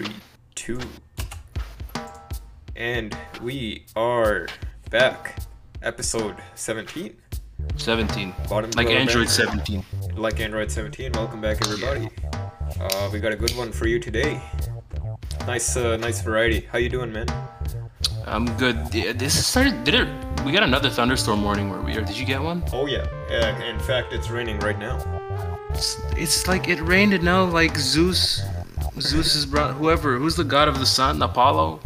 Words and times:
three, 0.00 0.14
two, 0.54 0.80
and 2.74 3.14
we 3.42 3.84
are 3.96 4.48
back. 4.88 5.42
Episode 5.82 6.36
17. 6.54 7.14
17. 7.76 8.34
Bottom 8.48 8.70
Like 8.76 8.88
Android 8.88 9.26
back. 9.26 9.34
17. 9.34 9.84
Like 10.14 10.40
Android 10.40 10.70
17. 10.70 11.12
Welcome 11.12 11.42
back, 11.42 11.58
everybody. 11.66 12.08
Uh, 12.80 13.10
we 13.12 13.20
got 13.20 13.32
a 13.32 13.36
good 13.36 13.54
one 13.56 13.72
for 13.72 13.86
you 13.86 13.98
today. 13.98 14.40
Nice, 15.46 15.76
uh, 15.76 15.98
nice 15.98 16.22
variety. 16.22 16.60
How 16.72 16.78
you 16.78 16.88
doing, 16.88 17.12
man? 17.12 17.26
I'm 18.24 18.46
good. 18.56 18.78
Yeah, 18.94 19.12
This 19.12 19.46
started. 19.46 19.84
Did 19.84 19.94
it? 19.96 20.08
We 20.46 20.52
got 20.52 20.62
another 20.62 20.88
thunderstorm 20.88 21.44
warning 21.44 21.68
where 21.68 21.82
we 21.82 21.94
are. 21.96 22.02
Did 22.02 22.16
you 22.16 22.24
get 22.24 22.40
one? 22.40 22.64
Oh 22.72 22.86
yeah. 22.86 23.06
Uh, 23.30 23.62
in 23.64 23.78
fact, 23.80 24.14
it's 24.14 24.30
raining 24.30 24.58
right 24.60 24.78
now. 24.78 24.96
It's, 25.70 26.00
it's 26.16 26.48
like 26.48 26.68
it 26.68 26.80
rained 26.80 27.12
and 27.12 27.22
now 27.22 27.44
like 27.44 27.76
Zeus. 27.76 28.42
Zeus 28.98 29.34
is 29.34 29.46
brought 29.46 29.74
whoever. 29.74 30.18
Who's 30.18 30.36
the 30.36 30.44
god 30.44 30.68
of 30.68 30.78
the 30.78 30.86
sun? 30.86 31.22
Apollo? 31.22 31.80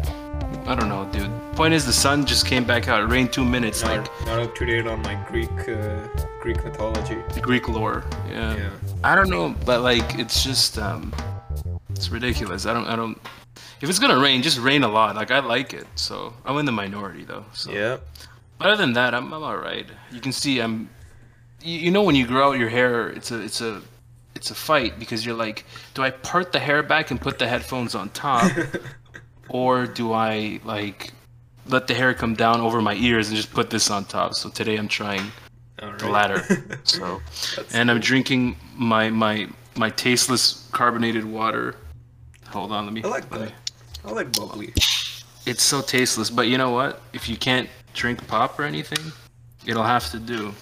I 0.65 0.75
don't 0.75 0.89
know, 0.89 1.07
dude. 1.11 1.29
Point 1.55 1.73
is, 1.73 1.85
the 1.85 1.93
sun 1.93 2.25
just 2.25 2.45
came 2.45 2.65
back 2.65 2.87
out. 2.87 3.01
It 3.01 3.05
rained 3.05 3.31
two 3.31 3.45
minutes. 3.45 3.83
Not, 3.83 3.97
Like 3.97 4.25
not 4.25 4.39
up 4.39 4.55
to 4.55 4.65
date 4.65 4.87
on 4.87 5.01
my 5.03 5.15
Greek, 5.27 5.49
uh, 5.69 6.07
Greek 6.41 6.63
mythology. 6.63 7.17
Greek 7.41 7.69
lore. 7.69 8.03
Yeah. 8.29 8.55
Yeah. 8.55 8.69
I 9.03 9.15
don't 9.15 9.29
know, 9.29 9.55
but 9.65 9.81
like 9.81 10.17
it's 10.17 10.43
just 10.43 10.77
um, 10.79 11.13
it's 11.91 12.09
ridiculous. 12.09 12.65
I 12.65 12.73
don't. 12.73 12.87
I 12.87 12.95
don't. 12.95 13.19
If 13.81 13.89
it's 13.89 13.99
gonna 13.99 14.19
rain, 14.19 14.41
just 14.41 14.59
rain 14.59 14.83
a 14.83 14.87
lot. 14.87 15.15
Like 15.15 15.31
I 15.31 15.39
like 15.39 15.73
it. 15.73 15.85
So 15.95 16.33
I'm 16.45 16.57
in 16.57 16.65
the 16.65 16.71
minority 16.71 17.23
though. 17.23 17.45
So. 17.53 17.71
Yeah. 17.71 17.97
Other 18.59 18.75
than 18.77 18.93
that, 18.93 19.13
I'm 19.13 19.31
I'm 19.33 19.43
alright. 19.43 19.85
You 20.11 20.19
can 20.19 20.31
see 20.31 20.59
I'm. 20.59 20.89
You, 21.61 21.79
you 21.79 21.91
know 21.91 22.03
when 22.03 22.15
you 22.15 22.25
grow 22.25 22.49
out 22.51 22.59
your 22.59 22.69
hair, 22.69 23.09
it's 23.09 23.31
a 23.31 23.41
it's 23.41 23.61
a 23.61 23.81
it's 24.35 24.51
a 24.51 24.55
fight 24.55 24.99
because 24.99 25.25
you're 25.25 25.35
like, 25.35 25.65
do 25.93 26.03
I 26.03 26.11
part 26.11 26.51
the 26.51 26.59
hair 26.59 26.83
back 26.83 27.11
and 27.11 27.19
put 27.19 27.39
the 27.39 27.47
headphones 27.47 27.95
on 27.95 28.09
top, 28.09 28.51
or 29.49 29.87
do 29.87 30.13
I 30.13 30.59
like 30.63 31.13
let 31.67 31.87
the 31.87 31.93
hair 31.95 32.13
come 32.13 32.35
down 32.35 32.61
over 32.61 32.81
my 32.81 32.93
ears 32.95 33.29
and 33.29 33.37
just 33.37 33.53
put 33.53 33.69
this 33.69 33.89
on 33.89 34.05
top? 34.05 34.33
So 34.33 34.49
today 34.49 34.75
I'm 34.75 34.87
trying 34.87 35.31
right. 35.81 35.97
the 35.97 36.09
latter. 36.09 36.43
So, 36.83 37.19
and 37.73 37.89
I'm 37.89 37.99
drinking 37.99 38.57
my 38.75 39.09
my 39.09 39.47
my 39.75 39.89
tasteless 39.89 40.67
carbonated 40.71 41.25
water. 41.25 41.75
Hold 42.49 42.71
on, 42.71 42.85
let 42.85 42.93
me. 42.93 43.03
I 43.03 43.07
like 43.07 43.29
that. 43.31 43.53
I 44.05 44.11
like 44.11 44.31
bubbly. 44.33 44.73
It's 45.45 45.63
so 45.63 45.81
tasteless, 45.81 46.29
but 46.29 46.47
you 46.47 46.57
know 46.57 46.71
what? 46.71 47.01
If 47.13 47.27
you 47.27 47.37
can't 47.37 47.69
drink 47.93 48.25
pop 48.27 48.59
or 48.59 48.63
anything, 48.63 49.11
it'll 49.65 49.83
have 49.83 50.09
to 50.11 50.19
do. 50.19 50.53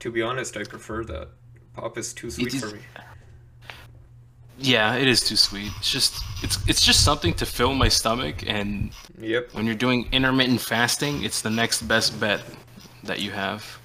To 0.00 0.10
be 0.10 0.22
honest, 0.22 0.56
I 0.56 0.64
prefer 0.64 1.04
that. 1.04 1.28
Pop 1.74 1.98
is 1.98 2.14
too 2.14 2.30
sweet 2.30 2.54
is- 2.54 2.60
for 2.60 2.74
me. 2.76 2.82
Yeah, 4.60 4.96
it 4.96 5.06
is 5.06 5.20
too 5.22 5.36
sweet. 5.36 5.70
It's 5.78 5.90
just 5.90 6.22
it's 6.42 6.58
it's 6.68 6.84
just 6.84 7.04
something 7.04 7.34
to 7.34 7.46
fill 7.46 7.74
my 7.74 7.88
stomach 7.88 8.36
and 8.46 8.90
Yep. 9.20 9.54
when 9.54 9.66
you're 9.66 9.74
doing 9.76 10.08
intermittent 10.12 10.60
fasting, 10.60 11.22
it's 11.22 11.40
the 11.42 11.50
next 11.50 11.82
best 11.82 12.18
bet 12.20 12.40
that 13.04 13.20
you 13.20 13.30
have. 13.32 13.78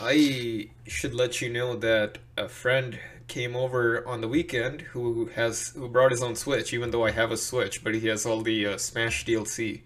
I 0.00 0.68
should 0.86 1.14
let 1.14 1.40
you 1.40 1.50
know 1.52 1.76
that 1.76 2.18
a 2.36 2.48
friend 2.48 2.98
came 3.28 3.54
over 3.54 4.06
on 4.08 4.20
the 4.20 4.28
weekend 4.28 4.80
who 4.92 5.26
has 5.34 5.68
who 5.76 5.88
brought 5.88 6.10
his 6.10 6.22
own 6.22 6.36
Switch, 6.36 6.72
even 6.72 6.90
though 6.90 7.04
I 7.04 7.10
have 7.10 7.30
a 7.32 7.36
Switch, 7.36 7.82
but 7.84 7.94
he 7.94 8.06
has 8.08 8.24
all 8.26 8.40
the 8.42 8.66
uh, 8.66 8.78
Smash 8.78 9.24
DLC, 9.24 9.82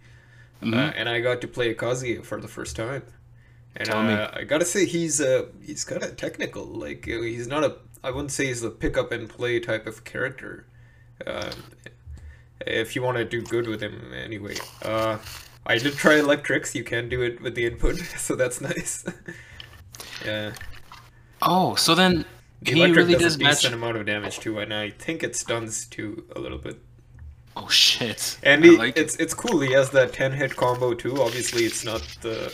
uh, 0.63 0.67
Mhm. 0.67 0.93
and 0.97 1.09
I 1.09 1.21
got 1.21 1.41
to 1.43 1.49
play 1.49 1.75
Kazuya 1.75 2.25
for 2.25 2.41
the 2.41 2.49
first 2.49 2.77
time. 2.77 3.03
And 3.77 3.89
Tell 3.89 4.03
me. 4.03 4.13
uh, 4.15 4.31
I 4.33 4.45
gotta 4.45 4.65
say 4.65 4.85
he's 4.87 5.21
uh 5.21 5.47
he's 5.63 5.85
kind 5.85 6.03
of 6.03 6.17
technical. 6.17 6.65
Like 6.65 7.09
uh, 7.09 7.23
he's 7.23 7.49
not 7.49 7.65
a 7.65 7.77
I 8.05 8.11
wouldn't 8.11 8.31
say 8.33 8.47
he's 8.47 8.63
a 8.63 8.71
pick 8.71 8.97
up 8.97 9.11
and 9.13 9.29
play 9.29 9.59
type 9.61 9.87
of 9.87 10.05
character. 10.05 10.67
Um, 11.27 11.51
if 12.67 12.95
you 12.95 13.03
want 13.03 13.17
to 13.17 13.25
do 13.25 13.41
good 13.43 13.67
with 13.67 13.81
him, 13.81 14.13
anyway. 14.15 14.57
Uh, 14.83 15.19
I 15.67 15.79
did 15.79 15.95
try 15.95 16.19
electrics. 16.19 16.75
You 16.75 16.85
can 16.85 17.09
do 17.09 17.23
it 17.23 17.41
with 17.41 17.55
the 17.55 17.65
input, 17.67 17.97
so 18.19 18.37
that's 18.37 18.61
nice. 18.61 19.05
yeah. 20.25 20.53
Oh, 21.43 21.75
so 21.75 21.95
then 21.95 22.25
The 22.63 22.73
he 22.73 22.79
electric 22.79 23.07
really 23.09 23.19
does 23.19 23.37
a 23.37 23.39
match. 23.39 23.57
decent 23.57 23.75
amount 23.75 23.97
of 23.97 24.07
damage 24.07 24.39
too, 24.41 24.59
and 24.59 24.73
I 24.73 24.91
think 24.91 25.23
it 25.23 25.35
stuns 25.35 25.87
too 25.87 26.25
a 26.37 26.41
little 26.41 26.59
bit. 26.59 26.79
Oh 27.57 27.69
shit! 27.69 28.39
And 28.43 28.65
he, 28.65 28.77
like 28.77 28.97
it. 28.97 29.03
it's 29.03 29.17
it's 29.17 29.33
cool. 29.35 29.61
He 29.61 29.73
has 29.73 29.91
that 29.91 30.13
ten 30.13 30.33
hit 30.33 30.57
combo 30.57 30.93
too. 30.93 31.23
Obviously, 31.23 31.65
it's 31.65 31.85
not 31.85 32.03
the 32.21 32.53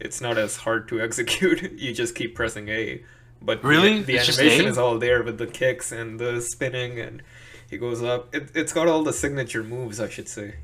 it's 0.00 0.20
not 0.20 0.36
as 0.38 0.56
hard 0.56 0.88
to 0.88 1.00
execute. 1.06 1.72
you 1.78 1.94
just 1.94 2.14
keep 2.14 2.34
pressing 2.34 2.68
A. 2.68 3.02
But 3.42 3.64
Really? 3.64 4.02
the, 4.02 4.18
just 4.18 4.38
animation 4.38 4.66
is 4.66 4.78
all 4.78 4.98
there 4.98 5.22
with 5.22 5.38
the 5.38 5.46
kicks 5.46 5.92
and 5.92 6.18
the 6.20 6.40
spinning, 6.40 7.00
and 7.00 7.22
he 7.68 7.78
goes 7.78 8.02
up. 8.02 8.34
It, 8.34 8.50
it's 8.54 8.72
got 8.72 8.86
all 8.88 9.02
the 9.02 9.12
signature 9.12 9.62
moves, 9.62 10.00
I 10.00 10.08
should 10.08 10.28
say. 10.28 10.56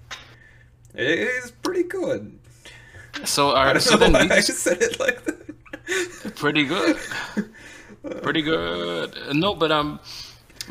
It 0.94 1.19
is 1.44 1.50
pretty 1.50 1.84
good. 1.84 2.38
So, 3.25 3.50
I 3.50 3.69
are, 3.69 3.72
don't 3.75 3.82
so 3.82 3.97
know 3.97 4.10
then 4.10 4.31
I 4.32 4.37
just, 4.37 4.59
said 4.59 4.82
it 4.82 5.00
like 5.00 5.25
that. 5.25 6.34
pretty 6.37 6.64
good. 6.64 6.97
Pretty 8.22 8.42
good. 8.42 9.16
No, 9.34 9.54
but 9.54 9.72
um, 9.72 9.98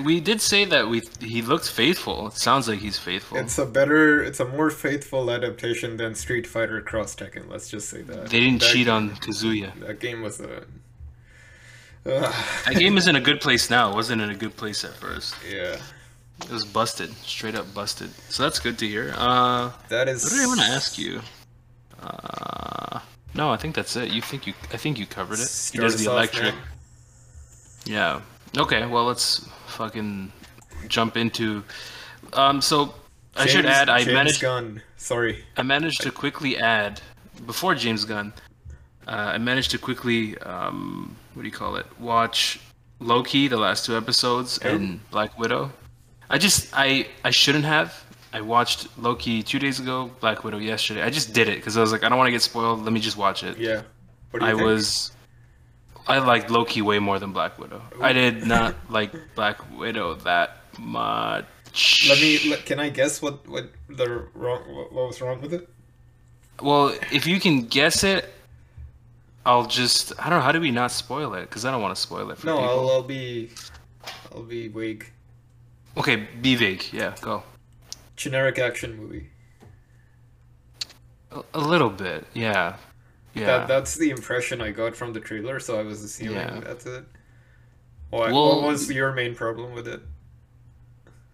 we 0.05 0.21
did 0.21 0.39
say 0.39 0.63
that 0.65 0.87
we 0.87 1.01
he 1.19 1.41
looked 1.41 1.69
faithful. 1.69 2.27
It 2.27 2.33
sounds 2.33 2.69
like 2.69 2.79
he's 2.79 2.97
faithful. 2.97 3.37
It's 3.37 3.57
a 3.57 3.65
better, 3.65 4.23
it's 4.23 4.39
a 4.39 4.45
more 4.45 4.69
faithful 4.69 5.29
adaptation 5.29 5.97
than 5.97 6.15
Street 6.15 6.47
Fighter 6.47 6.79
Cross 6.81 7.17
Tekken. 7.17 7.49
Let's 7.49 7.67
just 7.69 7.89
say 7.89 8.03
that. 8.03 8.27
they 8.29 8.39
didn't 8.39 8.61
that, 8.61 8.71
cheat 8.71 8.87
on 8.87 9.09
Kazuya. 9.17 9.77
That 9.85 9.99
game 9.99 10.21
was 10.21 10.39
a. 10.39 10.63
That 12.05 12.75
game 12.77 12.97
is 12.97 13.07
in 13.07 13.15
a 13.15 13.21
good 13.21 13.41
place 13.41 13.69
now. 13.69 13.89
It 13.91 13.95
wasn't 13.95 14.21
in 14.21 14.29
a 14.29 14.35
good 14.35 14.55
place 14.55 14.83
at 14.85 14.93
first. 14.93 15.35
yeah, 15.49 15.77
It 16.41 16.49
was 16.51 16.63
busted, 16.63 17.11
straight 17.25 17.55
up 17.55 17.73
busted. 17.73 18.11
So 18.29 18.43
that's 18.43 18.59
good 18.59 18.77
to 18.79 18.87
hear. 18.87 19.13
Uh, 19.17 19.71
that 19.89 20.07
is. 20.07 20.23
what 20.23 20.31
did 20.31 20.41
I 20.43 20.47
want 20.47 20.59
to 20.61 20.65
ask 20.67 20.97
you? 20.99 21.21
Uh, 22.01 22.99
no, 23.33 23.51
I 23.51 23.57
think 23.57 23.75
that's 23.75 23.95
it. 23.95 24.11
You 24.11 24.21
think 24.21 24.45
you? 24.47 24.53
I 24.71 24.77
think 24.77 24.99
you 24.99 25.05
covered 25.05 25.39
it. 25.39 25.69
He 25.73 25.79
does 25.79 26.03
the 26.03 26.09
electric. 26.11 26.53
man. 26.53 26.63
Yeah. 27.85 28.21
Okay. 28.57 28.85
Well, 28.85 29.05
let's 29.05 29.47
fucking 29.67 30.31
jump 30.87 31.17
into. 31.17 31.63
Um. 32.33 32.61
So 32.61 32.93
I 33.35 33.47
should 33.47 33.65
add. 33.65 33.89
I 33.89 33.99
James 34.03 34.13
managed. 34.13 34.41
Gunn. 34.41 34.81
Sorry. 34.97 35.43
I 35.57 35.63
managed 35.63 36.01
to 36.01 36.11
quickly 36.11 36.57
add 36.57 37.01
before 37.45 37.73
James 37.75 38.05
Gunn. 38.05 38.31
Uh, 39.07 39.11
I 39.35 39.37
managed 39.37 39.71
to 39.71 39.77
quickly 39.77 40.37
um, 40.39 41.15
what 41.35 41.43
do 41.43 41.47
you 41.47 41.53
call 41.53 41.75
it? 41.75 41.85
Watch 41.99 42.59
Loki, 42.99 43.47
the 43.47 43.57
last 43.57 43.85
two 43.85 43.95
episodes, 43.95 44.57
Okay. 44.59 44.73
and 44.75 45.09
Black 45.11 45.37
Widow. 45.37 45.71
I 46.29 46.37
just 46.37 46.69
I 46.73 47.07
I 47.23 47.29
shouldn't 47.31 47.65
have. 47.65 48.03
I 48.33 48.41
watched 48.41 48.87
Loki 48.97 49.43
two 49.43 49.59
days 49.59 49.79
ago, 49.79 50.11
Black 50.19 50.43
Widow 50.43 50.57
yesterday. 50.57 51.01
I 51.03 51.09
just 51.09 51.33
did 51.33 51.47
it 51.47 51.55
because 51.57 51.77
I 51.77 51.81
was 51.81 51.91
like, 51.91 52.03
I 52.03 52.09
don't 52.09 52.17
want 52.17 52.27
to 52.27 52.31
get 52.31 52.41
spoiled. 52.41 52.83
Let 52.83 52.91
me 52.91 52.99
just 52.99 53.15
watch 53.17 53.43
it. 53.43 53.57
Yeah. 53.57 53.83
What 54.31 54.39
do 54.41 54.45
you 54.45 54.51
I 54.51 54.55
think? 54.55 54.65
was. 54.65 55.11
I 56.07 56.19
liked 56.19 56.49
Loki 56.51 56.81
way 56.81 56.99
more 56.99 57.17
than 57.17 57.31
Black 57.31 57.57
Widow. 57.57 57.81
I 58.01 58.13
did 58.13 58.45
not 58.45 58.75
like 58.89 59.11
Black 59.35 59.57
Widow 59.77 60.15
that 60.15 60.57
much. 60.79 61.45
Let 62.09 62.19
me. 62.19 62.49
Let, 62.49 62.65
can 62.65 62.79
I 62.79 62.89
guess 62.89 63.21
what 63.21 63.47
what 63.47 63.69
the 63.89 64.27
wrong 64.33 64.61
what, 64.75 64.91
what 64.93 65.07
was 65.07 65.21
wrong 65.21 65.41
with 65.41 65.53
it? 65.53 65.67
Well, 66.61 66.95
if 67.11 67.25
you 67.27 67.39
can 67.39 67.63
guess 67.67 68.03
it, 68.03 68.33
I'll 69.45 69.65
just. 69.67 70.13
I 70.19 70.29
don't 70.29 70.39
know. 70.39 70.45
How 70.45 70.51
do 70.51 70.59
we 70.59 70.71
not 70.71 70.91
spoil 70.91 71.33
it? 71.35 71.41
Because 71.41 71.65
I 71.65 71.71
don't 71.71 71.81
want 71.81 71.95
to 71.95 72.01
spoil 72.01 72.29
it 72.31 72.37
for 72.37 72.47
No, 72.47 72.57
people. 72.57 72.69
I'll 72.69 72.89
I'll 72.89 73.03
be, 73.03 73.49
I'll 74.33 74.43
be 74.43 74.67
vague. 74.67 75.11
Okay, 75.97 76.27
be 76.41 76.55
vague. 76.55 76.83
Yeah, 76.91 77.13
go. 77.21 77.43
Generic 78.15 78.57
action 78.59 78.97
movie. 78.97 79.29
A, 81.31 81.41
a 81.53 81.59
little 81.59 81.89
bit. 81.89 82.25
Yeah. 82.33 82.75
Yeah. 83.33 83.45
That 83.45 83.67
that's 83.67 83.95
the 83.95 84.09
impression 84.09 84.61
I 84.61 84.71
got 84.71 84.95
from 84.95 85.13
the 85.13 85.19
trailer, 85.19 85.59
so 85.59 85.77
I 85.79 85.83
was 85.83 86.03
assuming 86.03 86.35
Yeah. 86.35 86.59
that's 86.61 86.85
it. 86.85 87.05
Why, 88.09 88.31
Well- 88.31 88.61
what 88.61 88.69
was 88.69 88.89
your 88.91 89.11
main 89.11 89.35
problem 89.35 89.73
with 89.73 89.87
it? 89.87 90.01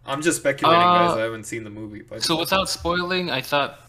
I'm 0.04 0.22
just 0.24 0.40
speculating, 0.40 0.82
Uh, 0.82 1.08
guys. 1.10 1.18
I 1.18 1.22
haven't 1.22 1.44
seen 1.44 1.64
the 1.64 1.70
movie, 1.70 2.02
but 2.02 2.24
so 2.24 2.36
without 2.40 2.70
spoiling, 2.70 3.30
I 3.30 3.42
thought 3.42 3.80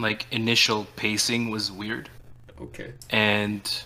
like 0.00 0.26
initial 0.32 0.86
pacing 0.96 1.50
was 1.50 1.70
weird, 1.70 2.10
okay. 2.60 2.92
and 3.10 3.82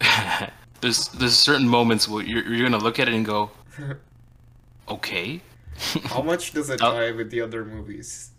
there's 0.80 1.08
there's 1.08 1.36
certain 1.36 1.68
moments 1.68 2.08
where 2.08 2.24
you're 2.24 2.44
you're 2.44 2.68
gonna 2.68 2.82
look 2.82 2.98
at 2.98 3.08
it 3.08 3.14
and 3.14 3.24
go, 3.26 3.50
okay. 4.88 5.40
How 6.04 6.22
much 6.22 6.52
does 6.52 6.70
it 6.70 6.80
Oh. 6.82 6.92
tie 6.92 7.10
with 7.12 7.30
the 7.30 7.40
other 7.40 7.64
movies? 7.64 8.30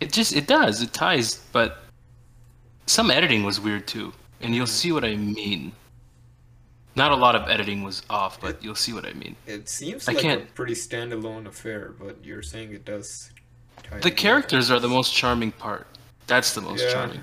It 0.00 0.12
just 0.12 0.34
it 0.34 0.46
does 0.46 0.82
it 0.82 0.92
ties, 0.92 1.36
but 1.52 1.84
some 2.86 3.10
editing 3.10 3.44
was 3.44 3.60
weird 3.60 3.86
too, 3.86 4.12
and 4.40 4.54
you'll 4.54 4.66
mm-hmm. 4.66 4.72
see 4.72 4.92
what 4.92 5.04
I 5.04 5.16
mean. 5.16 5.72
Not 6.96 7.10
a 7.10 7.16
lot 7.16 7.34
of 7.34 7.48
editing 7.48 7.82
was 7.82 8.02
off, 8.08 8.40
but 8.40 8.62
you'll 8.62 8.76
see 8.76 8.92
what 8.92 9.04
I 9.04 9.12
mean. 9.14 9.34
It 9.46 9.68
seems 9.68 10.08
I 10.08 10.12
like 10.12 10.18
a 10.18 10.22
can't- 10.22 10.54
pretty 10.54 10.74
standalone 10.74 11.46
affair, 11.46 11.92
but 11.98 12.24
you're 12.24 12.42
saying 12.42 12.72
it 12.72 12.84
does. 12.84 13.30
Tie 13.82 13.98
The 13.98 14.12
characters 14.12 14.70
are 14.70 14.78
the 14.78 14.88
most 14.88 15.12
charming 15.12 15.50
part. 15.50 15.88
That's 16.26 16.54
the 16.54 16.60
most 16.60 16.82
Yeah. 16.84 16.92
charming. 16.92 17.20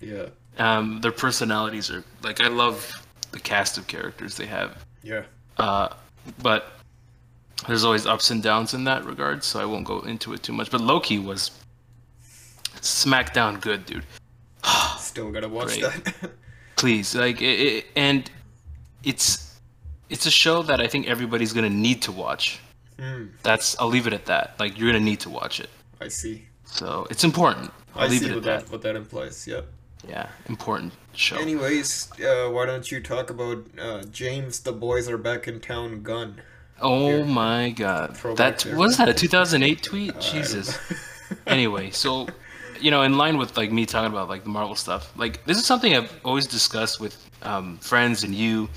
Yeah. 0.00 0.26
Um, 0.58 1.00
their 1.00 1.12
personalities 1.12 1.90
are 1.90 2.04
like 2.22 2.40
I 2.40 2.48
love 2.48 2.90
the 3.32 3.40
cast 3.40 3.76
of 3.78 3.86
characters 3.86 4.36
they 4.36 4.46
have. 4.46 4.84
Yeah. 5.02 5.22
Uh, 5.56 5.88
but 6.42 6.72
there's 7.66 7.84
always 7.84 8.06
ups 8.06 8.30
and 8.30 8.42
downs 8.42 8.74
in 8.74 8.84
that 8.84 9.04
regard, 9.04 9.42
so 9.44 9.60
I 9.60 9.64
won't 9.64 9.84
go 9.84 10.00
into 10.00 10.32
it 10.34 10.42
too 10.42 10.52
much. 10.52 10.70
But 10.70 10.80
Loki 10.80 11.18
was 11.18 11.50
smackdown 12.80 13.60
good, 13.60 13.86
dude. 13.86 14.04
Still 14.98 15.30
gotta 15.32 15.48
watch 15.48 15.78
Great. 15.80 16.04
that. 16.04 16.30
Please, 16.76 17.14
like, 17.14 17.40
it, 17.40 17.60
it, 17.60 17.86
and 17.96 18.30
it's 19.04 19.58
it's 20.10 20.26
a 20.26 20.30
show 20.30 20.62
that 20.62 20.80
I 20.80 20.86
think 20.86 21.06
everybody's 21.08 21.52
gonna 21.52 21.70
need 21.70 22.02
to 22.02 22.12
watch. 22.12 22.60
Hmm, 22.98 23.26
That's 23.42 23.78
I'll 23.80 23.88
leave 23.88 24.06
it 24.06 24.12
at 24.12 24.26
that. 24.26 24.54
Like, 24.60 24.78
you're 24.78 24.90
gonna 24.92 25.04
need 25.04 25.20
to 25.20 25.30
watch 25.30 25.60
it. 25.60 25.70
I 26.00 26.08
see. 26.08 26.44
So 26.64 27.06
it's 27.10 27.24
important. 27.24 27.70
I'll 27.94 28.04
I 28.04 28.08
leave 28.08 28.20
see 28.20 28.26
it 28.26 28.30
at 28.30 28.34
what 28.36 28.44
that. 28.44 28.64
that 28.64 28.72
what 28.72 28.82
that 28.82 28.96
implies. 28.96 29.46
Yeah. 29.46 29.62
Yeah, 30.08 30.28
important 30.48 30.92
show. 31.14 31.36
Anyways, 31.36 32.10
uh, 32.20 32.50
why 32.50 32.66
don't 32.66 32.90
you 32.90 33.00
talk 33.00 33.30
about 33.30 33.64
uh, 33.80 34.02
James? 34.04 34.60
The 34.60 34.72
boys 34.72 35.08
are 35.08 35.16
back 35.16 35.48
in 35.48 35.60
town. 35.60 36.02
Gunn. 36.02 36.42
Oh 36.80 37.06
Here. 37.08 37.24
my 37.24 37.70
god. 37.70 38.16
That 38.36 38.66
was 38.74 38.98
that 38.98 39.08
a 39.08 39.14
2008 39.14 39.82
tweet? 39.82 40.12
Don't 40.12 40.22
Jesus. 40.22 40.78
anyway, 41.46 41.90
so 41.90 42.26
you 42.80 42.90
know, 42.90 43.02
in 43.02 43.16
line 43.16 43.38
with 43.38 43.56
like 43.56 43.72
me 43.72 43.86
talking 43.86 44.10
about 44.12 44.28
like 44.28 44.42
the 44.44 44.50
Marvel 44.50 44.74
stuff, 44.74 45.16
like 45.16 45.44
this 45.46 45.56
is 45.56 45.64
something 45.64 45.96
I've 45.96 46.12
always 46.24 46.46
discussed 46.46 47.00
with 47.00 47.16
um, 47.42 47.78
friends 47.78 48.24
and 48.24 48.34
you. 48.34 48.68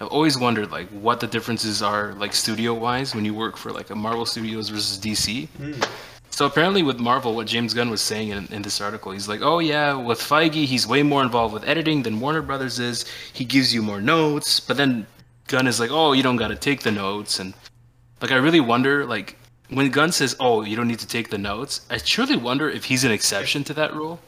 I've 0.00 0.08
always 0.08 0.38
wondered 0.38 0.70
like 0.72 0.88
what 0.88 1.20
the 1.20 1.26
differences 1.26 1.82
are 1.82 2.12
like 2.14 2.32
studio 2.32 2.74
wise 2.74 3.14
when 3.14 3.24
you 3.24 3.34
work 3.34 3.56
for 3.56 3.70
like 3.70 3.90
a 3.90 3.94
Marvel 3.94 4.26
Studios 4.26 4.68
versus 4.68 4.98
DC. 4.98 5.48
Hmm. 5.48 5.80
So 6.42 6.46
apparently 6.46 6.82
with 6.82 6.98
Marvel, 6.98 7.36
what 7.36 7.46
James 7.46 7.72
Gunn 7.72 7.88
was 7.88 8.00
saying 8.00 8.30
in, 8.30 8.48
in 8.50 8.62
this 8.62 8.80
article, 8.80 9.12
he's 9.12 9.28
like, 9.28 9.42
oh 9.42 9.60
yeah, 9.60 9.94
with 9.94 10.18
Feige, 10.18 10.64
he's 10.64 10.88
way 10.88 11.04
more 11.04 11.22
involved 11.22 11.54
with 11.54 11.62
editing 11.62 12.02
than 12.02 12.18
Warner 12.18 12.42
Brothers 12.42 12.80
is. 12.80 13.04
He 13.32 13.44
gives 13.44 13.72
you 13.72 13.80
more 13.80 14.00
notes, 14.00 14.58
but 14.58 14.76
then 14.76 15.06
Gunn 15.46 15.68
is 15.68 15.78
like, 15.78 15.92
oh, 15.92 16.14
you 16.14 16.22
don't 16.24 16.34
got 16.34 16.48
to 16.48 16.56
take 16.56 16.82
the 16.82 16.90
notes, 16.90 17.38
and 17.38 17.54
like 18.20 18.32
I 18.32 18.38
really 18.38 18.58
wonder, 18.58 19.06
like 19.06 19.36
when 19.68 19.88
Gunn 19.92 20.10
says, 20.10 20.34
oh, 20.40 20.62
you 20.62 20.74
don't 20.74 20.88
need 20.88 20.98
to 20.98 21.06
take 21.06 21.30
the 21.30 21.38
notes, 21.38 21.82
I 21.90 21.98
truly 21.98 22.34
wonder 22.34 22.68
if 22.68 22.86
he's 22.86 23.04
an 23.04 23.12
exception 23.12 23.62
to 23.62 23.74
that 23.74 23.94
rule. 23.94 24.18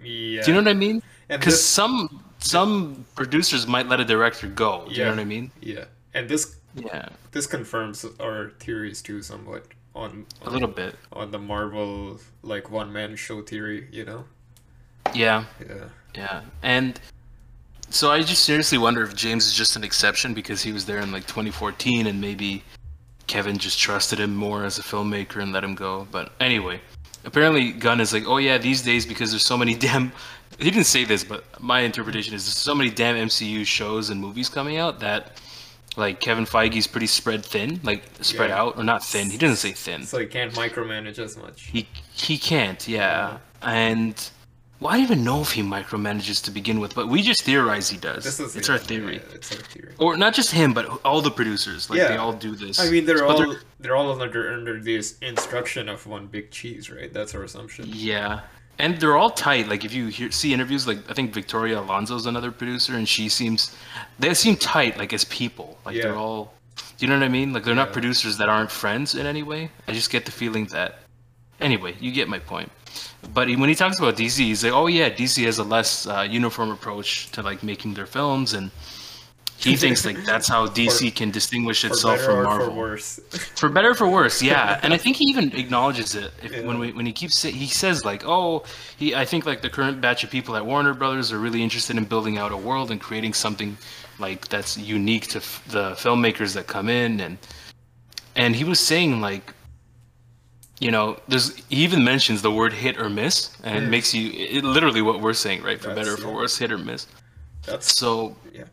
Yeah. 0.00 0.42
Do 0.42 0.46
you 0.46 0.52
know 0.54 0.60
what 0.62 0.68
I 0.68 0.74
mean? 0.74 1.02
Because 1.26 1.54
this- 1.54 1.66
some 1.66 2.22
some 2.38 3.04
producers 3.16 3.66
might 3.66 3.88
let 3.88 3.98
a 3.98 4.04
director 4.04 4.46
go. 4.46 4.84
Do 4.86 4.94
you 4.94 5.02
know 5.02 5.10
what 5.10 5.18
I 5.18 5.24
mean? 5.24 5.50
Yeah, 5.60 5.86
and 6.14 6.28
this 6.28 6.54
Yeah, 6.76 7.08
this 7.32 7.48
confirms 7.48 8.06
our 8.20 8.50
theories 8.60 9.02
too, 9.02 9.22
somewhat 9.22 9.64
on 9.94 10.26
a 10.42 10.50
little 10.50 10.68
bit. 10.68 10.94
on 11.12 11.30
the 11.30 11.38
Marvel 11.38 12.18
like 12.42 12.70
one 12.70 12.92
man 12.92 13.16
show 13.16 13.42
theory. 13.42 13.88
You 13.90 14.04
know. 14.04 14.24
Yeah. 15.14 15.44
Yeah. 15.60 15.84
Yeah, 16.14 16.42
and 16.62 17.00
so 17.88 18.10
I 18.10 18.22
just 18.22 18.44
seriously 18.44 18.78
wonder 18.78 19.02
if 19.02 19.14
James 19.14 19.46
is 19.46 19.54
just 19.54 19.76
an 19.76 19.84
exception 19.84 20.34
because 20.34 20.62
he 20.62 20.72
was 20.72 20.84
there 20.86 20.98
in 20.98 21.12
like 21.12 21.26
2014 21.26 22.06
and 22.06 22.20
maybe 22.20 22.62
Kevin 23.26 23.56
just 23.58 23.78
trusted 23.78 24.20
him 24.20 24.34
more 24.34 24.64
as 24.64 24.78
a 24.78 24.82
filmmaker 24.82 25.42
and 25.42 25.52
let 25.52 25.64
him 25.64 25.74
go. 25.74 26.06
But 26.10 26.32
anyway, 26.40 26.80
apparently 27.24 27.72
Gunn 27.72 28.00
is 28.00 28.12
like, 28.12 28.26
oh 28.26 28.38
yeah, 28.38 28.58
these 28.58 28.82
days 28.82 29.06
because 29.06 29.30
there's 29.30 29.44
so 29.44 29.56
many 29.56 29.74
damn. 29.86 30.12
He 30.58 30.70
didn't 30.70 30.84
say 30.84 31.04
this, 31.04 31.24
but 31.24 31.44
my 31.60 31.80
interpretation 31.80 32.34
is 32.34 32.44
there's 32.44 32.56
so 32.56 32.74
many 32.74 32.90
damn 32.90 33.16
MCU 33.16 33.64
shows 33.64 34.10
and 34.10 34.20
movies 34.20 34.48
coming 34.48 34.76
out 34.76 35.00
that 35.00 35.40
like 35.96 36.20
Kevin 36.20 36.44
Feige's 36.46 36.86
pretty 36.86 37.06
spread 37.06 37.44
thin, 37.44 37.80
like 37.82 38.02
spread 38.20 38.50
Yeah. 38.50 38.60
out 38.62 38.76
or 38.78 38.84
not 38.84 39.04
thin. 39.04 39.30
He 39.30 39.38
didn't 39.38 39.56
say 39.56 39.72
thin. 39.72 40.04
So 40.04 40.18
he 40.18 40.26
can't 40.26 40.52
micromanage 40.54 41.18
as 41.18 41.36
much. 41.36 41.64
He 41.66 41.88
he 42.14 42.38
can't, 42.38 42.86
yeah. 42.88 43.38
And 43.62 44.30
well, 44.80 44.92
I 44.92 44.96
don't 44.96 45.04
even 45.04 45.24
know 45.24 45.40
if 45.42 45.52
he 45.52 45.62
micromanages 45.62 46.42
to 46.44 46.50
begin 46.50 46.80
with, 46.80 46.94
but 46.94 47.08
we 47.08 47.22
just 47.22 47.42
theorize 47.42 47.88
he 47.88 47.96
does. 47.98 48.24
This 48.24 48.40
is 48.40 48.56
it's 48.56 48.68
yeah, 48.68 48.74
our 48.74 48.80
theory. 48.80 49.14
yeah, 49.16 49.34
it's 49.34 49.52
our 49.54 49.62
theory. 49.62 49.94
Or 49.98 50.16
not 50.16 50.34
just 50.34 50.50
him, 50.50 50.72
but 50.74 50.86
all 51.04 51.20
the 51.22 51.30
producers. 51.30 51.88
Like 51.88 52.00
they 52.00 52.16
all 52.16 52.32
do 52.32 52.56
this. 52.56 52.80
I 52.80 52.90
mean, 52.90 53.04
they're 53.06 53.24
all 53.24 53.54
they're 53.78 53.94
all 53.94 54.20
under 54.20 54.52
under 54.52 54.80
this 54.80 55.18
instruction 55.20 55.88
of 55.88 56.06
one 56.06 56.26
big 56.26 56.50
cheese, 56.50 56.90
right? 56.90 57.12
That's 57.12 57.34
our 57.34 57.44
assumption. 57.44 57.84
Yeah. 57.88 58.40
And 58.82 58.98
they're 58.98 59.16
all 59.16 59.30
tight. 59.30 59.68
Like 59.68 59.84
if 59.84 59.92
you 59.94 60.08
hear, 60.08 60.30
see 60.32 60.52
interviews, 60.52 60.86
like 60.88 60.98
I 61.08 61.14
think 61.14 61.32
Victoria 61.32 61.78
Alonso's 61.80 62.26
another 62.26 62.50
producer, 62.50 62.94
and 62.96 63.08
she 63.08 63.28
seems 63.28 63.74
they 64.18 64.34
seem 64.34 64.56
tight, 64.56 64.98
like 64.98 65.12
as 65.12 65.24
people. 65.26 65.78
Like 65.86 65.94
Yeah. 65.96 66.02
they're 66.02 66.16
all. 66.16 66.52
Do 66.98 67.06
you 67.06 67.08
know 67.08 67.18
what 67.18 67.24
I 67.24 67.28
mean? 67.28 67.52
Like 67.52 67.64
they're 67.64 67.76
not 67.84 67.92
producers 67.92 68.38
that 68.38 68.48
aren't 68.48 68.70
friends 68.70 69.14
in 69.14 69.24
any 69.24 69.42
way. 69.44 69.70
I 69.86 69.92
just 69.92 70.10
get 70.10 70.24
the 70.24 70.32
feeling 70.32 70.66
that. 70.76 70.98
Anyway, 71.60 71.94
you 72.00 72.10
get 72.10 72.28
my 72.28 72.40
point. 72.40 72.70
But 73.32 73.46
when 73.60 73.68
he 73.68 73.76
talks 73.76 73.98
about 74.00 74.16
DC, 74.16 74.38
he's 74.50 74.64
like, 74.64 74.72
"Oh 74.72 74.88
yeah, 74.88 75.08
DC 75.10 75.44
has 75.44 75.58
a 75.58 75.64
less 75.64 76.06
uh, 76.08 76.26
uniform 76.28 76.70
approach 76.70 77.30
to 77.32 77.42
like 77.42 77.62
making 77.62 77.94
their 77.94 78.06
films, 78.06 78.52
and 78.52 78.70
he 79.64 79.76
thinks 79.76 80.04
like 80.04 80.24
that's 80.24 80.48
how 80.48 80.66
DC 80.66 81.14
can 81.14 81.30
distinguish 81.30 81.84
itself 81.84 82.20
from 82.20 82.38
or 82.38 82.42
Marvel." 82.44 82.66
for 82.68 82.74
worse. 82.74 83.20
For 83.56 83.68
better 83.68 83.90
or 83.90 83.94
for 83.94 84.08
worse, 84.08 84.42
yeah. 84.42 84.78
And 84.84 84.92
I 84.92 84.98
think 84.98 85.16
he 85.16 85.24
even 85.26 85.52
acknowledges 85.56 86.14
it 86.14 86.30
if, 86.42 86.52
Yeah. 86.52 86.66
when 86.66 86.78
we, 86.78 86.92
when 86.92 87.06
he 87.06 87.12
keeps 87.12 87.42
he 87.42 87.66
says 87.66 88.04
like, 88.04 88.22
"Oh, 88.26 88.64
he 88.96 89.14
I 89.14 89.24
think 89.24 89.46
like 89.46 89.60
the 89.62 89.70
current 89.70 90.00
batch 90.00 90.24
of 90.24 90.30
people 90.30 90.56
at 90.56 90.64
Warner 90.66 90.94
Brothers 90.94 91.32
are 91.32 91.38
really 91.38 91.62
interested 91.62 91.96
in 91.96 92.04
building 92.04 92.38
out 92.38 92.50
a 92.52 92.56
world 92.56 92.90
and 92.90 93.00
creating 93.00 93.34
something 93.34 93.76
like 94.18 94.48
that's 94.48 94.76
unique 94.76 95.26
to 95.28 95.38
f- 95.38 95.62
the 95.68 95.92
filmmakers 95.92 96.54
that 96.54 96.66
come 96.66 96.88
in 96.88 97.20
and 97.20 97.38
and 98.36 98.54
he 98.56 98.64
was 98.64 98.80
saying 98.80 99.20
like 99.20 99.52
you 100.80 100.90
know, 100.90 101.16
there's 101.28 101.54
he 101.68 101.76
even 101.84 102.02
mentions 102.02 102.42
the 102.42 102.50
word 102.50 102.72
hit 102.72 102.98
or 102.98 103.08
miss 103.08 103.56
and 103.62 103.76
it 103.78 103.86
Mm. 103.86 103.90
makes 103.90 104.12
you 104.14 104.32
it, 104.32 104.64
literally 104.64 105.00
what 105.02 105.20
we're 105.20 105.32
saying, 105.32 105.62
right? 105.62 105.80
For 105.80 105.88
That's- 105.88 105.98
better 106.06 106.14
or 106.14 106.16
for 106.16 106.28
yeah. 106.28 106.34
worse, 106.34 106.58
hit 106.58 106.72
or 106.72 106.78
miss. 106.78 107.06
That's 107.66 107.94
So 107.96 108.34
yeah. 108.52 108.64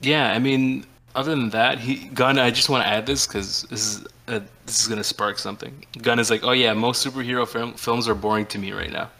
Yeah, 0.00 0.32
I 0.32 0.38
mean, 0.38 0.84
other 1.14 1.30
than 1.34 1.50
that, 1.50 1.78
he 1.78 2.06
Gunn. 2.08 2.38
I 2.38 2.50
just 2.50 2.68
want 2.68 2.84
to 2.84 2.88
add 2.88 3.06
this 3.06 3.26
because 3.26 3.62
this 3.64 3.98
is 3.98 4.06
uh, 4.28 4.40
this 4.66 4.80
is 4.80 4.88
gonna 4.88 5.04
spark 5.04 5.38
something. 5.38 5.84
Gunn 6.02 6.18
is 6.18 6.30
like, 6.30 6.44
oh 6.44 6.52
yeah, 6.52 6.72
most 6.74 7.06
superhero 7.06 7.46
film, 7.46 7.74
films 7.74 8.08
are 8.08 8.14
boring 8.14 8.46
to 8.46 8.58
me 8.58 8.72
right 8.72 8.92
now. 8.92 9.10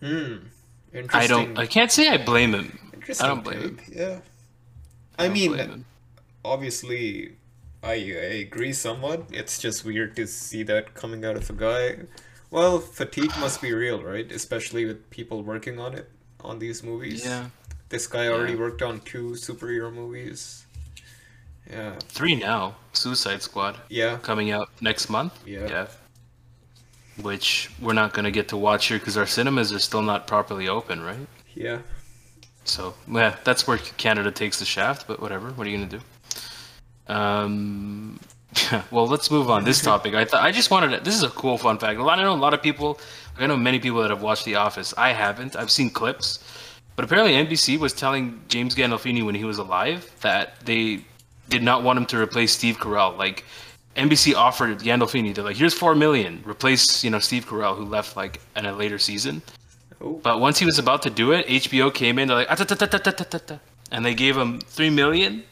Hmm. 0.00 0.36
Interesting. 0.92 1.20
I 1.20 1.26
don't. 1.26 1.58
I 1.58 1.66
can't 1.66 1.90
say 1.90 2.08
I 2.08 2.18
blame 2.18 2.54
him. 2.54 2.78
Interesting 2.92 3.24
I 3.24 3.28
don't 3.28 3.44
blame 3.44 3.60
him. 3.60 3.80
Yeah. 3.92 4.18
I 5.18 5.26
I 5.26 5.28
mean, 5.28 5.84
obviously, 6.44 7.36
I, 7.82 7.92
I 7.92 8.42
agree 8.46 8.72
somewhat. 8.72 9.26
It's 9.32 9.58
just 9.58 9.84
weird 9.84 10.16
to 10.16 10.26
see 10.26 10.62
that 10.64 10.94
coming 10.94 11.24
out 11.24 11.36
of 11.36 11.50
a 11.50 11.52
guy. 11.52 11.96
Well, 12.50 12.78
fatigue 12.78 13.32
must 13.38 13.60
be 13.60 13.72
real, 13.72 14.02
right? 14.02 14.30
Especially 14.30 14.84
with 14.84 15.10
people 15.10 15.42
working 15.42 15.78
on 15.78 15.94
it, 15.94 16.10
on 16.40 16.58
these 16.58 16.82
movies. 16.82 17.24
yeah, 17.24 17.48
This 17.94 18.08
guy 18.08 18.26
already 18.26 18.54
Yeah. 18.54 18.58
worked 18.58 18.82
on 18.82 18.98
two 19.02 19.36
superhero 19.46 19.92
movies. 19.92 20.66
Yeah. 21.70 21.92
three 22.08 22.34
now. 22.34 22.74
Suicide 22.92 23.40
Squad 23.40 23.76
Yeah. 23.88 24.18
coming 24.18 24.50
out 24.50 24.68
next 24.80 25.08
month. 25.08 25.32
Yeah. 25.46 25.86
Which 27.22 27.70
we're 27.80 27.92
not 28.02 28.12
gonna 28.12 28.32
get 28.32 28.48
to 28.48 28.56
watch 28.56 28.86
here 28.88 28.98
because 28.98 29.16
our 29.16 29.26
cinemas 29.26 29.72
are 29.72 29.78
still 29.78 30.02
not 30.02 30.26
properly 30.26 30.66
open, 30.66 31.02
right? 31.02 31.28
Yeah. 31.54 31.78
So 32.64 32.94
yeah, 33.06 33.36
that's 33.44 33.68
where 33.68 33.78
Canada 33.78 34.32
takes 34.32 34.58
the 34.58 34.64
shaft. 34.64 35.06
But 35.06 35.20
whatever. 35.20 35.50
What 35.52 35.64
are 35.64 35.70
you 35.70 35.78
gonna 35.78 35.98
do? 35.98 36.02
Um. 37.14 38.18
well, 38.90 39.06
let's 39.06 39.30
move 39.30 39.50
on. 39.50 39.62
This 39.64 39.80
topic, 39.80 40.14
I 40.14 40.24
thought 40.24 40.42
I 40.42 40.50
just 40.50 40.70
wanted. 40.72 40.90
To, 40.98 41.04
this 41.04 41.14
is 41.14 41.22
a 41.22 41.30
cool 41.30 41.58
fun 41.58 41.78
fact. 41.78 42.00
A 42.00 42.02
lot. 42.02 42.18
I 42.18 42.22
know 42.22 42.34
a 42.34 42.44
lot 42.46 42.54
of 42.54 42.60
people. 42.62 42.98
I 43.38 43.46
know 43.46 43.56
many 43.56 43.78
people 43.78 44.00
that 44.02 44.10
have 44.10 44.22
watched 44.22 44.44
The 44.46 44.56
Office. 44.56 44.92
I 44.96 45.12
haven't. 45.12 45.54
I've 45.56 45.70
seen 45.70 45.90
clips, 45.90 46.38
but 46.96 47.04
apparently 47.04 47.32
NBC 47.32 47.78
was 47.78 47.92
telling 47.92 48.42
James 48.48 48.74
Gandolfini 48.74 49.24
when 49.24 49.34
he 49.34 49.44
was 49.44 49.58
alive 49.58 50.10
that 50.20 50.60
they 50.64 51.04
did 51.48 51.62
not 51.62 51.82
want 51.82 51.98
him 51.98 52.06
to 52.06 52.20
replace 52.20 52.52
Steve 52.52 52.78
Carell. 52.78 53.16
Like 53.16 53.44
NBC 53.96 54.34
offered 54.34 54.78
Gandolfini, 54.78 55.34
they're 55.34 55.44
like, 55.44 55.56
"Here's 55.56 55.74
four 55.74 55.94
million, 55.94 56.42
replace 56.46 57.04
you 57.04 57.10
know 57.10 57.18
Steve 57.18 57.46
Carell 57.46 57.76
who 57.76 57.84
left 57.84 58.16
like 58.16 58.40
in 58.56 58.66
a 58.66 58.72
later 58.72 58.98
season." 58.98 59.42
Oh. 60.00 60.14
But 60.22 60.40
once 60.40 60.58
he 60.58 60.66
was 60.66 60.78
about 60.78 61.02
to 61.02 61.10
do 61.10 61.32
it, 61.32 61.46
HBO 61.46 61.92
came 61.92 62.18
in. 62.18 62.28
They're 62.28 62.38
like, 62.38 62.48
"Ah, 62.50 62.54
ta, 62.54 62.64
ta, 62.64 62.74
ta, 62.74 62.86
ta, 62.86 63.10
ta, 63.10 63.24
ta, 63.24 63.38
ta," 63.38 63.58
and 63.90 64.04
they 64.04 64.14
gave 64.14 64.36
him 64.36 64.60
three 64.60 64.90
million, 64.90 65.44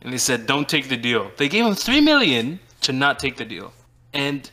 and 0.00 0.12
they 0.12 0.18
said, 0.18 0.46
"Don't 0.46 0.68
take 0.68 0.88
the 0.88 0.96
deal." 0.96 1.30
They 1.36 1.48
gave 1.48 1.64
him 1.64 1.74
three 1.74 2.00
million 2.00 2.60
to 2.82 2.92
not 2.92 3.18
take 3.18 3.36
the 3.36 3.44
deal, 3.44 3.72
and 4.12 4.50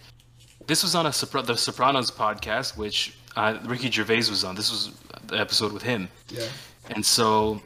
this 0.67 0.83
was 0.83 0.95
on 0.95 1.05
a 1.05 1.09
the 1.09 1.55
Sopranos 1.57 2.11
podcast, 2.11 2.77
which 2.77 3.13
uh, 3.35 3.57
Ricky 3.65 3.89
Gervais 3.91 4.29
was 4.29 4.43
on. 4.43 4.55
This 4.55 4.71
was 4.71 4.91
the 5.27 5.37
episode 5.37 5.71
with 5.71 5.83
him, 5.83 6.09
Yeah. 6.29 6.45
and 6.89 7.05
so 7.05 7.61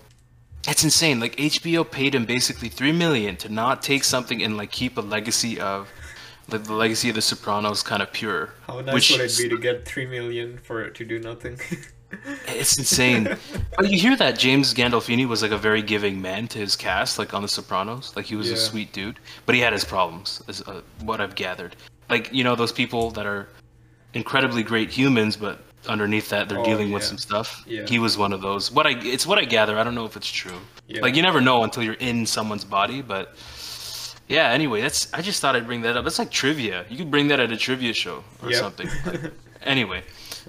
it's 0.67 0.84
insane. 0.84 1.19
Like 1.19 1.36
HBO 1.38 1.89
paid 1.89 2.15
him 2.15 2.25
basically 2.25 2.69
three 2.69 2.91
million 2.91 3.36
to 3.38 3.50
not 3.50 3.81
take 3.81 4.03
something 4.03 4.41
and 4.43 4.57
like 4.57 4.72
keep 4.72 4.98
a 4.98 5.01
legacy 5.01 5.60
of. 5.60 5.89
The, 6.48 6.60
the 6.60 6.74
legacy 6.74 7.10
of 7.10 7.15
the 7.15 7.24
Sopranos 7.24 7.81
kind 7.81 8.03
of 8.03 8.13
pure. 8.13 8.53
How 8.67 8.79
nice 8.79 8.93
which 8.93 9.10
would 9.12 9.22
it 9.22 9.36
be 9.36 9.50
to 9.50 9.57
get 9.57 9.84
three 9.84 10.05
million 10.05 10.60
for 10.60 10.84
it 10.84 10.93
to 10.95 11.03
do 11.03 11.17
nothing? 11.19 11.60
It's 12.48 12.77
insane. 12.77 13.36
but 13.75 13.89
you 13.91 13.98
hear 14.00 14.15
that 14.15 14.38
James 14.38 14.74
Gandolfini 14.74 15.27
was 15.27 15.41
like 15.41 15.51
a 15.51 15.57
very 15.57 15.81
giving 15.81 16.22
man 16.22 16.48
to 16.50 16.60
his 16.60 16.75
cast, 16.75 17.17
like 17.19 17.34
on 17.34 17.41
The 17.41 17.48
Sopranos. 17.48 18.13
Like 18.15 18.25
he 18.25 18.36
was 18.36 18.51
a 18.51 18.55
sweet 18.57 18.93
dude, 18.93 19.19
but 19.45 19.55
he 19.55 19.60
had 19.62 19.74
his 19.74 19.84
problems, 19.84 20.41
is 20.48 20.62
uh, 20.62 20.81
what 21.01 21.19
I've 21.19 21.36
gathered. 21.36 21.75
Like 22.10 22.31
you 22.31 22.43
know 22.43 22.55
those 22.55 22.72
people 22.72 23.12
that 23.12 23.25
are 23.25 23.50
incredibly 24.15 24.63
great 24.63 24.89
humans, 24.89 25.38
but 25.38 25.60
underneath 25.88 26.29
that 26.29 26.50
they're 26.50 26.60
Oh, 26.60 26.65
dealing 26.65 26.91
with 26.91 27.03
some 27.03 27.19
stuff. 27.19 27.63
Yeah. 27.67 27.86
He 27.88 28.00
was 28.00 28.17
one 28.17 28.34
of 28.34 28.41
those. 28.41 28.72
What 28.72 28.88
I 28.88 28.98
it's 29.01 29.27
what 29.27 29.38
I 29.38 29.45
gather. 29.45 29.77
I 29.77 29.84
don't 29.84 29.93
know 29.95 30.05
if 30.05 30.17
it's 30.17 30.31
true. 30.31 30.60
Yeah. 30.88 31.01
Like 31.01 31.15
you 31.15 31.22
never 31.22 31.41
know 31.41 31.63
until 31.63 31.84
you're 31.84 31.93
in 32.00 32.25
someone's 32.25 32.65
body, 32.65 33.01
but 33.03 33.36
Yeah. 34.27 34.50
Anyway, 34.50 34.81
that's. 34.81 35.13
I 35.13 35.22
just 35.22 35.39
thought 35.41 35.55
I'd 35.55 35.67
bring 35.67 35.81
that 35.84 35.95
up. 35.95 36.03
That's 36.03 36.17
like 36.17 36.31
trivia. 36.31 36.86
You 36.89 36.98
could 36.98 37.12
bring 37.12 37.27
that 37.27 37.39
at 37.39 37.51
a 37.51 37.57
trivia 37.57 37.93
show 37.93 38.24
or 38.41 38.50
Yep. 38.51 38.60
something. 38.60 38.89
Anyway, 39.62 40.03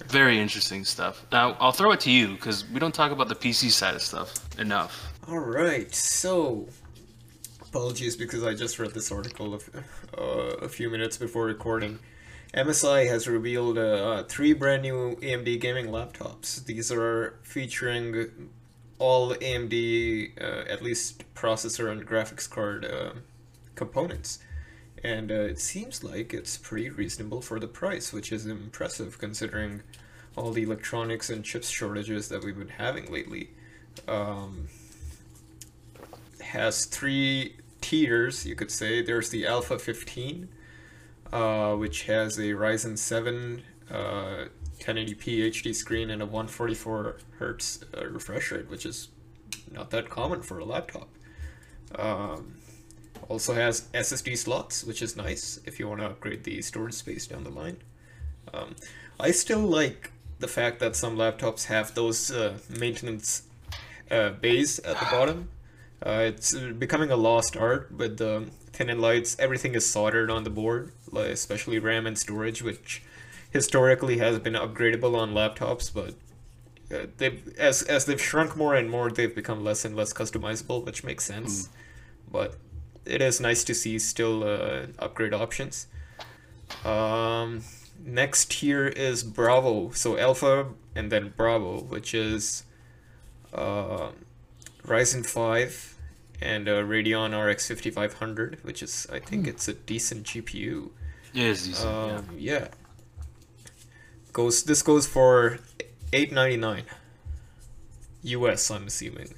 very 0.08 0.38
interesting 0.38 0.84
stuff. 0.84 1.24
Now 1.32 1.56
I'll 1.58 1.72
throw 1.72 1.92
it 1.92 2.00
to 2.00 2.10
you 2.10 2.34
because 2.36 2.68
we 2.68 2.78
don't 2.78 2.94
talk 2.94 3.12
about 3.12 3.28
the 3.28 3.34
PC 3.34 3.70
side 3.70 3.94
of 3.94 4.02
stuff 4.02 4.34
enough. 4.58 4.92
All 5.26 5.38
right, 5.38 5.88
so 5.94 6.68
apologies 7.62 8.14
because 8.14 8.44
I 8.44 8.52
just 8.54 8.78
read 8.78 8.92
this 8.92 9.10
article 9.10 9.54
of, 9.54 9.62
uh, 10.18 10.66
a 10.66 10.68
few 10.68 10.90
minutes 10.90 11.16
before 11.16 11.46
recording. 11.46 11.98
MSI 12.54 13.08
has 13.08 13.28
revealed 13.28 13.78
uh, 13.78 14.22
three 14.24 14.52
brand 14.52 14.82
new 14.82 15.16
AMD 15.16 15.60
gaming 15.60 15.86
laptops. 15.86 16.64
These 16.64 16.90
are 16.92 17.38
featuring 17.42 18.50
all 18.98 19.34
AMD, 19.34 20.40
uh, 20.40 20.64
at 20.68 20.82
least 20.82 21.22
processor 21.34 21.90
and 21.90 22.06
graphics 22.06 22.48
card 22.48 22.84
uh, 22.84 23.10
components. 23.74 24.38
And 25.04 25.30
uh, 25.30 25.34
it 25.34 25.60
seems 25.60 26.02
like 26.02 26.32
it's 26.32 26.56
pretty 26.56 26.88
reasonable 26.88 27.42
for 27.42 27.60
the 27.60 27.68
price, 27.68 28.12
which 28.12 28.32
is 28.32 28.46
impressive 28.46 29.18
considering 29.18 29.82
all 30.36 30.52
the 30.52 30.62
electronics 30.62 31.30
and 31.30 31.44
chips 31.44 31.68
shortages 31.68 32.28
that 32.28 32.44
we've 32.44 32.58
been 32.58 32.68
having 32.68 33.10
lately. 33.12 33.50
Um, 34.08 34.68
has 36.40 36.86
three 36.86 37.56
tiers, 37.80 38.46
you 38.46 38.54
could 38.54 38.70
say. 38.70 39.02
There's 39.02 39.30
the 39.30 39.46
Alpha 39.46 39.78
15, 39.78 40.48
uh, 41.32 41.74
which 41.74 42.04
has 42.04 42.38
a 42.38 42.52
Ryzen 42.52 42.96
7 42.98 43.62
uh, 43.90 44.44
1080p 44.78 45.48
HD 45.48 45.74
screen 45.74 46.10
and 46.10 46.22
a 46.22 46.26
144 46.26 47.16
hertz 47.38 47.84
uh, 47.96 48.06
refresh 48.06 48.50
rate, 48.52 48.70
which 48.70 48.86
is 48.86 49.08
not 49.70 49.90
that 49.90 50.10
common 50.10 50.42
for 50.42 50.58
a 50.58 50.64
laptop. 50.64 51.08
Um, 51.94 52.56
also 53.28 53.54
has 53.54 53.82
SSD 53.94 54.36
slots, 54.36 54.84
which 54.84 55.02
is 55.02 55.16
nice 55.16 55.60
if 55.64 55.78
you 55.78 55.88
want 55.88 56.00
to 56.00 56.06
upgrade 56.06 56.44
the 56.44 56.62
storage 56.62 56.94
space 56.94 57.26
down 57.26 57.44
the 57.44 57.50
line. 57.50 57.78
Um, 58.52 58.76
I 59.18 59.30
still 59.30 59.60
like 59.60 60.12
the 60.38 60.48
fact 60.48 60.78
that 60.80 60.94
some 60.94 61.16
laptops 61.16 61.66
have 61.66 61.94
those 61.94 62.30
uh, 62.30 62.58
maintenance 62.68 63.42
uh, 64.10 64.30
bays 64.30 64.78
at 64.80 64.98
the 64.98 65.06
bottom. 65.06 65.48
Uh, 66.04 66.24
it's 66.26 66.54
becoming 66.54 67.10
a 67.10 67.16
lost 67.16 67.56
art 67.56 67.90
with 67.90 68.18
the 68.18 68.48
thin 68.72 68.90
and 68.90 69.00
lights. 69.00 69.36
Everything 69.38 69.74
is 69.74 69.88
soldered 69.88 70.30
on 70.30 70.44
the 70.44 70.50
board, 70.50 70.92
especially 71.14 71.78
RAM 71.78 72.06
and 72.06 72.18
storage, 72.18 72.62
which 72.62 73.02
historically 73.50 74.18
has 74.18 74.38
been 74.38 74.52
upgradable 74.52 75.16
on 75.16 75.32
laptops, 75.32 75.92
but 75.92 76.14
uh, 76.94 77.06
they've 77.16 77.54
as 77.58 77.82
as 77.82 78.04
they've 78.04 78.20
shrunk 78.20 78.56
more 78.56 78.74
and 78.74 78.90
more, 78.90 79.10
they've 79.10 79.34
become 79.34 79.64
less 79.64 79.84
and 79.84 79.96
less 79.96 80.12
customizable, 80.12 80.84
which 80.84 81.02
makes 81.02 81.24
sense. 81.24 81.68
But 82.30 82.56
it 83.04 83.22
is 83.22 83.40
nice 83.40 83.64
to 83.64 83.74
see 83.74 83.98
still 83.98 84.44
uh, 84.44 84.86
upgrade 84.98 85.32
options. 85.32 85.86
Um, 86.84 87.62
next 88.04 88.52
here 88.52 88.86
is 88.86 89.22
Bravo, 89.22 89.90
so 89.92 90.18
Alpha 90.18 90.68
and 90.94 91.10
then 91.10 91.32
Bravo, 91.36 91.80
which 91.82 92.14
is 92.14 92.64
uh, 93.52 94.10
Ryzen 94.86 95.24
5 95.26 95.96
and 96.40 96.68
a 96.68 96.82
Radeon 96.84 97.32
RX 97.34 97.68
5500, 97.68 98.58
which 98.62 98.82
is 98.82 99.06
I 99.12 99.18
think 99.18 99.46
it's 99.46 99.68
a 99.68 99.74
decent 99.74 100.24
GPU. 100.26 100.90
Yeah, 101.32 101.48
it's 101.48 101.66
decent. 101.66 101.90
yeah. 101.90 102.14
Um, 102.16 102.26
yeah. 102.38 102.68
Goes 104.32 104.64
this 104.64 104.82
goes 104.82 105.06
for 105.06 105.58
eight 106.12 106.30
ninety 106.32 106.56
nine. 106.56 106.84
US, 108.22 108.70
I'm 108.70 108.86
assuming. 108.86 109.34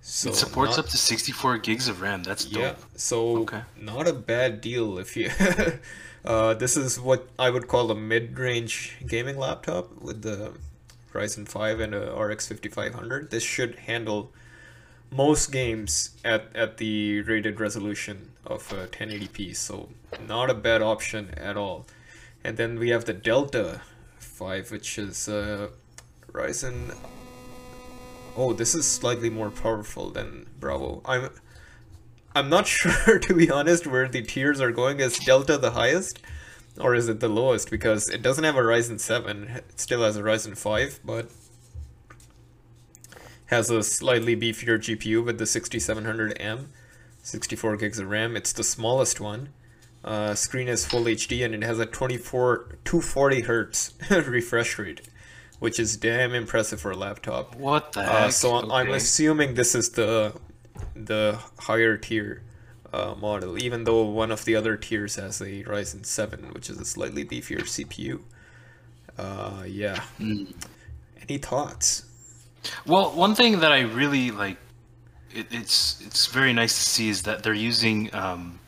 So 0.00 0.30
it 0.30 0.34
supports 0.36 0.76
not- 0.76 0.86
up 0.86 0.90
to 0.90 0.96
64 0.96 1.58
gigs 1.58 1.88
of 1.88 2.00
RAM. 2.00 2.22
That's 2.22 2.44
dope. 2.44 2.62
yeah, 2.62 2.74
so 2.96 3.38
Okay. 3.38 3.62
not 3.80 4.06
a 4.08 4.12
bad 4.12 4.60
deal 4.60 4.98
if 4.98 5.16
you. 5.16 5.30
uh, 6.24 6.54
this 6.54 6.76
is 6.76 6.98
what 7.00 7.28
I 7.38 7.50
would 7.50 7.66
call 7.68 7.90
a 7.90 7.94
mid-range 7.94 8.96
gaming 9.06 9.36
laptop 9.36 9.92
with 10.00 10.22
the 10.22 10.52
Ryzen 11.16 11.48
5 11.48 11.80
and 11.80 11.94
a 11.94 12.14
RX 12.14 12.46
5500. 12.48 13.30
This 13.30 13.42
should 13.42 13.76
handle 13.76 14.32
most 15.10 15.50
games 15.50 16.10
at, 16.24 16.54
at 16.54 16.76
the 16.76 17.22
rated 17.22 17.58
resolution 17.60 18.32
of 18.44 18.72
uh, 18.72 18.86
1080p, 18.86 19.56
so 19.56 19.88
not 20.26 20.50
a 20.50 20.54
bad 20.54 20.82
option 20.82 21.30
at 21.36 21.56
all. 21.56 21.86
And 22.44 22.56
then 22.56 22.78
we 22.78 22.90
have 22.90 23.06
the 23.06 23.12
Delta 23.12 23.80
5, 24.18 24.70
which 24.70 24.98
is 24.98 25.28
uh, 25.28 25.68
Ryzen. 26.32 26.94
Oh, 28.36 28.52
this 28.52 28.74
is 28.74 28.86
slightly 28.86 29.30
more 29.30 29.50
powerful 29.50 30.10
than 30.10 30.46
Bravo. 30.60 31.00
I'm 31.04 31.30
I'm 32.34 32.50
not 32.50 32.66
sure 32.78 33.18
to 33.18 33.34
be 33.34 33.50
honest 33.50 33.86
where 33.86 34.08
the 34.08 34.22
tiers 34.22 34.60
are 34.60 34.70
going. 34.70 35.00
Is 35.00 35.18
Delta 35.18 35.56
the 35.56 35.70
highest 35.70 36.20
or 36.78 36.94
is 36.94 37.08
it 37.08 37.20
the 37.20 37.28
lowest? 37.28 37.70
Because 37.70 38.08
it 38.08 38.22
doesn't 38.22 38.44
have 38.44 38.56
a 38.56 38.60
Ryzen 38.60 39.00
7. 39.00 39.44
It 39.44 39.80
still 39.80 40.02
has 40.02 40.16
a 40.16 40.22
Ryzen 40.22 40.56
5, 40.56 41.00
but 41.04 41.30
has 43.46 43.70
a 43.70 43.82
slightly 43.82 44.36
beefier 44.36 44.78
GPU 44.78 45.24
with 45.24 45.38
the 45.38 45.44
6700M, 45.44 46.66
64 47.22 47.76
gigs 47.76 47.98
of 47.98 48.10
RAM. 48.10 48.36
It's 48.36 48.52
the 48.52 48.64
smallest 48.64 49.20
one. 49.20 49.50
Uh, 50.04 50.34
screen 50.34 50.68
is 50.68 50.86
full 50.86 51.04
HD 51.04 51.44
and 51.44 51.54
it 51.54 51.62
has 51.64 51.80
a 51.80 51.86
24 51.86 52.78
240 52.84 53.40
hertz 53.42 53.94
refresh 54.10 54.78
rate, 54.78 55.08
which 55.58 55.80
is 55.80 55.96
damn 55.96 56.32
impressive 56.32 56.80
for 56.80 56.92
a 56.92 56.96
laptop. 56.96 57.56
What 57.56 57.92
the 57.92 58.02
Uh, 58.02 58.30
so 58.30 58.70
I'm 58.70 58.90
assuming 58.90 59.54
this 59.54 59.74
is 59.74 59.90
the 59.90 60.34
the 60.94 61.38
higher 61.58 61.96
tier 61.96 62.42
uh, 62.96 63.14
model, 63.20 63.62
even 63.62 63.84
though 63.84 64.02
one 64.04 64.30
of 64.32 64.44
the 64.44 64.54
other 64.56 64.76
tiers 64.76 65.16
has 65.16 65.40
a 65.40 65.62
Ryzen 65.64 66.04
7, 66.06 66.50
which 66.54 66.70
is 66.70 66.78
a 66.80 66.84
slightly 66.84 67.24
beefier 67.24 67.62
CPU. 67.62 68.20
Uh, 69.18 69.62
yeah. 69.66 69.96
Mm. 70.18 70.54
Any 71.28 71.38
thoughts? 71.38 72.04
Well, 72.86 73.10
one 73.12 73.34
thing 73.34 73.60
that 73.60 73.72
I 73.72 73.80
really 73.80 74.30
like, 74.30 74.58
it, 75.34 75.46
it's 75.50 76.00
it's 76.06 76.26
very 76.26 76.52
nice 76.52 76.74
to 76.74 76.84
see 76.90 77.08
is 77.08 77.22
that 77.22 77.42
they're 77.42 77.54
using 77.70 77.98
um, 78.14 78.58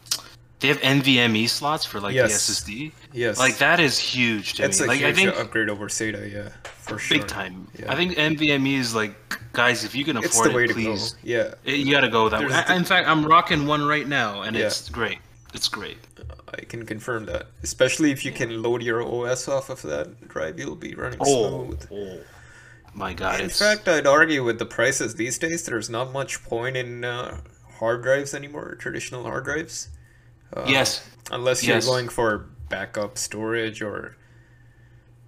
they 0.61 0.69
have 0.69 0.81
NVMe 0.81 1.49
slots 1.49 1.85
for 1.85 2.01
like 2.01 2.15
Yes. 2.15 2.47
the 2.47 2.53
SSD. 2.53 2.93
Yes. 3.13 3.39
Like 3.39 3.59
that 3.59 3.81
is 3.81 3.99
huge 3.99 4.55
to 4.55 4.63
That's 4.63 4.81
me. 4.81 4.87
a 4.87 4.89
Like 4.89 5.03
I 5.03 5.07
huge 5.13 5.17
think 5.17 5.37
upgrade 5.41 5.69
over 5.71 5.89
SATA, 5.89 6.33
yeah, 6.33 6.49
for 6.89 6.99
sure. 6.99 7.19
big 7.19 7.27
time. 7.29 7.69
Yeah. 7.79 7.93
I 7.93 7.97
think 7.97 8.15
NVMe 8.17 8.79
is 8.79 8.95
like, 8.95 9.15
guys, 9.53 9.85
if 9.85 9.95
you 9.95 10.05
can 10.05 10.17
it's 10.17 10.27
afford 10.29 10.51
the 10.51 10.57
way 10.57 10.65
it, 10.65 10.69
to 10.69 10.75
please, 10.75 11.13
go. 11.13 11.19
Yeah, 11.23 11.55
it- 11.65 11.77
you 11.77 11.91
gotta 11.93 12.09
go 12.09 12.29
that 12.29 12.41
way. 12.41 12.47
There's 12.49 12.59
I- 12.59 12.69
the- 12.69 12.77
In 12.77 12.85
fact, 12.85 13.09
I'm 13.09 13.25
rocking 13.25 13.67
one 13.67 13.85
right 13.87 14.07
now, 14.07 14.43
and 14.43 14.57
Yeah. 14.57 14.67
it's 14.67 14.89
great. 14.89 15.19
It's 15.55 15.69
great. 15.69 15.99
I 16.57 16.63
can 16.65 16.85
confirm 16.87 17.27
that. 17.27 17.47
Especially 17.63 18.11
if 18.11 18.25
you 18.25 18.33
can 18.33 18.63
load 18.63 18.83
your 18.83 19.03
OS 19.03 19.49
off 19.49 19.69
of 19.71 19.83
that 19.83 20.29
drive, 20.29 20.59
you'll 20.59 20.77
be 20.77 20.95
running 20.95 21.19
Oh, 21.21 21.65
smooth. 21.67 21.87
oh, 21.93 22.21
my 22.95 23.13
God! 23.15 23.41
In 23.41 23.47
it's, 23.47 23.59
fact, 23.59 23.87
I'd 23.89 24.07
argue 24.07 24.43
with 24.45 24.59
the 24.59 24.65
prices 24.67 25.15
these 25.15 25.39
days, 25.39 25.65
there's 25.65 25.89
not 25.91 26.13
much 26.13 26.43
point 26.45 26.77
in 26.77 27.05
uh, 27.05 27.41
hard 27.79 28.03
drives 28.03 28.35
anymore, 28.35 28.75
traditional 28.79 29.23
hard 29.25 29.45
drives. 29.45 29.89
Uh, 30.55 30.65
yes, 30.67 31.07
Unless 31.31 31.63
you're 31.65 31.81
going 31.83 32.09
for 32.09 32.47
backup 32.71 33.19
storage 33.19 33.83
or 33.83 34.17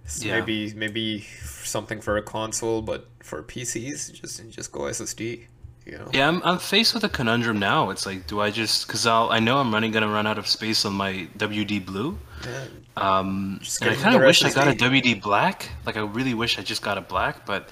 s- 0.05 0.23
Yeah. 0.23 0.39
maybe 0.39 0.73
maybe 0.73 1.25
something 1.63 2.01
for 2.01 2.17
a 2.17 2.21
console, 2.21 2.81
but 2.81 3.07
for 3.23 3.41
PCs, 3.43 4.11
just 4.13 4.49
just 4.49 4.71
go 4.71 4.81
SSD. 4.81 5.47
You 5.85 5.97
know. 5.97 6.09
Yeah, 6.13 6.27
I'm, 6.27 6.43
I'm 6.43 6.59
faced 6.59 6.93
with 6.93 7.03
a 7.03 7.09
conundrum 7.09 7.57
now. 7.57 7.89
It's 7.89 8.05
like, 8.05 8.27
do 8.27 8.39
I 8.39 8.51
just 8.51 8.85
because 8.85 9.07
I'll 9.07 9.29
I 9.31 9.39
know 9.39 9.57
I'm 9.57 9.73
running 9.73 9.91
gonna 9.91 10.07
run 10.07 10.27
out 10.27 10.37
of 10.37 10.47
space 10.47 10.85
on 10.85 10.93
my 10.93 11.27
WD 11.37 11.85
Blue. 11.85 12.17
Yeah. 12.45 12.65
Um, 12.97 13.59
and 13.81 13.89
I 13.89 13.95
kind 13.95 14.15
of 14.15 14.21
wish 14.21 14.43
I 14.43 14.51
got 14.51 14.67
a 14.67 14.71
WD 14.75 15.21
Black. 15.21 15.69
Like 15.85 15.97
I 15.97 16.01
really 16.01 16.33
wish 16.35 16.59
I 16.59 16.61
just 16.61 16.81
got 16.83 16.97
a 16.99 17.01
black, 17.01 17.45
but 17.47 17.69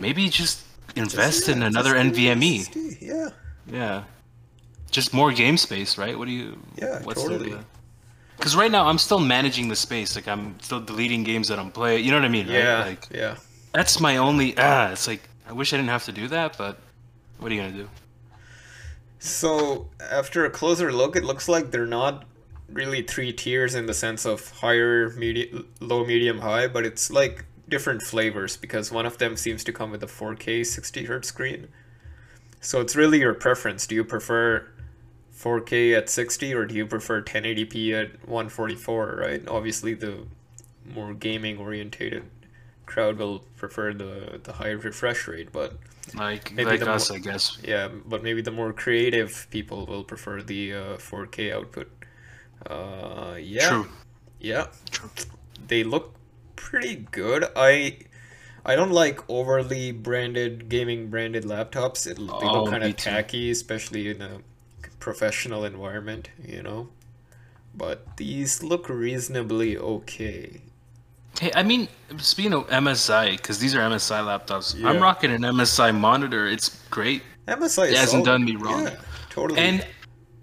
maybe 0.00 0.28
just 0.28 0.64
invest 0.96 1.46
Just- 1.46 1.48
in 1.50 1.62
another 1.62 1.94
NVMe. 1.94 2.66
SSD, 2.66 2.98
Yeah. 3.00 3.28
Yeah, 3.70 4.04
just 4.90 5.12
more 5.12 5.30
game 5.30 5.58
space, 5.58 5.98
right? 5.98 6.18
What 6.18 6.26
do 6.26 6.32
you? 6.32 6.58
Yeah, 6.76 7.02
what's 7.04 7.22
totally. 7.22 7.56
Because 8.38 8.56
right 8.56 8.70
now 8.70 8.86
I'm 8.86 8.98
still 8.98 9.18
managing 9.18 9.68
the 9.68 9.76
space. 9.76 10.14
Like 10.14 10.28
I'm 10.28 10.58
still 10.60 10.80
deleting 10.80 11.24
games 11.24 11.48
that 11.48 11.58
I'm 11.58 11.70
playing. 11.70 12.04
You 12.04 12.12
know 12.12 12.18
what 12.18 12.24
I 12.24 12.28
mean? 12.28 12.46
Right? 12.46 12.54
Yeah. 12.54 12.84
Like 12.84 13.08
yeah. 13.10 13.36
that's 13.72 14.00
my 14.00 14.16
only. 14.16 14.54
Ah, 14.56 14.92
it's 14.92 15.06
like 15.06 15.22
I 15.46 15.52
wish 15.52 15.72
I 15.72 15.76
didn't 15.76 15.90
have 15.90 16.04
to 16.04 16.12
do 16.12 16.28
that, 16.28 16.56
but 16.56 16.78
what 17.38 17.50
are 17.50 17.54
you 17.54 17.60
gonna 17.60 17.72
do? 17.72 17.88
So 19.18 19.88
after 20.10 20.44
a 20.44 20.50
closer 20.50 20.92
look, 20.92 21.16
it 21.16 21.24
looks 21.24 21.48
like 21.48 21.70
they're 21.70 21.86
not 21.86 22.24
really 22.68 23.02
three 23.02 23.32
tiers 23.32 23.74
in 23.74 23.86
the 23.86 23.94
sense 23.94 24.24
of 24.24 24.50
higher, 24.50 25.10
medium, 25.10 25.66
low, 25.80 26.04
medium, 26.04 26.40
high, 26.40 26.68
but 26.68 26.84
it's 26.84 27.10
like 27.10 27.44
different 27.68 28.02
flavors 28.02 28.56
because 28.56 28.92
one 28.92 29.06
of 29.06 29.18
them 29.18 29.36
seems 29.36 29.64
to 29.64 29.72
come 29.72 29.90
with 29.90 30.02
a 30.02 30.06
4K 30.06 30.64
60 30.64 31.04
hertz 31.04 31.28
screen. 31.28 31.68
So 32.60 32.80
it's 32.80 32.96
really 32.96 33.20
your 33.20 33.34
preference. 33.34 33.86
Do 33.86 33.94
you 33.94 34.04
prefer 34.04 34.68
4K 35.38 35.96
at 35.96 36.10
60 36.10 36.52
or 36.54 36.66
do 36.66 36.74
you 36.74 36.86
prefer 36.86 37.22
1080p 37.22 37.92
at 37.92 38.28
144? 38.28 39.16
Right. 39.20 39.46
Obviously, 39.48 39.94
the 39.94 40.26
more 40.84 41.14
gaming 41.14 41.58
orientated 41.58 42.24
crowd 42.86 43.18
will 43.18 43.40
prefer 43.56 43.92
the 43.92 44.40
the 44.42 44.54
high 44.54 44.70
refresh 44.70 45.28
rate, 45.28 45.52
but 45.52 45.78
Like 46.14 46.52
Maybe 46.52 46.70
like 46.70 46.80
the 46.80 46.90
us, 46.90 47.10
mo- 47.10 47.16
I 47.16 47.18
guess. 47.20 47.58
yeah, 47.62 47.88
but 48.06 48.22
maybe 48.22 48.40
the 48.42 48.50
more 48.50 48.72
creative 48.72 49.46
people 49.50 49.86
will 49.86 50.04
prefer 50.04 50.42
the 50.42 50.72
uh, 50.74 50.96
4K 50.98 51.52
output. 51.52 51.88
Uh, 52.66 53.36
yeah, 53.38 53.68
True. 53.68 53.88
yeah, 54.40 54.66
True. 54.90 55.10
they 55.68 55.84
look 55.84 56.14
pretty 56.56 57.06
good. 57.12 57.44
I 57.54 57.98
I 58.64 58.74
don't 58.76 58.90
like 58.92 59.20
overly 59.28 59.92
branded 59.92 60.68
gaming 60.68 61.10
branded 61.10 61.44
laptops. 61.44 62.06
It, 62.06 62.16
they 62.40 62.48
Oh, 62.48 62.64
look 62.64 62.70
kind 62.70 62.84
of 62.84 62.96
tacky, 62.96 63.50
especially 63.50 64.08
in 64.10 64.22
a 64.22 64.40
professional 65.12 65.64
environment, 65.64 66.28
you 66.54 66.62
know. 66.62 66.88
But 67.74 68.16
these 68.18 68.62
look 68.62 68.88
reasonably 68.90 69.78
okay. 69.78 70.60
Hey, 71.40 71.50
I 71.54 71.62
mean, 71.62 71.88
speaking 72.18 72.52
of 72.52 72.66
MSI, 72.68 73.36
because 73.38 73.58
these 73.58 73.74
are 73.74 73.80
MSI 73.80 74.20
laptops, 74.30 74.66
I'm 74.84 75.00
rocking 75.00 75.30
an 75.32 75.42
MSI 75.42 75.90
monitor. 75.98 76.46
It's 76.46 76.68
great. 76.90 77.22
MSI 77.46 77.90
It 77.92 77.96
hasn't 77.96 78.24
solid. 78.24 78.24
done 78.26 78.44
me 78.44 78.56
wrong. 78.56 78.84
Yeah, 78.84 78.96
totally. 79.30 79.58
And 79.60 79.86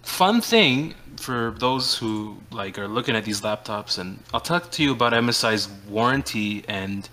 fun 0.02 0.42
thing 0.42 0.96
for 1.18 1.54
those 1.60 1.96
who 1.96 2.38
like 2.52 2.80
are 2.80 2.88
looking 2.88 3.16
at 3.16 3.24
these 3.24 3.42
laptops, 3.42 4.00
and 4.00 4.18
I'll 4.34 4.40
talk 4.54 4.72
to 4.72 4.84
you 4.84 4.92
about 4.94 5.14
MSI's 5.14 5.68
warranty 5.88 6.64
and 6.68 7.08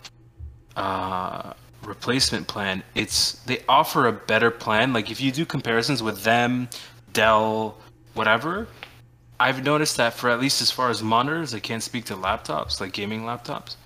uh, 0.76 1.52
replacement 1.85 2.47
plan. 2.49 2.82
It's 2.94 3.32
they 3.49 3.59
offer 3.68 4.06
a 4.06 4.12
better 4.12 4.50
plan. 4.50 4.92
Like 4.92 5.11
if 5.11 5.21
you 5.21 5.30
do 5.32 5.44
comparisons 5.44 6.02
with 6.02 6.23
them, 6.25 6.68
Dell, 7.12 7.76
whatever, 8.14 8.66
I've 9.38 9.64
noticed 9.64 9.97
that 9.97 10.14
for 10.14 10.31
at 10.31 10.40
least 10.40 10.62
as 10.62 10.71
far 10.71 10.90
as 10.90 11.02
monitors, 11.02 11.54
I 11.54 11.61
can't 11.61 11.83
speak 11.83 12.04
to 12.07 12.14
laptops 12.14 12.81
like 12.81 12.92
gaming 12.92 13.23
laptops, 13.23 13.76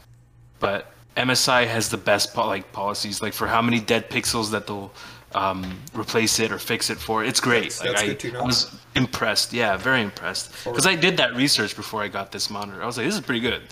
but 0.60 0.92
MSI 1.16 1.66
has 1.66 1.88
the 1.88 1.96
best 1.96 2.34
po- 2.34 2.46
like 2.46 2.72
policies, 2.72 3.22
like 3.22 3.32
for 3.32 3.46
how 3.46 3.62
many 3.62 3.80
dead 3.80 4.10
pixels 4.10 4.50
that 4.50 4.66
they'll 4.66 4.92
um, 5.34 5.78
replace 5.94 6.38
it 6.40 6.52
or 6.52 6.58
fix 6.58 6.90
it 6.90 6.98
for. 6.98 7.24
It's 7.24 7.40
great. 7.40 7.70
That's- 7.72 7.80
like 7.80 7.88
that's 7.90 8.02
I, 8.02 8.06
good 8.06 8.20
to 8.20 8.32
know. 8.32 8.40
I 8.40 8.44
was 8.44 8.78
impressed. 8.94 9.52
Yeah, 9.52 9.76
very 9.76 10.02
impressed. 10.02 10.52
Because 10.64 10.86
I 10.86 10.94
did 10.94 11.16
that 11.16 11.34
research 11.34 11.74
before 11.74 12.02
I 12.02 12.08
got 12.08 12.32
this 12.32 12.50
monitor. 12.50 12.82
I 12.82 12.86
was 12.86 12.96
like, 12.98 13.06
this 13.06 13.14
is 13.14 13.20
pretty 13.20 13.40
good. 13.40 13.62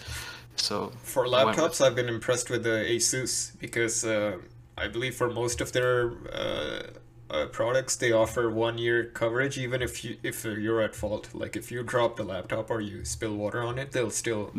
So 0.57 0.93
For 1.03 1.25
with- 1.25 1.33
laptops, 1.33 1.85
I've 1.85 1.95
been 1.95 2.09
impressed 2.09 2.49
with 2.51 2.63
the 2.63 2.85
Asus 2.89 3.53
because 3.61 4.05
uh, 4.05 4.39
I 4.79 4.89
believe 4.89 5.15
for 5.15 5.31
most 5.31 5.61
of 5.61 5.73
their 5.73 6.13
uh, 6.33 6.83
uh, 7.31 7.47
products, 7.47 7.97
they 7.97 8.13
offer 8.13 8.51
one 8.51 8.79
year 8.79 9.07
coverage, 9.07 9.59
even 9.59 9.83
if 9.83 10.05
you 10.05 10.17
if 10.23 10.45
you're 10.45 10.81
at 10.81 10.95
fault. 10.95 11.29
Like 11.35 11.57
if 11.57 11.71
you 11.73 11.83
drop 11.83 12.17
the 12.17 12.25
laptop 12.25 12.71
or 12.71 12.81
you 12.81 13.05
spill 13.05 13.37
water 13.37 13.63
on 13.63 13.79
it, 13.79 13.93
they'll 13.93 14.11
still 14.11 14.53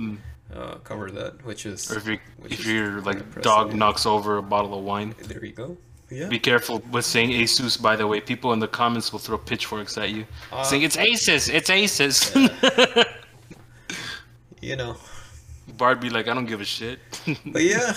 uh, 0.53 0.75
cover 0.75 1.11
that, 1.11 1.43
which 1.45 1.65
is 1.65 1.91
or 1.91 1.97
if, 1.97 2.07
you, 2.07 2.19
if 2.45 2.65
your 2.65 3.01
like 3.01 3.41
dog 3.41 3.69
yeah. 3.69 3.77
knocks 3.77 4.05
over 4.05 4.37
a 4.37 4.43
bottle 4.43 4.77
of 4.77 4.83
wine. 4.83 5.15
There 5.23 5.43
you 5.43 5.53
go. 5.53 5.77
Yeah. 6.09 6.27
Be 6.27 6.37
careful 6.37 6.83
with 6.91 7.03
saying 7.03 7.31
Asus, 7.31 7.81
by 7.81 7.95
the 7.95 8.05
way. 8.05 8.21
People 8.21 8.53
in 8.53 8.59
the 8.59 8.67
comments 8.67 9.11
will 9.11 9.19
throw 9.19 9.39
pitchforks 9.39 9.97
at 9.97 10.11
you. 10.11 10.25
Uh, 10.51 10.63
saying 10.63 10.83
it's 10.83 10.97
Asus, 10.97 11.51
it's 11.51 11.69
Asus. 11.69 13.05
You 14.65 14.75
know. 14.75 14.97
Bard 15.77 15.99
be 15.99 16.09
like, 16.09 16.27
I 16.27 16.33
don't 16.33 16.47
give 16.47 16.59
a 16.59 16.65
shit. 16.65 16.99
But 17.45 17.61
yeah. 17.61 17.93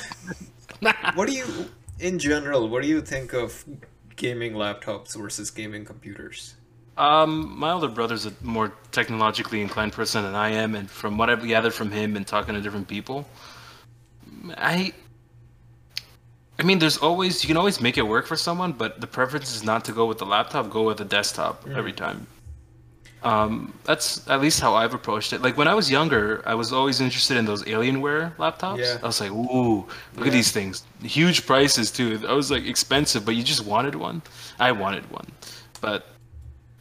what 1.15 1.27
do 1.27 1.33
you, 1.33 1.47
in 1.99 2.19
general, 2.19 2.69
what 2.69 2.83
do 2.83 2.89
you 2.89 3.01
think 3.01 3.33
of 3.33 3.65
gaming 4.19 4.53
laptops 4.53 5.17
versus 5.17 5.51
gaming 5.51 5.85
computers? 5.85 6.55
Um, 6.99 7.57
my 7.59 7.71
older 7.71 7.89
brother's 7.89 8.27
a 8.27 8.33
more 8.43 8.73
technologically 8.91 9.63
inclined 9.63 9.93
person 9.93 10.25
than 10.25 10.35
I 10.35 10.51
am, 10.51 10.75
and 10.75 10.91
from 10.91 11.17
what 11.17 11.31
I've 11.31 11.47
gathered 11.47 11.73
from 11.73 11.93
him 11.93 12.17
and 12.17 12.27
talking 12.27 12.55
to 12.55 12.61
different 12.61 12.89
people, 12.89 13.27
I, 14.57 14.93
I 16.59 16.65
mean, 16.65 16.81
there's 16.81 16.99
always 16.99 17.45
you 17.45 17.49
can 17.49 17.57
always 17.57 17.81
make 17.81 17.97
it 17.99 18.03
work 18.03 18.27
for 18.27 18.37
someone, 18.37 18.73
but 18.73 19.01
the 19.01 19.07
preference 19.07 19.55
is 19.55 19.63
not 19.63 19.85
to 19.85 19.93
go 19.93 20.07
with 20.07 20.19
the 20.19 20.27
laptop, 20.27 20.71
go 20.71 20.83
with 20.83 20.99
the 20.99 21.05
desktop 21.05 21.67
every 21.69 21.93
time. 21.93 22.27
Um, 23.23 23.73
that's 23.85 24.29
at 24.29 24.41
least 24.41 24.61
how 24.61 24.75
I've 24.75 24.95
approached 24.95 25.33
it. 25.33 25.43
Like 25.43 25.57
when 25.57 25.67
I 25.69 25.75
was 25.75 25.91
younger, 25.91 26.43
I 26.47 26.55
was 26.55 26.73
always 26.73 27.01
interested 27.01 27.37
in 27.37 27.45
those 27.45 27.65
Alienware 27.65 28.35
laptops. 28.37 28.79
Yeah. 28.79 28.99
I 29.03 29.07
was 29.07 29.21
like, 29.21 29.33
ooh, 29.33 29.79
look 29.79 29.89
Yeah. 30.19 30.27
at 30.27 30.33
these 30.33 30.53
things, 30.53 30.85
huge 31.03 31.45
prices 31.47 31.91
too. 31.91 32.21
I 32.29 32.33
was 32.33 32.51
like 32.51 32.65
expensive, 32.67 33.25
but 33.25 33.35
you 33.35 33.43
just 33.43 33.65
wanted 33.67 33.95
one. 33.97 34.23
I 34.61 34.71
wanted 34.73 35.11
one, 35.11 35.27
but 35.81 36.07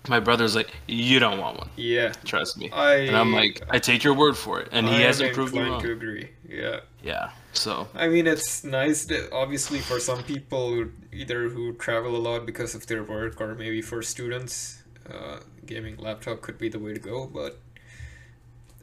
my 0.08 0.20
brother's 0.20 0.56
like, 0.56 0.70
you 0.88 1.20
don't 1.20 1.40
want 1.40 1.58
one. 1.58 1.70
Yeah. 1.76 2.14
Trust 2.24 2.58
me. 2.58 2.70
I- 2.72 2.96
and 3.08 3.18
I'm 3.18 3.34
like, 3.34 3.62
I 3.70 3.80
take 3.80 4.04
your 4.04 4.14
word 4.14 4.38
for 4.38 4.60
it, 4.62 4.70
and 4.72 4.88
he 4.88 5.02
hasn't 5.02 5.34
proved 5.34 5.54
me 5.54 5.62
wrong. 5.62 5.82
to 5.82 5.92
agree. 5.92 6.30
Yeah. 6.48 6.80
Yeah. 7.04 7.32
So 7.54 7.88
I 7.96 8.08
mean, 8.08 8.28
it's 8.28 8.64
nice 8.64 9.06
that 9.06 9.32
obviously 9.34 9.80
for 9.80 10.00
some 10.00 10.22
people, 10.24 10.86
either 11.12 11.50
who 11.50 11.74
travel 11.74 12.16
a 12.16 12.22
lot 12.30 12.46
because 12.46 12.76
of 12.76 12.86
their 12.88 13.04
work 13.04 13.42
or 13.42 13.56
maybe 13.56 13.82
for 13.82 14.02
students, 14.04 14.84
uh, 15.12 15.40
gaming 15.66 15.98
laptop 15.98 16.42
could 16.42 16.58
be 16.58 16.70
the 16.70 16.80
way 16.80 16.94
to 16.94 17.00
go. 17.00 17.28
But 17.28 17.60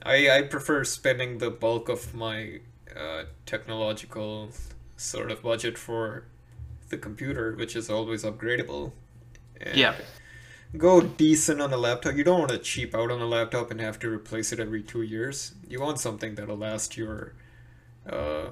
I, 0.02 0.30
I 0.30 0.42
prefer 0.42 0.84
spending 0.84 1.38
the 1.38 1.50
bulk 1.50 1.88
of 1.88 2.14
my 2.14 2.60
uh, 2.94 3.24
technological 3.46 4.50
sort 4.96 5.30
of 5.30 5.42
budget 5.42 5.76
for 5.78 6.24
the 6.88 6.98
computer, 6.98 7.54
which 7.56 7.76
is 7.76 7.90
always 7.90 8.24
upgradable. 8.24 8.92
And 9.60 9.76
Yeah. 9.76 9.94
Go 10.76 11.00
decent 11.00 11.60
on 11.60 11.72
a 11.72 11.76
laptop. 11.76 12.16
You 12.16 12.24
don't 12.24 12.40
want 12.40 12.50
to 12.50 12.58
cheap 12.58 12.96
out 12.96 13.10
on 13.10 13.20
a 13.20 13.26
laptop 13.26 13.70
and 13.70 13.80
have 13.80 13.98
to 14.00 14.08
replace 14.08 14.52
it 14.52 14.58
every 14.58 14.82
two 14.82 15.02
years. 15.02 15.54
You 15.68 15.80
want 15.80 16.00
something 16.00 16.34
that'll 16.34 16.56
last 16.56 16.96
your 16.96 17.34
uh, 18.10 18.46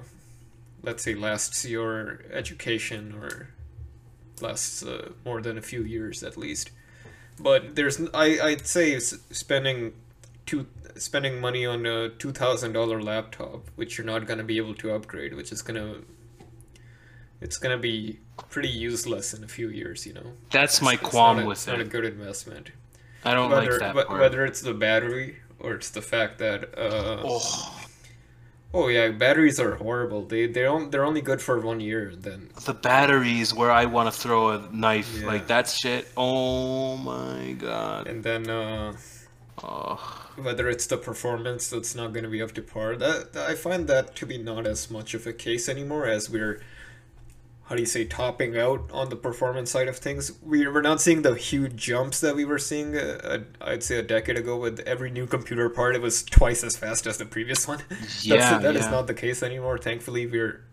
let's 0.83 1.03
say 1.03 1.15
lasts 1.15 1.65
your 1.65 2.19
education 2.31 3.15
or 3.19 3.49
lasts 4.41 4.83
uh, 4.83 5.11
more 5.25 5.41
than 5.41 5.57
a 5.57 5.61
few 5.61 5.83
years 5.83 6.23
at 6.23 6.37
least 6.37 6.71
but 7.39 7.75
there's 7.75 8.01
I 8.13 8.39
I'd 8.41 8.67
say 8.67 8.97
spending 8.99 9.93
two 10.45 10.67
spending 10.95 11.41
money 11.41 11.65
on 11.65 11.85
a 11.85 12.09
$2000 12.09 13.03
laptop 13.03 13.67
which 13.75 13.97
you're 13.97 14.05
not 14.05 14.27
going 14.27 14.37
to 14.37 14.43
be 14.43 14.57
able 14.57 14.75
to 14.75 14.93
upgrade 14.93 15.33
which 15.33 15.51
is 15.51 15.61
going 15.61 15.75
to 15.75 16.05
it's 17.41 17.57
to 17.75 17.81
be 17.81 18.19
pretty 18.49 18.69
useless 18.69 19.33
in 19.33 19.43
a 19.43 19.47
few 19.47 19.69
years 19.69 20.05
you 20.05 20.13
know? 20.13 20.33
That's 20.51 20.81
my 20.81 20.93
It's 20.93 21.01
qualm 21.01 21.37
not 21.37 21.45
a, 21.45 21.47
with 21.47 21.57
it's 21.57 21.67
not 21.67 21.79
a 21.79 21.85
good 21.85 22.05
investment. 22.05 22.71
I 23.25 23.33
don't 23.33 23.49
whether 23.49 23.71
like 23.71 23.79
that 23.79 24.07
part. 24.07 24.19
whether 24.19 24.45
it's 24.45 24.61
the 24.61 24.73
battery 24.73 25.37
or 25.59 25.73
it's 25.75 25.89
the 25.89 26.01
fact 26.01 26.39
that 26.39 26.77
uh, 26.77 27.23
oh, 27.23 27.75
Oh 28.75 28.87
yeah, 28.87 29.09
batteries 29.09 29.59
are 29.59 29.75
horrible. 29.75 30.25
They 30.25 30.47
they 30.47 30.63
don't 30.63 30.91
they're 30.91 31.05
only 31.05 31.21
good 31.21 31.41
for 31.41 31.59
one 31.59 31.79
year 31.79 32.13
then 32.15 32.49
the 32.65 32.73
batteries 32.73 33.53
where 33.53 33.69
I 33.71 33.85
want 33.85 34.11
to 34.13 34.19
throw 34.19 34.49
a 34.49 34.67
knife, 34.71 35.19
Yeah. 35.19 35.27
like 35.27 35.47
that 35.47 35.69
shit. 35.69 36.07
Oh 36.17 36.97
my 36.97 37.53
god. 37.53 38.07
and 38.07 38.23
then 38.23 38.49
uh, 38.49 38.93
Oh. 39.63 39.99
whether 40.35 40.67
it's 40.67 40.87
the 40.87 40.97
performance 40.97 41.69
that's 41.69 41.93
not 41.93 42.11
going 42.11 42.23
to 42.23 42.29
be 42.29 42.41
up 42.41 42.53
to 42.53 42.61
par. 42.63 42.95
That 42.95 43.37
I 43.37 43.53
find 43.53 43.87
that 43.87 44.15
to 44.15 44.25
be 44.25 44.37
not 44.39 44.65
as 44.65 44.89
much 44.89 45.13
of 45.13 45.27
a 45.27 45.33
case 45.33 45.69
anymore 45.69 46.07
as 46.07 46.27
we're 46.29 46.59
how 47.65 47.75
do 47.75 47.81
you 47.81 47.85
say 47.85 48.03
topping 48.03 48.57
out 48.57 48.89
on 48.91 49.09
the 49.09 49.15
performance 49.15 49.71
side 49.71 49.87
of 49.87 49.97
things. 49.97 50.33
We 50.41 50.67
we're 50.67 50.81
not 50.81 50.99
seeing 50.99 51.21
the 51.21 51.33
huge 51.35 51.75
jumps 51.75 52.19
that 52.19 52.35
we 52.35 52.43
were 52.43 52.59
seeing. 52.59 52.97
Uh, 52.97 53.19
uh, 53.23 53.39
I'd 53.61 53.83
say 53.83 53.97
a 53.97 54.03
decade 54.03 54.37
ago 54.37 54.57
with 54.57 54.79
every 54.81 55.09
new 55.09 55.25
computer 55.25 55.69
part, 55.69 55.95
it 55.95 56.01
was 56.01 56.23
twice 56.23 56.63
as 56.63 56.75
fast 56.75 57.07
as 57.07 57.17
the 57.17 57.25
previous 57.25 57.67
one. 57.67 57.81
That's, 57.89 58.25
Yeah, 58.25 58.57
that 58.59 58.75
is 58.75 58.85
yeah. 58.85 58.91
not 58.91 59.07
the 59.07 59.13
case 59.13 59.41
anymore. 59.41 59.77
Thankfully, 59.77 60.27
we're 60.27 60.63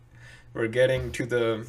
we're 0.53 0.69
getting 0.69 1.13
to 1.13 1.27
the. 1.27 1.67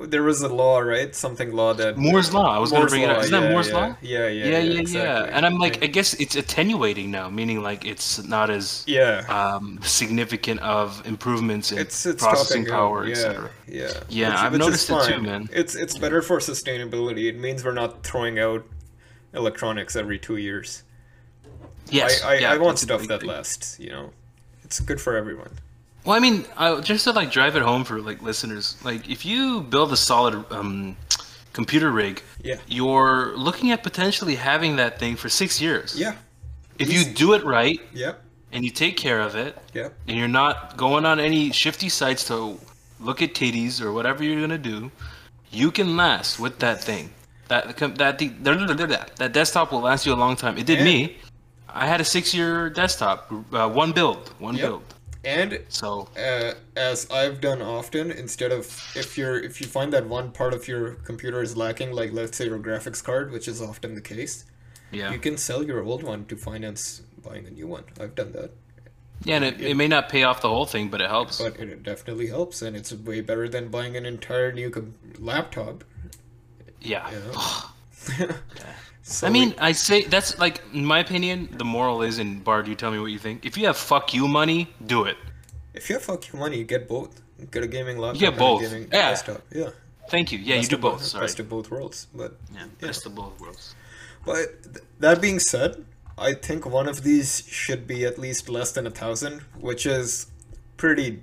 There 0.00 0.22
was 0.22 0.40
a 0.40 0.48
law, 0.48 0.78
right? 0.78 1.14
Something 1.14 1.52
law 1.52 1.74
that 1.74 1.98
Moore's 1.98 2.32
law. 2.32 2.54
I 2.54 2.58
was 2.58 2.70
going 2.70 2.84
to 2.84 2.88
bring 2.88 3.02
it 3.02 3.10
up. 3.10 3.22
Isn't 3.22 3.38
that 3.38 3.50
Moore's 3.50 3.68
yeah. 3.68 3.74
law? 3.74 3.96
Yeah, 4.00 4.28
yeah, 4.28 4.44
Yeah, 4.44 4.50
yeah, 4.50 4.58
yeah. 4.58 4.80
exactly. 4.80 5.32
And 5.32 5.44
I'm 5.44 5.58
like, 5.58 5.84
I 5.84 5.88
guess 5.88 6.14
it's 6.14 6.36
attenuating 6.36 7.10
now, 7.10 7.28
meaning 7.28 7.62
like 7.62 7.84
it's 7.84 8.22
not 8.24 8.48
as 8.48 8.82
yeah. 8.86 9.24
um, 9.28 9.78
significant 9.82 10.60
of 10.60 11.06
improvements 11.06 11.70
in 11.70 11.78
it's 11.78 12.06
it's 12.06 12.22
processing 12.22 12.64
topping 12.64 12.72
power, 12.72 13.04
yeah, 13.04 13.12
etc. 13.12 13.50
Yeah, 13.68 13.90
Yeah, 14.08 14.40
I've 14.40 14.54
is 14.54 14.58
noticed 14.58 14.90
it 14.90 15.04
too, 15.04 15.22
man. 15.22 15.48
It's 15.52 15.74
it's 15.74 15.98
better 15.98 16.22
for 16.22 16.38
sustainability. 16.38 17.28
It 17.28 17.38
means 17.38 17.64
we're 17.64 17.72
not 17.72 18.02
throwing 18.02 18.38
out 18.38 18.64
electronics 19.34 19.96
every 19.96 20.18
two 20.18 20.36
years. 20.36 20.82
Yes, 21.90 22.22
I 22.22 22.30
I, 22.30 22.34
yeah, 22.38 22.52
I 22.52 22.58
want 22.58 22.78
stuff 22.78 23.06
that 23.08 23.20
thing. 23.20 23.28
lasts. 23.28 23.78
You 23.78 23.90
know, 23.90 24.10
it's 24.64 24.80
good 24.80 25.00
for 25.00 25.16
everyone. 25.16 25.58
Well, 26.04 26.16
I 26.16 26.20
mean, 26.20 26.44
I, 26.56 26.80
just 26.80 27.04
to 27.04 27.12
like 27.12 27.30
drive 27.30 27.56
it 27.56 27.62
home 27.62 27.84
for 27.84 28.00
like 28.00 28.22
listeners, 28.22 28.76
like 28.84 29.08
if 29.08 29.24
you 29.24 29.60
build 29.62 29.92
a 29.92 29.96
solid 29.96 30.44
um, 30.50 30.96
computer 31.52 31.90
rig, 31.90 32.22
Yeah. 32.42 32.56
you're 32.66 33.36
looking 33.36 33.70
at 33.70 33.82
potentially 33.82 34.34
having 34.36 34.76
that 34.76 34.98
thing 34.98 35.16
for 35.16 35.28
six 35.28 35.60
years. 35.60 35.98
Yeah. 35.98 36.14
If 36.78 36.88
Easy. 36.88 37.08
you 37.10 37.14
do 37.14 37.34
it 37.34 37.44
right 37.44 37.78
Yep. 37.92 38.22
and 38.52 38.64
you 38.64 38.70
take 38.70 38.96
care 38.96 39.20
of 39.20 39.34
it, 39.36 39.58
Yep. 39.74 39.92
and 40.08 40.16
you're 40.18 40.28
not 40.42 40.76
going 40.78 41.04
on 41.04 41.20
any 41.20 41.52
shifty 41.52 41.88
sites 41.90 42.24
to 42.28 42.58
look 42.98 43.20
at 43.22 43.34
titties 43.34 43.80
or 43.82 43.92
whatever 43.92 44.24
you're 44.24 44.40
gonna 44.40 44.56
do, 44.58 44.90
you 45.50 45.70
can 45.70 45.96
last 45.96 46.38
with 46.40 46.58
that 46.60 46.82
thing. 46.82 47.10
That 47.48 47.76
that 47.98 48.18
the, 48.18 48.28
that 48.28 49.16
that 49.16 49.32
desktop 49.32 49.72
will 49.72 49.80
last 49.80 50.06
you 50.06 50.14
a 50.14 50.20
long 50.24 50.36
time. 50.36 50.56
It 50.56 50.64
did 50.66 50.78
Yeah. 50.78 50.84
me. 50.84 51.16
I 51.68 51.86
had 51.86 52.00
a 52.00 52.04
six-year 52.04 52.70
desktop, 52.70 53.30
uh, 53.52 53.68
one 53.68 53.92
build, 53.92 54.32
one 54.38 54.54
Yep. 54.56 54.66
build. 54.66 54.82
And 55.24 55.62
So 55.68 56.08
uh, 56.16 56.54
as 56.76 57.10
I've 57.10 57.40
done 57.40 57.60
often, 57.60 58.10
instead 58.10 58.52
of 58.52 58.66
if 58.94 59.18
you're 59.18 59.38
if 59.38 59.60
you 59.60 59.66
find 59.66 59.92
that 59.92 60.06
one 60.06 60.32
part 60.32 60.54
of 60.54 60.66
your 60.66 60.92
computer 60.94 61.42
is 61.42 61.56
lacking, 61.56 61.92
like 61.92 62.12
let's 62.12 62.38
say 62.38 62.46
your 62.46 62.58
graphics 62.58 63.04
card, 63.04 63.30
which 63.30 63.46
is 63.46 63.60
often 63.60 63.94
the 63.94 64.00
case, 64.00 64.46
yeah, 64.90 65.12
you 65.12 65.18
can 65.18 65.36
sell 65.36 65.62
your 65.62 65.82
old 65.82 66.02
one 66.02 66.24
to 66.26 66.36
finance 66.36 67.02
buying 67.22 67.46
a 67.46 67.50
new 67.50 67.66
one. 67.66 67.84
I've 68.00 68.14
done 68.14 68.32
that, 68.32 68.52
yeah, 69.24 69.36
and 69.36 69.44
it, 69.44 69.60
it 69.60 69.74
may 69.76 69.88
not 69.88 70.08
pay 70.08 70.22
off 70.22 70.40
the 70.40 70.48
whole 70.48 70.64
thing, 70.66 70.88
but 70.88 71.02
it 71.02 71.10
helps. 71.10 71.38
but 71.40 71.58
it 71.58 71.82
definitely 71.82 72.28
helps, 72.28 72.62
and 72.62 72.74
it's 72.74 72.90
way 72.92 73.20
better 73.20 73.46
than 73.48 73.68
buying 73.68 73.96
an 73.96 74.06
entire 74.06 74.52
new 74.52 74.70
com- 74.70 74.94
laptop. 75.18 75.84
yeah. 76.80 77.10
You 77.10 77.18
know? 78.26 78.34
So 79.10 79.26
I 79.26 79.30
mean, 79.30 79.54
I 79.58 79.72
say 79.72 80.04
that's 80.04 80.38
like, 80.38 80.62
in 80.72 80.84
my 80.84 81.00
opinion, 81.00 81.48
the 81.58 81.64
moral 81.64 82.02
is, 82.02 82.18
and 82.18 82.44
Bard, 82.44 82.68
you 82.68 82.76
tell 82.76 82.92
me 82.92 82.98
what 83.00 83.10
you 83.10 83.18
think. 83.18 83.44
If 83.44 83.58
you 83.58 83.66
have 83.66 83.76
fuck 83.76 84.14
you 84.14 84.28
money, 84.28 84.68
do 84.86 85.04
it. 85.04 85.16
if 85.74 85.88
you 85.90 85.96
have 85.96 86.04
fuck 86.04 86.32
you 86.32 86.38
money, 86.38 86.58
you 86.58 86.64
get 86.64 86.86
both. 86.88 87.20
Get 87.50 87.64
a 87.64 87.66
gaming 87.66 87.98
laptop. 87.98 88.34
a 88.34 88.36
both. 88.36 88.60
gaming 88.62 88.82
Yeah. 88.92 89.10
desktop. 89.10 89.42
Yeah. 89.52 89.70
Thank 90.10 90.30
you. 90.32 90.38
Yeah, 90.38 90.56
you 90.56 90.66
do 90.68 90.76
of 90.76 90.82
both. 90.82 91.02
Sorry. 91.02 91.24
Best 91.24 91.40
of 91.40 91.48
both 91.48 91.70
worlds, 91.70 92.06
but 92.14 92.36
Yeah, 92.54 92.66
best 92.80 93.04
of 93.06 93.14
both 93.14 93.40
worlds. 93.40 93.74
But 94.24 94.62
th- 94.62 94.84
that 95.00 95.20
being 95.20 95.40
said, 95.40 95.84
I 96.18 96.34
think 96.34 96.64
one 96.66 96.88
of 96.88 97.02
these 97.02 97.44
should 97.48 97.86
be 97.86 98.04
at 98.04 98.18
least 98.18 98.48
less 98.48 98.70
than 98.72 98.86
a 98.86 98.90
thousand, 98.90 99.40
which 99.58 99.86
is 99.86 100.26
pretty 100.76 101.20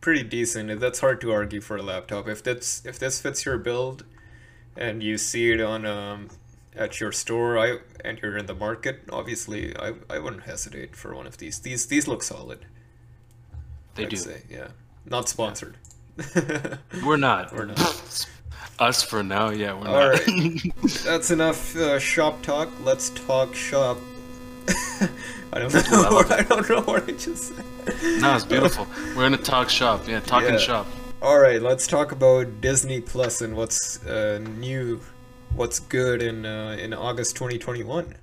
pretty 0.00 0.22
decent. 0.22 0.78
That's 0.80 1.00
hard 1.00 1.20
to 1.22 1.32
argue 1.32 1.60
for 1.60 1.76
a 1.76 1.82
laptop. 1.82 2.26
If 2.28 2.42
that's 2.42 2.86
if 2.86 2.98
this 2.98 3.20
fits 3.20 3.44
your 3.44 3.58
build, 3.58 4.04
and 4.76 5.02
you 5.02 5.18
see 5.18 5.50
it 5.52 5.60
on 5.60 5.84
um 5.84 6.28
at 6.78 7.00
your 7.00 7.12
store, 7.12 7.58
I 7.58 7.78
and 8.04 8.18
you're 8.22 8.36
in 8.36 8.46
the 8.46 8.54
market, 8.54 9.00
obviously 9.12 9.76
I 9.76 9.94
I 10.08 10.18
wouldn't 10.18 10.44
hesitate 10.44 10.96
for 10.96 11.14
one 11.14 11.26
of 11.26 11.36
these. 11.38 11.58
These 11.60 11.86
these 11.86 12.06
look 12.08 12.22
solid. 12.22 12.60
They 13.94 14.04
I'd 14.04 14.10
do. 14.10 14.16
say, 14.16 14.42
yeah. 14.48 14.68
Not 15.04 15.28
sponsored. 15.28 15.76
We're 17.04 17.16
not. 17.16 17.52
We're 17.52 17.66
not. 17.66 18.26
Us 18.78 19.02
for 19.02 19.22
now, 19.24 19.50
yeah, 19.50 19.72
we're 19.72 19.88
All 19.88 20.12
not. 20.12 20.20
right. 20.28 20.62
That's 21.04 21.32
enough 21.32 21.74
uh, 21.76 21.98
shop 21.98 22.42
talk. 22.42 22.68
Let's 22.84 23.10
talk 23.10 23.52
shop. 23.54 23.98
I 25.52 25.58
don't 25.58 25.72
know. 25.74 25.80
I 26.30 26.36
I 26.38 26.42
don't 26.42 26.68
know 26.68 26.82
what 26.82 27.08
I 27.08 27.12
just 27.12 27.54
said. 27.56 27.64
no, 28.20 28.36
it's 28.36 28.44
beautiful. 28.44 28.86
We're 29.16 29.22
gonna 29.28 29.36
talk 29.38 29.68
shop. 29.68 30.06
Yeah, 30.06 30.20
talking 30.20 30.50
Yeah. 30.54 30.58
shop. 30.58 30.86
All 31.22 31.40
right, 31.40 31.60
let's 31.60 31.88
talk 31.88 32.12
about 32.12 32.60
Disney 32.60 33.00
Plus 33.00 33.40
and 33.40 33.56
what's 33.56 34.04
uh, 34.06 34.38
new, 34.58 35.00
what's 35.54 35.78
good 35.78 36.22
in 36.22 36.46
uh, 36.46 36.76
in 36.78 36.92
August 36.94 37.36
2021. 37.36 38.14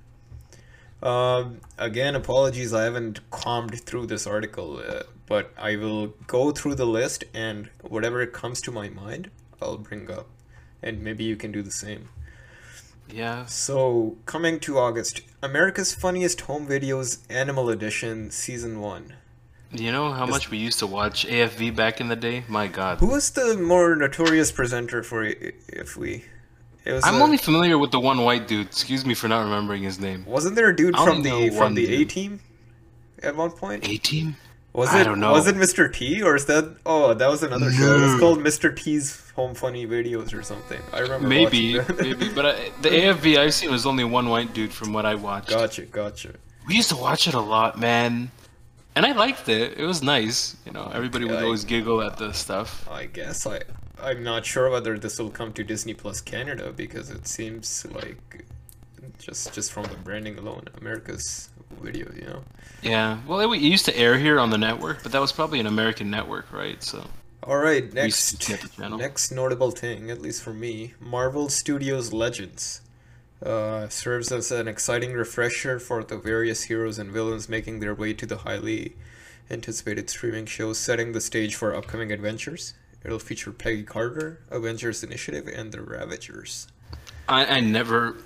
Um, 1.02 1.60
again, 1.78 2.14
apologies, 2.14 2.72
I 2.72 2.84
haven't 2.84 3.30
combed 3.30 3.80
through 3.80 4.06
this 4.06 4.26
article, 4.26 4.78
uh, 4.78 5.02
but 5.26 5.52
I 5.58 5.76
will 5.76 6.08
go 6.26 6.50
through 6.52 6.76
the 6.76 6.86
list 6.86 7.24
and 7.34 7.68
whatever 7.82 8.24
comes 8.26 8.60
to 8.62 8.72
my 8.72 8.88
mind, 8.88 9.30
I'll 9.60 9.76
bring 9.76 10.10
up, 10.10 10.26
and 10.82 11.02
maybe 11.02 11.24
you 11.24 11.36
can 11.36 11.52
do 11.52 11.62
the 11.62 11.70
same. 11.70 12.08
Yeah. 13.08 13.46
So, 13.46 14.16
coming 14.26 14.58
to 14.60 14.78
August, 14.78 15.20
America's 15.42 15.94
Funniest 15.94 16.40
Home 16.42 16.66
Videos 16.66 17.20
Animal 17.30 17.70
Edition 17.70 18.30
Season 18.30 18.80
1. 18.80 19.12
You 19.72 19.92
know 19.92 20.12
how 20.12 20.26
much 20.26 20.50
we 20.50 20.58
used 20.58 20.78
to 20.78 20.86
watch 20.86 21.26
AFV 21.26 21.74
back 21.74 22.00
in 22.00 22.08
the 22.08 22.16
day? 22.16 22.44
My 22.48 22.66
God. 22.66 22.98
Who 22.98 23.08
was 23.08 23.30
the 23.30 23.56
more 23.56 23.94
notorious 23.94 24.50
presenter 24.50 25.02
for 25.02 25.24
if 25.24 25.96
we? 25.96 26.24
It 26.86 26.92
was 26.92 27.04
I'm 27.04 27.16
uh, 27.16 27.24
only 27.24 27.36
familiar 27.36 27.76
with 27.78 27.90
the 27.90 27.98
one 27.98 28.22
white 28.22 28.46
dude. 28.46 28.68
Excuse 28.68 29.04
me 29.04 29.12
for 29.14 29.26
not 29.26 29.42
remembering 29.42 29.82
his 29.82 29.98
name. 29.98 30.24
Wasn't 30.24 30.54
there 30.54 30.68
a 30.68 30.76
dude 30.76 30.96
from 30.96 31.22
the 31.22 31.50
from 31.50 31.74
the. 31.74 32.02
A 32.02 32.04
team 32.04 32.38
at 33.22 33.34
one 33.34 33.50
point? 33.50 33.86
A 33.88 33.96
team? 33.98 34.36
Was 34.72 34.90
I 34.90 35.00
it 35.00 35.04
don't 35.04 35.18
know. 35.18 35.32
was 35.32 35.48
it 35.48 35.56
Mr. 35.56 35.92
T 35.92 36.22
or 36.22 36.36
is 36.36 36.44
that 36.46 36.76
oh 36.84 37.12
that 37.14 37.28
was 37.28 37.42
another 37.42 37.72
show. 37.72 37.96
It 37.96 38.02
was 38.02 38.20
called 38.20 38.38
Mr. 38.38 38.76
T's 38.76 39.30
Home 39.30 39.54
Funny 39.54 39.86
Videos 39.86 40.32
or 40.32 40.42
something. 40.42 40.80
I 40.92 41.00
remember 41.00 41.26
Maybe, 41.26 41.80
maybe. 41.98 42.28
But 42.34 42.46
I, 42.46 42.70
the 42.82 42.90
AFV 42.90 43.38
I've 43.38 43.54
seen 43.54 43.70
was 43.70 43.84
only 43.84 44.04
one 44.04 44.28
white 44.28 44.52
dude 44.54 44.72
from 44.72 44.92
what 44.92 45.06
I 45.06 45.14
watched. 45.16 45.48
gotcha, 45.48 45.82
gotcha. 45.86 46.34
We 46.68 46.76
used 46.76 46.90
to 46.90 46.96
watch 46.96 47.26
it 47.26 47.34
a 47.34 47.40
lot, 47.40 47.78
man. 47.80 48.30
And 48.94 49.04
I 49.06 49.12
liked 49.12 49.48
it. 49.48 49.78
It 49.78 49.84
was 49.84 50.02
nice. 50.02 50.56
You 50.66 50.72
know, 50.72 50.90
everybody 50.94 51.24
would 51.24 51.38
I- 51.38 51.42
always 51.42 51.64
giggle 51.64 52.00
at 52.02 52.16
the 52.18 52.32
stuff. 52.32 52.86
I 52.90 53.06
guess 53.06 53.46
I 53.46 53.62
I'm 54.02 54.22
not 54.22 54.44
sure 54.44 54.70
whether 54.70 54.98
this 54.98 55.18
will 55.18 55.30
come 55.30 55.52
to 55.54 55.64
Disney 55.64 55.94
Plus 55.94 56.20
Canada 56.20 56.72
because 56.74 57.10
it 57.10 57.26
seems 57.26 57.86
like 57.92 58.44
just 59.18 59.52
just 59.54 59.72
from 59.72 59.84
the 59.84 59.96
branding 59.96 60.38
alone, 60.38 60.64
America's 60.78 61.50
video, 61.80 62.10
you 62.14 62.26
know. 62.26 62.42
Yeah. 62.82 63.18
Well, 63.26 63.40
it, 63.40 63.56
it 63.56 63.62
used 63.62 63.84
to 63.86 63.96
air 63.96 64.18
here 64.18 64.38
on 64.38 64.50
the 64.50 64.58
network, 64.58 65.02
but 65.02 65.12
that 65.12 65.20
was 65.20 65.32
probably 65.32 65.60
an 65.60 65.66
American 65.66 66.10
network, 66.10 66.52
right? 66.52 66.82
So. 66.82 67.04
All 67.42 67.58
right, 67.58 67.92
next 67.92 68.40
to 68.40 68.52
get 68.52 68.60
the 68.60 68.68
channel. 68.68 68.98
next 68.98 69.30
notable 69.30 69.70
thing, 69.70 70.10
at 70.10 70.20
least 70.20 70.42
for 70.42 70.52
me, 70.52 70.94
Marvel 70.98 71.48
Studios 71.48 72.12
Legends 72.12 72.80
uh, 73.40 73.88
serves 73.88 74.32
as 74.32 74.50
an 74.50 74.66
exciting 74.66 75.12
refresher 75.12 75.78
for 75.78 76.02
the 76.02 76.16
various 76.16 76.64
heroes 76.64 76.98
and 76.98 77.10
villains 77.10 77.48
making 77.48 77.78
their 77.78 77.94
way 77.94 78.12
to 78.14 78.26
the 78.26 78.38
highly 78.38 78.96
anticipated 79.48 80.10
streaming 80.10 80.46
show, 80.46 80.72
setting 80.72 81.12
the 81.12 81.20
stage 81.20 81.54
for 81.54 81.72
upcoming 81.72 82.10
adventures. 82.10 82.74
It'll 83.06 83.20
feature 83.20 83.52
Peggy 83.52 83.84
Carter, 83.84 84.40
Avengers 84.50 85.04
Initiative, 85.04 85.46
and 85.46 85.70
the 85.70 85.80
Ravagers. 85.80 86.66
I, 87.28 87.46
I 87.46 87.60
never. 87.60 88.16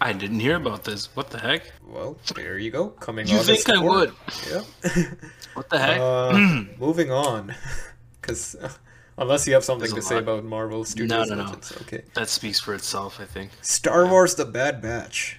I 0.00 0.14
didn't 0.14 0.40
hear 0.40 0.56
about 0.56 0.82
this. 0.84 1.14
What 1.14 1.28
the 1.28 1.38
heck? 1.38 1.70
Well, 1.86 2.16
there 2.34 2.56
you 2.56 2.70
go. 2.70 2.88
Coming 2.88 3.28
You 3.28 3.36
August 3.36 3.66
think 3.66 3.78
I 3.78 3.82
4th. 3.82 3.88
would? 3.90 4.14
Yeah. 4.50 5.04
What 5.54 5.68
the 5.68 5.78
heck? 5.78 6.00
Uh, 6.00 6.64
moving 6.78 7.10
on, 7.10 7.54
because 8.20 8.56
unless 9.18 9.46
you 9.46 9.52
have 9.52 9.64
something 9.64 9.90
There's 9.90 10.04
to 10.04 10.08
say 10.08 10.14
lot. 10.14 10.22
about 10.22 10.44
Marvel 10.44 10.84
Studios 10.84 11.28
no, 11.28 11.34
no. 11.34 11.42
Legends, 11.42 11.72
okay. 11.82 12.02
that 12.14 12.28
speaks 12.30 12.60
for 12.60 12.72
itself, 12.72 13.18
I 13.20 13.24
think. 13.26 13.50
Star 13.60 14.06
Wars: 14.06 14.36
The 14.36 14.46
Bad 14.46 14.80
Batch. 14.80 15.38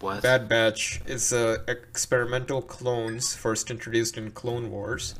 What? 0.00 0.22
Bad 0.22 0.48
Batch 0.48 1.00
is 1.06 1.32
uh, 1.32 1.58
experimental 1.68 2.60
clones 2.60 3.34
first 3.34 3.70
introduced 3.70 4.18
in 4.18 4.32
Clone 4.32 4.70
Wars, 4.70 5.14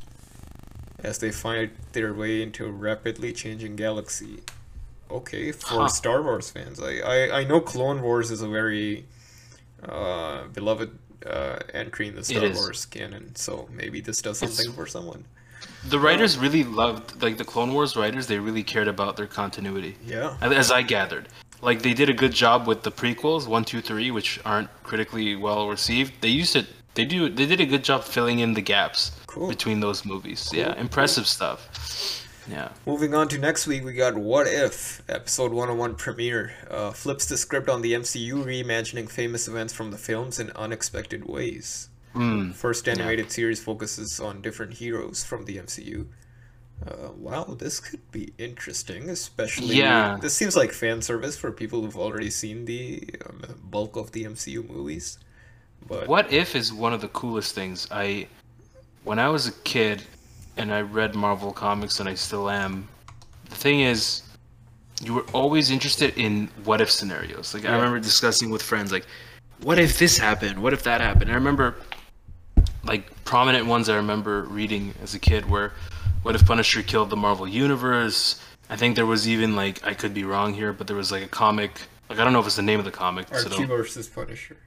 as 1.03 1.17
they 1.19 1.31
find 1.31 1.71
their 1.93 2.13
way 2.13 2.41
into 2.41 2.65
a 2.65 2.71
rapidly 2.71 3.33
changing 3.33 3.75
galaxy. 3.75 4.39
Okay, 5.09 5.51
for 5.51 5.81
Huh. 5.81 5.87
Star 5.87 6.21
Wars 6.21 6.49
fans, 6.51 6.79
I, 6.79 6.93
I 6.99 7.39
I 7.39 7.43
know 7.43 7.59
Clone 7.59 8.01
Wars 8.01 8.31
is 8.31 8.41
a 8.41 8.47
very 8.47 9.05
uh, 9.87 10.43
beloved 10.53 10.89
uh, 11.25 11.59
entry 11.73 12.07
in 12.07 12.15
the 12.15 12.23
Star. 12.23 12.49
Wars 12.53 12.85
canon, 12.85 13.35
so 13.35 13.67
maybe 13.71 13.99
this 14.01 14.21
does 14.21 14.41
It's- 14.41 14.55
something 14.57 14.73
for 14.73 14.87
someone. 14.87 15.23
The 15.89 15.99
writers 15.99 16.37
really 16.37 16.63
loved, 16.63 17.21
like 17.21 17.37
the 17.37 17.43
Clone 17.45 17.73
Wars 17.73 17.95
writers, 17.95 18.25
they 18.27 18.39
really 18.39 18.63
cared 18.63 18.87
about 18.87 19.17
their 19.17 19.27
continuity. 19.27 19.95
Yeah. 20.05 20.35
as 20.41 20.71
I 20.71 20.81
gathered. 20.81 21.27
Like 21.61 21.81
they 21.83 21.93
did 21.93 22.09
a 22.09 22.13
good 22.13 22.31
job 22.33 22.65
with 22.67 22.81
the 22.83 22.91
prequels, 22.91 23.47
one, 23.47 23.63
two, 23.65 23.81
three, 23.81 24.09
which 24.11 24.39
aren't 24.45 24.69
critically 24.83 25.35
well 25.35 25.67
received. 25.69 26.13
They 26.21 26.29
used 26.29 26.53
to, 26.53 26.65
they 26.95 27.05
do, 27.05 27.29
they 27.29 27.45
did 27.45 27.59
a 27.61 27.65
good 27.67 27.83
job 27.83 28.03
filling 28.03 28.39
in 28.39 28.53
the 28.55 28.61
gaps 28.61 29.11
Cool. 29.31 29.47
between 29.47 29.79
those 29.79 30.03
movies. 30.03 30.49
Cool, 30.51 30.59
yeah, 30.59 30.73
cool. 30.73 30.81
impressive 30.81 31.25
stuff. 31.25 31.69
Yeah, 32.49 32.69
Moving 32.85 33.13
on 33.13 33.27
to 33.29 33.37
next 33.37 33.65
week, 33.67 33.85
we 33.85 33.93
got 33.93 34.17
What 34.17 34.47
If, 34.47 35.01
episode 35.07 35.51
101 35.53 35.95
premiere. 35.95 36.51
Uh, 36.69 36.91
flips 36.91 37.25
the 37.27 37.37
script 37.37 37.69
on 37.69 37.81
the 37.81 37.93
MCU, 37.93 38.43
reimagining 38.43 39.09
famous 39.09 39.47
events 39.47 39.73
from 39.73 39.91
the 39.91 39.97
films 39.97 40.39
in 40.39 40.49
unexpected 40.51 41.25
ways. 41.29 41.89
mm. 42.15 42.53
First 42.53 42.89
animated 42.89 43.31
series 43.31 43.63
focuses 43.63 44.19
on 44.19 44.41
different 44.41 44.73
heroes 44.73 45.23
from 45.23 45.45
the 45.45 45.57
MCU. 45.57 46.07
Uh, 46.85 47.11
wow, 47.15 47.43
this 47.57 47.79
could 47.79 48.11
be 48.11 48.33
interesting, 48.39 49.07
especially. 49.09 49.75
Yeah. 49.77 50.17
This 50.19 50.33
seems 50.33 50.55
like 50.57 50.71
fan 50.73 51.01
service 51.03 51.37
for 51.37 51.51
people 51.51 51.83
who've 51.83 51.97
already 51.97 52.31
seen 52.31 52.65
the 52.65 53.07
um, 53.29 53.43
bulk 53.63 53.95
of 53.95 54.11
the 54.13 54.23
MCU 54.25 54.67
movies. 54.67 55.19
But 55.87 56.07
What 56.07 56.33
if 56.33 56.55
is 56.55 56.73
one 56.73 56.91
of 56.93 57.01
the 57.01 57.07
coolest 57.09 57.53
things. 57.53 57.87
I, 57.91 58.27
when 59.03 59.19
I 59.19 59.29
was 59.29 59.47
a 59.47 59.51
kid, 59.63 60.03
and 60.57 60.73
I 60.73 60.81
read 60.81 61.15
Marvel 61.15 61.51
comics, 61.51 61.99
and 61.99 62.07
I 62.09 62.13
still 62.15 62.49
am. 62.49 62.87
The 63.49 63.55
thing 63.55 63.81
is, 63.81 64.23
you 65.03 65.13
were 65.13 65.25
always 65.33 65.71
interested 65.71 66.17
in 66.17 66.47
what 66.63 66.81
if 66.81 66.91
scenarios. 66.91 67.53
Like 67.53 67.65
I 67.65 67.73
remember 67.73 67.99
discussing 67.99 68.49
with 68.51 68.61
friends, 68.61 68.91
like, 68.91 69.05
what 69.61 69.79
if 69.79 69.97
this 69.97 70.17
happened? 70.17 70.61
What 70.61 70.73
if 70.73 70.83
that 70.83 71.01
happened? 71.01 71.31
I 71.31 71.35
remember, 71.35 71.75
like 72.83 73.23
prominent 73.25 73.65
ones 73.65 73.89
I 73.89 73.95
remember 73.95 74.43
reading 74.43 74.93
as 75.01 75.13
a 75.15 75.19
kid 75.19 75.49
were, 75.49 75.71
what 76.23 76.35
if 76.35 76.45
Punisher 76.45 76.83
killed 76.83 77.09
the 77.09 77.15
Marvel 77.15 77.47
Universe? 77.47 78.39
I 78.69 78.75
think 78.75 78.95
there 78.95 79.05
was 79.05 79.27
even 79.27 79.55
like 79.55 79.85
I 79.85 79.93
could 79.93 80.13
be 80.13 80.23
wrong 80.23 80.53
here, 80.53 80.71
but 80.73 80.87
there 80.87 80.95
was 80.95 81.11
like 81.11 81.23
a 81.23 81.27
comic. 81.27 81.81
Like 82.09 82.19
I 82.19 82.23
don't 82.23 82.33
know 82.33 82.39
if 82.39 82.45
it's 82.45 82.55
the 82.57 82.61
name 82.61 82.79
of 82.79 82.85
the 82.85 82.91
comic. 82.91 83.27
so 83.29 83.35
Archie 83.35 83.49
don't- 83.49 83.67
versus 83.67 84.07
Punisher. 84.07 84.57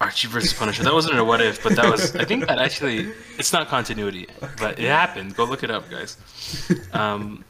Archie 0.00 0.28
versus 0.28 0.52
Punisher. 0.52 0.82
That 0.84 0.92
wasn't 0.92 1.18
a 1.18 1.24
what 1.24 1.40
if, 1.40 1.62
but 1.62 1.74
that 1.76 1.90
was. 1.90 2.14
I 2.16 2.24
think 2.24 2.46
that 2.46 2.58
actually, 2.58 3.12
it's 3.38 3.52
not 3.52 3.68
continuity, 3.68 4.26
but 4.58 4.78
it 4.78 4.88
happened. 4.88 5.34
Go 5.36 5.44
look 5.44 5.62
it 5.62 5.70
up, 5.70 5.88
guys. 5.90 6.18
Um, 6.92 7.44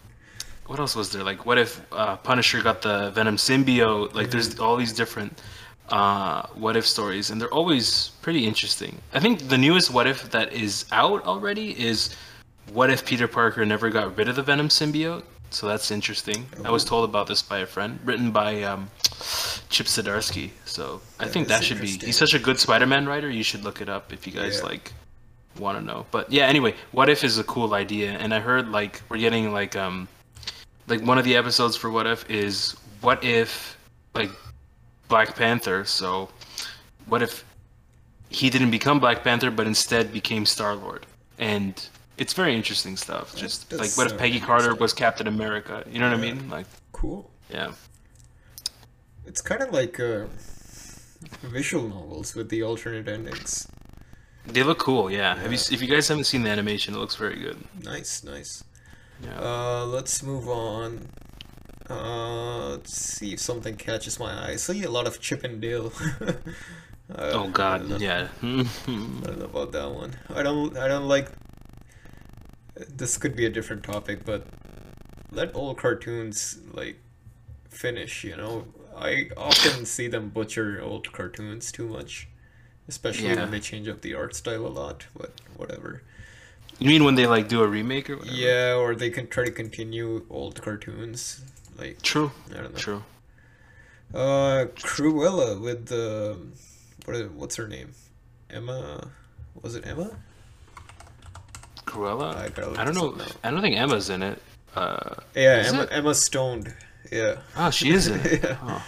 what 0.67 0.79
else 0.79 0.97
was 0.97 1.11
there? 1.11 1.23
Like, 1.23 1.47
what 1.47 1.59
if 1.59 1.81
uh, 1.93 2.17
Punisher 2.17 2.63
got 2.63 2.83
the 2.83 3.11
Venom 3.11 3.37
symbiote? 3.37 4.15
Like, 4.15 4.31
there's 4.31 4.59
all 4.59 4.77
these 4.77 4.93
different 4.93 5.41
uh, 5.89 6.47
what 6.55 6.77
if 6.77 6.87
stories, 6.87 7.31
and 7.31 7.41
they're 7.41 7.53
always 7.53 8.11
pretty 8.23 8.47
interesting. 8.47 9.01
I 9.13 9.21
think 9.21 9.49
the 9.49 9.59
newest 9.59 9.93
what 9.93 10.07
if 10.07 10.31
that 10.31 10.53
is 10.53 10.85
out 10.93 11.25
already 11.25 11.79
is 11.81 12.15
what 12.73 12.91
if 12.91 13.05
Peter 13.05 13.29
Parker 13.29 13.65
never 13.65 13.91
got 13.91 14.17
rid 14.17 14.29
of 14.29 14.37
the 14.37 14.43
Venom 14.43 14.69
symbiote? 14.69 15.23
So 15.51 15.67
that's 15.69 15.91
interesting. 15.91 16.47
I 16.65 16.71
was 16.71 16.85
told 16.85 17.09
about 17.09 17.27
this 17.27 17.41
by 17.43 17.59
a 17.59 17.67
friend, 17.67 17.99
written 18.05 18.31
by 18.31 18.63
um, 18.63 18.91
Chip 19.71 19.87
Zdarsky. 19.87 20.51
So 20.65 21.01
I 21.19 21.25
That 21.25 21.33
think 21.33 21.49
that 21.49 21.65
should 21.65 21.81
be. 21.81 21.89
He's 21.89 22.17
such 22.19 22.35
a 22.35 22.39
good 22.39 22.59
Spider-Man 22.59 23.07
writer. 23.07 23.31
You 23.31 23.43
should 23.43 23.65
look 23.65 23.81
it 23.81 23.89
up 23.89 24.13
if 24.13 24.27
you 24.27 24.33
guys 24.33 24.59
Yeah. 24.59 24.67
like 24.71 24.93
want 25.59 25.79
to 25.79 25.85
know. 25.85 26.05
But 26.11 26.31
yeah, 26.31 26.47
anyway, 26.47 26.75
what 26.93 27.09
if 27.09 27.25
is 27.25 27.39
a 27.39 27.45
cool 27.45 27.73
idea, 27.75 28.13
and 28.13 28.35
I 28.35 28.41
heard 28.41 28.69
like 28.71 29.01
we're 29.09 29.19
getting 29.19 29.53
like 29.53 29.77
um 29.77 30.09
like 30.89 31.01
one 31.03 31.19
of 31.19 31.25
the 31.25 31.37
episodes 31.37 31.77
for 31.77 31.91
what 31.91 32.07
if 32.07 32.29
is 32.31 32.77
what 33.01 33.23
if 33.25 33.77
like 34.15 34.31
Black 35.09 35.35
Panther. 35.37 35.85
So 35.85 36.29
what 37.07 37.23
if 37.23 37.45
he 38.29 38.51
didn't 38.51 38.71
become 38.73 38.99
Black 39.01 39.23
Panther, 39.23 39.51
but 39.51 39.67
instead 39.67 40.13
became 40.13 40.45
Star 40.45 40.75
Lord? 40.75 41.07
And 41.39 41.89
it's 42.19 42.33
very 42.33 42.55
interesting 42.55 42.97
stuff. 42.97 43.35
Just 43.37 43.73
like 43.73 43.91
what 43.93 44.11
if 44.11 44.19
Peggy 44.19 44.41
Carter 44.41 44.75
was 44.75 44.93
Captain 44.93 45.27
America? 45.27 45.85
You 45.91 45.99
know 45.99 46.11
what 46.11 46.19
I 46.19 46.21
mean? 46.21 46.49
Like 46.49 46.67
Cool. 46.93 47.31
yeah. 47.51 47.73
It's 49.27 49.41
kind 49.41 49.61
of 49.63 49.73
like 49.73 49.99
uh, 49.99 50.27
visual 51.43 51.89
novels 51.89 52.35
with 52.35 52.49
the 52.49 52.63
alternate 52.63 53.09
endings. 53.09 53.69
They 54.47 54.63
look 54.63 54.79
cool, 54.79 55.11
yeah. 55.11 55.37
Have 55.37 55.53
you, 55.53 55.59
if 55.59 55.83
you 55.83 55.89
guys 55.89 56.07
haven't 56.07 56.25
seen 56.25 56.45
the 56.45 56.51
animation, 56.51 56.95
it 56.95 56.99
looks 56.99 57.17
very 57.17 57.39
good. 57.41 57.59
Nice, 57.83 58.23
nice. 58.23 58.63
Yeah. 59.23 59.41
Uh, 59.41 59.85
let's 59.87 60.23
move 60.23 60.49
on. 60.49 61.09
Uh, 61.91 62.71
let's 62.71 62.95
see 62.97 63.33
if 63.33 63.41
something 63.41 63.77
catches 63.77 64.19
my 64.21 64.33
eye. 64.33 64.51
I 64.53 64.57
see 64.57 64.85
a 64.85 64.91
lot 64.91 65.07
of 65.07 65.21
Chip 65.21 65.43
and 65.45 65.61
Dale. 65.61 65.93
uh, 66.21 66.33
oh 67.17 67.49
God, 67.49 67.89
know. 67.89 67.97
yeah. 67.97 68.29
I 68.43 68.47
don't 68.47 69.39
know 69.39 69.45
about 69.47 69.73
that 69.73 69.91
one. 69.91 70.15
I 70.35 70.43
don't. 70.43 70.77
I 70.77 70.89
don't 70.89 71.09
like. 71.09 71.29
This 72.89 73.17
could 73.17 73.35
be 73.37 73.47
a 73.47 73.51
different 73.51 73.83
topic, 73.83 74.25
but 74.25 74.47
let 75.33 75.55
old 75.55 75.79
cartoons 75.79 76.59
like 76.73 76.99
finish. 77.71 78.25
You 78.25 78.37
know, 78.37 78.67
I 78.97 79.29
often 79.37 79.87
see 79.87 80.09
them 80.09 80.29
butcher 80.31 80.81
old 80.83 81.11
cartoons 81.13 81.73
too 81.73 81.87
much, 81.89 82.29
especially 82.89 83.29
Yeah. 83.29 83.37
when 83.41 83.51
they 83.51 83.61
change 83.61 83.89
up 83.89 84.03
the 84.03 84.15
art 84.15 84.35
style 84.35 84.67
a 84.67 84.69
lot. 84.69 85.07
But 85.17 85.33
whatever. 85.57 86.03
you 86.79 86.89
mean 86.91 87.05
when 87.05 87.15
they 87.15 87.27
like 87.27 87.49
do 87.49 87.63
a 87.63 87.67
remake 87.69 88.11
or 88.11 88.19
whatever? 88.19 88.37
Yeah, 88.37 88.75
or 88.75 88.95
they 88.95 89.09
can 89.11 89.27
try 89.29 89.45
to 89.47 89.51
continue 89.51 90.27
old 90.29 90.61
cartoons. 90.61 91.41
Like 91.79 92.03
True. 92.03 92.33
I 92.51 92.55
don't 92.55 92.73
know. 92.73 92.79
True. 92.79 93.03
Uh, 94.15 94.67
Cruella 94.77 95.61
with 95.61 95.87
the 95.87 96.37
what? 97.05 97.17
is- 97.17 97.31
What's 97.31 97.57
her 97.57 97.67
name? 97.69 97.93
Emma. 98.51 99.09
Was 99.63 99.75
it 99.75 99.87
Emma? 99.87 100.11
Cruella. 101.87 102.37
I 102.37 102.47
I 102.81 102.85
don't 102.85 102.95
know. 102.95 103.25
I 103.43 103.51
don't 103.51 103.63
think 103.63 103.77
Emma's 103.77 104.11
in 104.11 104.23
it. 104.23 104.43
Uh, 104.75 105.15
Yeah, 105.35 105.65
Emma, 105.67 105.83
it? 105.83 105.89
Emma 105.93 106.15
Stoned. 106.15 106.75
Yeah. 107.11 107.37
oh, 107.57 107.71
she 107.71 107.91
is 107.91 108.09
in 108.09 108.21
it. 108.21 108.43
Yeah. 108.45 108.59
Oh. 108.63 108.85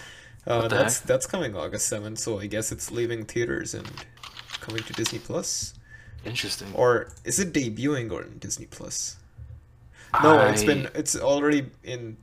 Uh, 0.47 0.67
that's 0.69 1.01
that's 1.01 1.27
coming 1.27 1.55
August 1.55 1.89
seventh, 1.89 2.19
so 2.19 2.41
I 2.41 2.47
guess 2.47 2.73
it's 2.73 2.91
leaving 2.91 3.25
theaters 3.27 3.75
and 3.75 3.87
coming 4.61 4.83
to 4.83 4.93
Disney 4.95 5.19
Plus. 5.19 5.75
Interesting. 6.25 6.69
Or 6.75 7.13
is 7.25 7.39
it 7.39 7.53
debuting 7.53 8.11
on 8.11 8.39
Disney 8.39 8.67
Plus? 8.67 9.17
No, 10.23 10.41
it's 10.49 10.65
been 10.65 10.89
it's 10.95 11.17
already 11.17 11.67
in. 11.85 12.17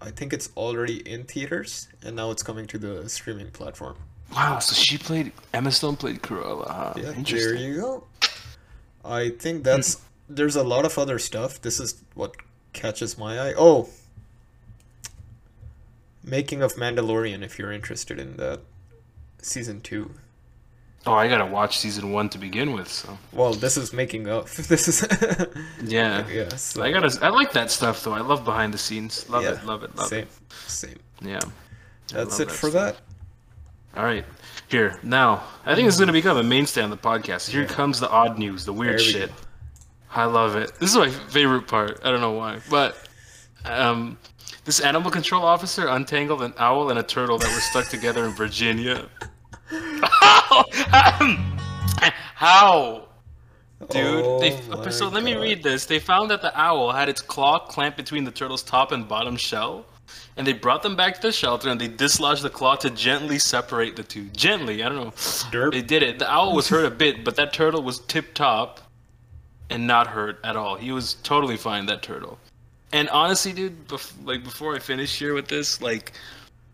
I 0.00 0.10
think 0.10 0.32
it's 0.32 0.50
already 0.56 0.98
in 1.10 1.24
theaters, 1.24 1.88
and 2.04 2.14
now 2.14 2.30
it's 2.30 2.42
coming 2.44 2.66
to 2.66 2.78
the 2.78 3.08
streaming 3.08 3.50
platform. 3.50 3.96
Wow. 4.32 4.60
So 4.60 4.74
she 4.74 4.96
played. 4.96 5.32
Emma 5.52 5.72
Stone 5.72 5.96
played 5.96 6.22
Cruella. 6.22 6.68
Huh? 6.70 6.92
Yeah, 6.96 7.10
there 7.12 7.54
you 7.56 7.74
go. 7.80 8.04
I 9.04 9.30
think 9.30 9.64
that's 9.64 10.00
there's 10.28 10.56
a 10.56 10.62
lot 10.62 10.84
of 10.84 10.98
other 10.98 11.18
stuff. 11.18 11.60
This 11.60 11.78
is 11.80 12.02
what 12.14 12.34
catches 12.72 13.16
my 13.18 13.38
eye. 13.38 13.54
Oh, 13.56 13.88
making 16.22 16.62
of 16.62 16.74
Mandalorian. 16.74 17.42
If 17.42 17.58
you're 17.58 17.72
interested 17.72 18.18
in 18.18 18.36
that, 18.36 18.60
season 19.42 19.80
two. 19.80 20.10
Oh, 21.06 21.12
I 21.12 21.28
gotta 21.28 21.44
watch 21.44 21.76
season 21.78 22.12
one 22.12 22.30
to 22.30 22.38
begin 22.38 22.72
with. 22.72 22.88
So 22.88 23.18
Well, 23.32 23.52
this 23.52 23.76
is 23.76 23.92
making 23.92 24.26
up. 24.28 24.48
This 24.56 24.88
is 24.88 25.06
yeah. 25.84 26.26
yeah. 26.28 26.48
So, 26.56 26.82
I 26.82 26.90
gotta. 26.92 27.18
I 27.22 27.28
like 27.28 27.52
that 27.52 27.70
stuff 27.70 28.02
though. 28.02 28.12
I 28.14 28.20
love 28.20 28.44
behind 28.44 28.72
the 28.72 28.78
scenes. 28.78 29.28
Love 29.28 29.42
yeah, 29.42 29.52
it. 29.60 29.64
Love 29.66 29.82
it. 29.84 29.94
Love 29.96 30.06
it. 30.06 30.08
same, 30.08 30.26
same. 30.66 30.98
Yeah. 31.20 31.40
That's 32.08 32.40
it 32.40 32.50
for 32.50 32.70
stuff. 32.70 32.96
that. 33.92 33.98
All 34.00 34.04
right. 34.04 34.24
Here 34.68 34.98
now, 35.02 35.42
I 35.66 35.74
think 35.74 35.86
it's 35.88 35.98
gonna 35.98 36.12
become 36.12 36.38
a 36.38 36.42
mainstay 36.42 36.80
on 36.82 36.88
the 36.90 36.96
podcast. 36.96 37.50
Here 37.50 37.62
Yeah. 37.62 37.68
comes 37.68 38.00
the 38.00 38.08
odd 38.08 38.38
news, 38.38 38.64
the 38.64 38.72
weird 38.72 38.96
we 38.96 39.04
shit. 39.04 39.28
go. 39.28 39.34
I 40.14 40.26
love 40.26 40.54
it. 40.54 40.72
This 40.78 40.90
is 40.90 40.96
my 40.96 41.10
favorite 41.10 41.66
part. 41.66 42.00
I 42.04 42.10
don't 42.12 42.20
know 42.20 42.32
why, 42.32 42.60
but 42.70 42.96
um, 43.64 44.16
this 44.64 44.78
animal 44.78 45.10
control 45.10 45.44
officer 45.44 45.88
untangled 45.88 46.40
an 46.42 46.54
owl 46.56 46.90
and 46.90 46.98
a 47.00 47.02
turtle 47.02 47.36
that 47.38 47.52
were 47.52 47.60
stuck 47.60 47.88
together 47.88 48.24
in 48.24 48.30
Virginia. 48.30 49.08
How? 52.36 53.08
Dude, 53.90 54.24
Oh 54.24 54.38
okay, 54.78 54.90
so 54.90 55.08
let 55.08 55.24
me 55.24 55.34
read 55.34 55.64
this. 55.64 55.84
They 55.84 55.98
found 55.98 56.30
that 56.30 56.42
the 56.42 56.58
owl 56.58 56.92
had 56.92 57.08
its 57.08 57.20
claw 57.20 57.58
clamped 57.58 57.96
between 57.96 58.22
the 58.22 58.30
turtle's 58.30 58.62
top 58.62 58.92
and 58.92 59.08
bottom 59.08 59.36
shell, 59.36 59.84
and 60.36 60.46
they 60.46 60.52
brought 60.52 60.84
them 60.84 60.94
back 60.94 61.16
to 61.16 61.22
the 61.22 61.32
shelter 61.32 61.68
and 61.68 61.80
they 61.80 61.88
dislodged 61.88 62.42
the 62.42 62.50
claw 62.50 62.76
to 62.76 62.90
gently 62.90 63.38
separate 63.38 63.96
the 63.96 64.04
two. 64.04 64.26
Gently, 64.30 64.84
I 64.84 64.88
don't 64.88 65.04
know. 65.04 65.10
Derp. 65.10 65.72
They 65.72 65.82
did 65.82 66.04
it. 66.04 66.20
The 66.20 66.30
owl 66.30 66.54
was 66.54 66.68
hurt 66.68 66.86
a 66.86 66.90
bit, 66.90 67.24
but 67.24 67.36
that 67.36 67.52
turtle 67.52 67.82
was 67.82 67.98
tip 67.98 68.32
top 68.32 68.83
and 69.74 69.86
not 69.86 70.06
hurt 70.06 70.38
at 70.44 70.56
all. 70.56 70.76
He 70.76 70.92
was 70.92 71.14
totally 71.22 71.56
fine, 71.56 71.86
that 71.86 72.00
turtle. 72.02 72.38
And 72.92 73.08
honestly, 73.08 73.52
dude, 73.52 73.88
bef- 73.88 74.12
like 74.24 74.44
before 74.44 74.76
I 74.76 74.78
finish 74.78 75.18
here 75.18 75.34
with 75.34 75.48
this, 75.48 75.80
like 75.82 76.12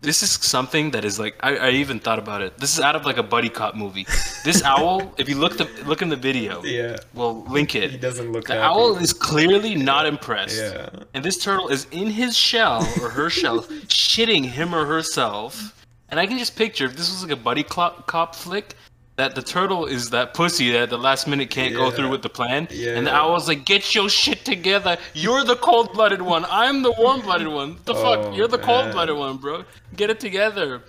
this 0.01 0.21
is 0.23 0.31
something 0.31 0.91
that 0.91 1.03
is 1.03 1.17
like 1.19 1.35
I, 1.41 1.55
I 1.57 1.69
even 1.71 1.99
thought 1.99 2.19
about 2.19 2.41
it. 2.43 2.57
This 2.59 2.73
is 2.75 2.79
out 2.79 2.95
of 2.95 3.05
like 3.05 3.17
a 3.17 3.23
buddy 3.23 3.49
cop 3.49 3.75
movie. 3.75 4.05
This 4.45 4.61
owl, 4.73 5.13
if 5.17 5.27
you 5.27 5.35
look 5.35 5.57
the 5.57 5.67
look 5.85 6.01
in 6.03 6.09
the 6.09 6.15
video, 6.15 6.63
Yeah, 6.63 6.97
we'll 7.15 7.43
link 7.45 7.73
it. 7.75 7.89
he 7.91 7.97
doesn't 7.97 8.31
look 8.31 8.45
The 8.45 8.53
happy. 8.53 8.63
owl 8.65 8.97
is 8.97 9.13
clearly 9.13 9.73
not 9.75 10.05
impressed. 10.05 10.57
Yeah. 10.61 10.89
And 11.15 11.25
this 11.25 11.37
turtle 11.43 11.69
is 11.69 11.87
in 11.91 12.07
his 12.11 12.37
shell 12.37 12.81
or 13.01 13.09
her 13.09 13.29
shell, 13.31 13.61
shitting 13.87 14.45
him 14.45 14.75
or 14.75 14.85
herself. 14.85 15.85
And 16.09 16.19
I 16.19 16.27
can 16.27 16.37
just 16.37 16.55
picture 16.55 16.85
if 16.85 16.95
this 16.95 17.09
was 17.09 17.23
like 17.23 17.31
a 17.31 17.41
buddy 17.41 17.63
cop, 17.63 18.05
cop 18.05 18.35
flick, 18.35 18.75
that 19.21 19.35
the 19.35 19.41
turtle 19.43 19.85
is 19.85 20.09
that 20.09 20.33
pussy 20.33 20.71
that 20.71 20.81
at 20.81 20.89
the 20.89 20.97
last 20.97 21.27
minute 21.27 21.51
can't 21.51 21.75
go 21.75 21.91
through 21.91 22.09
with 22.09 22.23
the 22.23 22.29
plan. 22.39 22.67
Yeah. 22.71 22.97
And 22.97 23.05
the 23.05 23.11
was 23.11 23.47
like, 23.47 23.65
get 23.65 23.93
your 23.93 24.09
shit 24.09 24.43
together. 24.43 24.97
You're 25.13 25.43
the 25.43 25.57
cold 25.57 25.93
blooded 25.93 26.23
one. 26.23 26.43
I'm 26.49 26.81
the 26.81 26.91
warm 26.93 27.21
blooded 27.21 27.47
one. 27.47 27.73
What 27.75 27.85
the 27.85 27.93
Oh, 27.93 28.03
fuck? 28.03 28.35
You're 28.35 28.47
the 28.47 28.57
cold 28.57 28.91
blooded 28.93 29.15
one, 29.15 29.37
bro. 29.37 29.63
Get 29.95 30.09
it 30.09 30.19
together. 30.19 30.81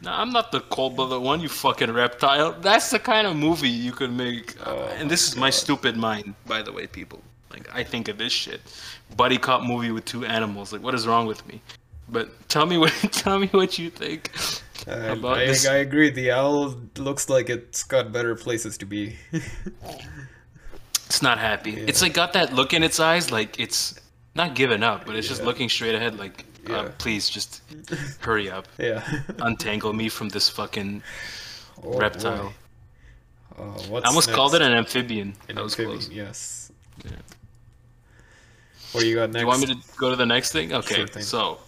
No, 0.00 0.10
I'm 0.10 0.30
not 0.30 0.50
the 0.50 0.60
cold 0.76 0.96
blooded 0.96 1.22
one, 1.22 1.38
you 1.40 1.48
fucking 1.48 1.92
reptile. 1.92 2.52
That's 2.60 2.90
the 2.90 2.98
kind 2.98 3.28
of 3.28 3.36
movie 3.36 3.68
you 3.68 3.92
could 3.92 4.12
make. 4.12 4.60
Uh, 4.60 4.70
Oh 4.70 4.88
and 4.98 5.08
this 5.08 5.28
is 5.28 5.36
my 5.36 5.50
stupid 5.50 5.96
mind, 5.96 6.34
by 6.46 6.62
the 6.62 6.72
way, 6.72 6.88
people. 6.88 7.20
Like 7.52 7.68
I 7.72 7.84
think 7.84 8.08
of 8.08 8.18
this 8.18 8.32
shit. 8.32 8.60
Buddy 9.16 9.38
cop 9.38 9.62
movie 9.62 9.92
with 9.92 10.04
two 10.04 10.24
animals. 10.24 10.72
Like 10.72 10.82
what 10.82 10.94
is 10.94 11.06
wrong 11.06 11.26
with 11.28 11.46
me? 11.46 11.62
But 12.08 12.26
tell 12.48 12.66
me 12.66 12.76
what 12.82 12.92
tell 13.12 13.38
me 13.38 13.46
what 13.60 13.78
you 13.78 13.88
think 13.90 14.22
I, 14.86 15.10
I, 15.12 15.46
this. 15.46 15.66
I 15.66 15.76
agree. 15.76 16.10
The 16.10 16.30
owl 16.30 16.74
looks 16.96 17.28
like 17.28 17.50
it's 17.50 17.82
got 17.82 18.12
better 18.12 18.34
places 18.34 18.78
to 18.78 18.86
be. 18.86 19.16
It's 21.06 21.22
not 21.22 21.38
happy. 21.38 21.74
It's 21.76 22.02
like 22.02 22.14
got 22.14 22.32
that 22.34 22.52
look 22.52 22.72
in 22.74 22.82
its 22.82 23.00
eyes, 23.00 23.30
like 23.30 23.58
it's 23.58 23.98
not 24.34 24.54
giving 24.54 24.82
up, 24.82 25.06
but 25.06 25.16
it's 25.16 25.26
just 25.26 25.42
looking 25.42 25.68
straight 25.68 25.94
ahead. 25.94 26.18
Like, 26.18 26.44
uh, 26.68 26.72
Yeah. 26.72 26.88
please 26.98 27.28
just 27.30 27.62
hurry 28.20 28.50
up, 28.50 28.68
yeah. 28.78 29.02
untangle 29.40 29.92
me 29.92 30.08
from 30.08 30.28
this 30.28 30.48
fucking 30.48 31.02
Oh, 31.82 31.98
reptile. 31.98 32.52
boy. 33.56 33.62
Uh, 33.62 33.62
what's 33.88 34.04
I 34.04 34.08
almost 34.08 34.30
called 34.32 34.54
it 34.54 34.62
an 34.62 34.72
amphibian. 34.72 35.34
An 35.48 35.56
that 35.56 35.64
was 35.64 35.74
close. 35.74 36.08
Yes. 36.10 36.70
Yeah. 37.04 37.10
What 38.92 39.00
do 39.02 39.06
you 39.08 39.14
got 39.16 39.30
next? 39.30 39.34
Do 39.34 39.40
you 39.40 39.46
want 39.46 39.60
me 39.60 39.66
to 39.66 39.76
go 39.96 40.10
to 40.10 40.16
the 40.16 40.26
next 40.26 40.52
thing? 40.52 40.72
Okay, 40.72 40.94
Sure 40.96 41.06
thing. 41.06 41.22
so 41.22 41.58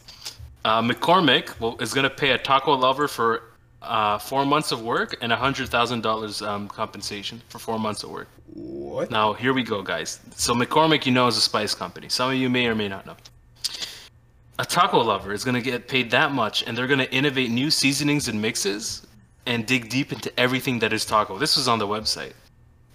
uh, 0.65 0.83
McCormick 0.83 1.59
will, 1.61 1.79
is 1.81 1.95
going 1.95 2.05
to 2.05 2.15
pay 2.15 2.31
a 2.31 2.39
taco 2.39 2.75
lover 2.75 3.09
for 3.09 3.43
uh, 3.83 4.19
four 4.19 4.45
months 4.45 4.73
of 4.73 4.83
work 4.83 5.17
and 5.23 5.33
a 5.33 5.37
hundred 5.37 5.69
thousand 5.69 6.03
dollars 6.03 6.43
um, 6.43 6.69
compensation 6.69 7.41
for 7.49 7.59
four 7.59 7.79
months 7.79 8.03
of 8.03 8.11
work. 8.11 8.29
What? 8.53 9.11
Now 9.11 9.33
here 9.33 9.55
we 9.55 9.63
go, 9.63 9.83
guys. 9.83 10.21
So 10.37 10.55
McCormick, 10.55 11.07
you 11.07 11.13
know, 11.13 11.27
is 11.29 11.37
a 11.37 11.41
spice 11.41 11.75
company. 11.75 12.09
Some 12.09 12.31
of 12.31 12.37
you 12.37 12.51
may 12.51 12.67
or 12.67 12.75
may 12.75 12.89
not 12.89 13.07
know. 13.07 13.17
A 14.59 14.65
taco 14.65 14.99
lover 14.99 15.33
is 15.33 15.43
going 15.43 15.55
to 15.55 15.63
get 15.63 15.89
paid 15.89 16.11
that 16.11 16.33
much, 16.33 16.65
and 16.65 16.77
they're 16.77 16.87
going 16.87 16.99
to 16.99 17.11
innovate 17.11 17.51
new 17.51 17.71
seasonings 17.71 18.29
and 18.29 18.43
mixes, 18.43 19.07
and 19.47 19.65
dig 19.65 19.89
deep 19.89 20.13
into 20.13 20.31
everything 20.39 20.79
that 20.81 20.93
is 20.93 21.07
taco. 21.07 21.39
This 21.39 21.57
was 21.57 21.67
on 21.67 21.79
the 21.79 21.87
website, 21.87 22.35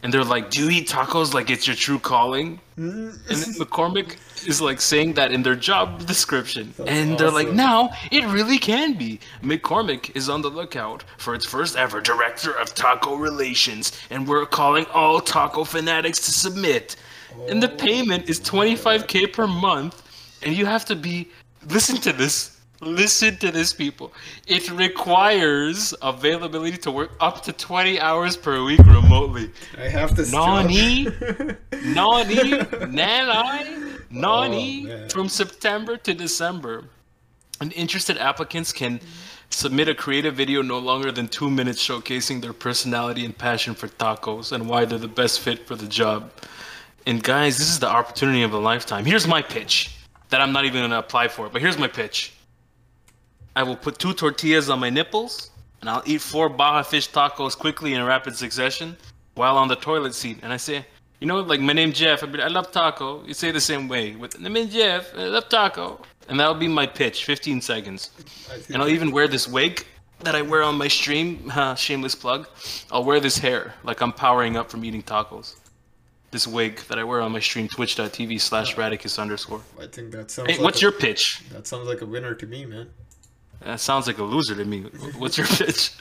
and 0.05 0.13
they're 0.13 0.23
like, 0.23 0.51
"Do 0.51 0.63
you 0.63 0.69
eat 0.69 0.87
tacos 0.87 1.33
like 1.33 1.49
it's 1.49 1.65
your 1.65 1.75
true 1.75 1.97
calling?" 1.97 2.59
Mm. 2.77 3.17
And 3.27 3.37
then 3.41 3.53
McCormick 3.55 4.17
is 4.47 4.61
like 4.61 4.79
saying 4.79 5.13
that 5.13 5.31
in 5.31 5.41
their 5.41 5.55
job 5.55 6.05
description, 6.13 6.75
That's 6.77 6.91
and 6.91 7.17
they're 7.17 7.31
like, 7.31 7.51
"Now 7.51 7.89
it 8.11 8.23
really 8.25 8.59
can 8.59 8.93
be." 8.93 9.19
McCormick 9.41 10.15
is 10.15 10.29
on 10.29 10.43
the 10.43 10.49
lookout 10.49 11.03
for 11.17 11.33
its 11.33 11.43
first 11.43 11.75
ever 11.75 12.01
director 12.01 12.51
of 12.51 12.75
taco 12.75 13.15
relations, 13.15 13.93
and 14.11 14.27
we're 14.27 14.45
calling 14.45 14.85
all 14.93 15.19
taco 15.21 15.63
fanatics 15.63 16.19
to 16.19 16.31
submit. 16.31 16.95
And 17.49 17.63
the 17.63 17.69
payment 17.69 18.29
is 18.29 18.39
25k 18.39 19.33
per 19.33 19.47
month, 19.47 20.03
and 20.43 20.55
you 20.55 20.67
have 20.67 20.85
to 20.85 20.95
be. 20.95 21.29
Listen 21.67 21.97
to 22.01 22.13
this. 22.13 22.54
Listen 22.81 23.37
to 23.37 23.51
this, 23.51 23.71
people. 23.73 24.11
It 24.47 24.69
requires 24.71 25.93
availability 26.01 26.77
to 26.77 26.91
work 26.91 27.11
up 27.19 27.41
to 27.43 27.53
20 27.53 27.99
hours 27.99 28.35
per 28.35 28.63
week 28.63 28.79
remotely. 28.85 29.51
I 29.77 29.87
have 29.87 30.15
this 30.15 30.31
Nani? 30.31 31.05
job. 31.05 31.57
Nani, 31.85 32.51
Nani, 34.09 34.91
Oh, 34.91 35.07
from 35.09 35.29
September 35.29 35.97
to 35.97 36.13
December. 36.13 36.85
And 37.61 37.71
interested 37.73 38.17
applicants 38.17 38.73
can 38.73 38.99
submit 39.49 39.87
a 39.87 39.95
creative 39.95 40.35
video 40.35 40.61
no 40.61 40.79
longer 40.79 41.11
than 41.11 41.29
two 41.29 41.49
minutes 41.49 41.81
showcasing 41.85 42.41
their 42.41 42.51
personality 42.51 43.23
and 43.23 43.37
passion 43.37 43.73
for 43.73 43.87
tacos 43.87 44.51
and 44.51 44.67
why 44.67 44.83
they're 44.83 44.99
the 44.99 45.07
best 45.07 45.39
fit 45.39 45.65
for 45.65 45.75
the 45.75 45.87
job. 45.87 46.31
And 47.05 47.23
guys, 47.23 47.57
this 47.57 47.69
is 47.69 47.79
the 47.79 47.87
opportunity 47.87 48.43
of 48.43 48.51
a 48.53 48.57
lifetime. 48.57 49.05
Here's 49.05 49.27
my 49.27 49.41
pitch 49.41 49.95
that 50.29 50.41
I'm 50.41 50.51
not 50.51 50.65
even 50.65 50.81
going 50.81 50.91
to 50.91 50.99
apply 50.99 51.29
for, 51.29 51.47
but 51.47 51.61
here's 51.61 51.77
my 51.77 51.87
pitch. 51.87 52.33
I 53.55 53.63
will 53.63 53.75
put 53.77 53.99
two 53.99 54.13
tortillas 54.13 54.69
on 54.69 54.79
my 54.79 54.89
nipples 54.89 55.51
and 55.81 55.89
I'll 55.89 56.03
eat 56.05 56.21
four 56.21 56.49
Baja 56.49 56.83
fish 56.83 57.09
tacos 57.09 57.57
quickly 57.57 57.93
in 57.93 58.03
rapid 58.03 58.35
succession 58.35 58.97
while 59.35 59.57
on 59.57 59.67
the 59.67 59.75
toilet 59.75 60.13
seat. 60.13 60.39
And 60.41 60.51
I 60.51 60.57
say, 60.57 60.85
you 61.19 61.27
know, 61.27 61.39
like 61.39 61.61
my 61.61 61.73
name 61.73 61.93
Jeff. 61.93 62.23
I, 62.23 62.27
I 62.41 62.47
love 62.47 62.71
taco. 62.71 63.23
You 63.25 63.33
say 63.33 63.51
the 63.51 63.61
same 63.61 63.87
way 63.87 64.15
with 64.15 64.39
my 64.39 64.49
name 64.49 64.69
Jeff. 64.69 65.15
I 65.15 65.25
love 65.25 65.47
taco. 65.47 66.01
And 66.27 66.39
that'll 66.39 66.55
be 66.55 66.67
my 66.67 66.87
pitch, 66.87 67.23
15 67.25 67.61
seconds. 67.61 68.09
And 68.73 68.81
I'll 68.81 68.89
even 68.89 69.11
wear 69.11 69.27
this 69.27 69.47
wig 69.47 69.85
that 70.21 70.35
I 70.35 70.41
wear 70.41 70.63
on 70.63 70.75
my 70.75 70.87
stream. 70.87 71.49
Huh, 71.49 71.75
shameless 71.85 72.15
plug. 72.15 72.47
I'll 72.91 73.03
wear 73.03 73.19
this 73.19 73.37
hair 73.37 73.75
like 73.83 74.01
I'm 74.01 74.11
powering 74.11 74.57
up 74.57 74.69
from 74.69 74.83
eating 74.83 75.03
tacos. 75.03 75.55
This 76.31 76.47
wig 76.47 76.79
that 76.89 76.99
I 76.99 77.03
wear 77.03 77.21
on 77.21 77.31
my 77.31 77.39
stream, 77.39 77.67
twitch.tv 77.69 78.41
slash 78.41 78.75
radicus 78.75 79.19
underscore. 79.19 79.61
I 79.79 79.87
think 79.87 80.11
that 80.11 80.31
sounds. 80.31 80.49
Hey, 80.49 80.57
like 80.57 80.63
what's 80.63 80.79
a- 80.79 80.81
your 80.81 80.91
pitch? 80.91 81.41
That 81.51 81.67
sounds 81.67 81.87
like 81.87 82.01
a 82.01 82.05
winner 82.05 82.33
to 82.33 82.45
me, 82.47 82.65
man. 82.65 82.89
That 83.65 83.79
sounds 83.79 84.07
like 84.07 84.19
a 84.19 84.23
loser 84.23 84.55
to 84.55 84.63
me. 84.65 84.81
What's 85.17 85.37
your 85.37 85.47
pitch? 85.47 85.91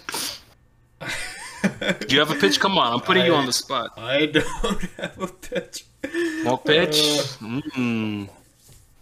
Do 1.00 2.14
you 2.14 2.18
have 2.20 2.31
a 2.31 2.35
pitch? 2.35 2.61
Come 2.61 2.77
on, 2.79 2.92
I'm 2.92 3.00
putting 3.00 3.24
you 3.24 3.35
on 3.35 3.46
the 3.46 3.53
spot. 3.53 3.92
I 3.96 4.27
don't 4.37 4.83
have 4.98 5.20
a 5.20 5.27
pitch. 5.29 5.85
No 6.44 6.57
pitch? 6.59 6.98
Uh, 7.00 7.22
Mm, 7.77 8.29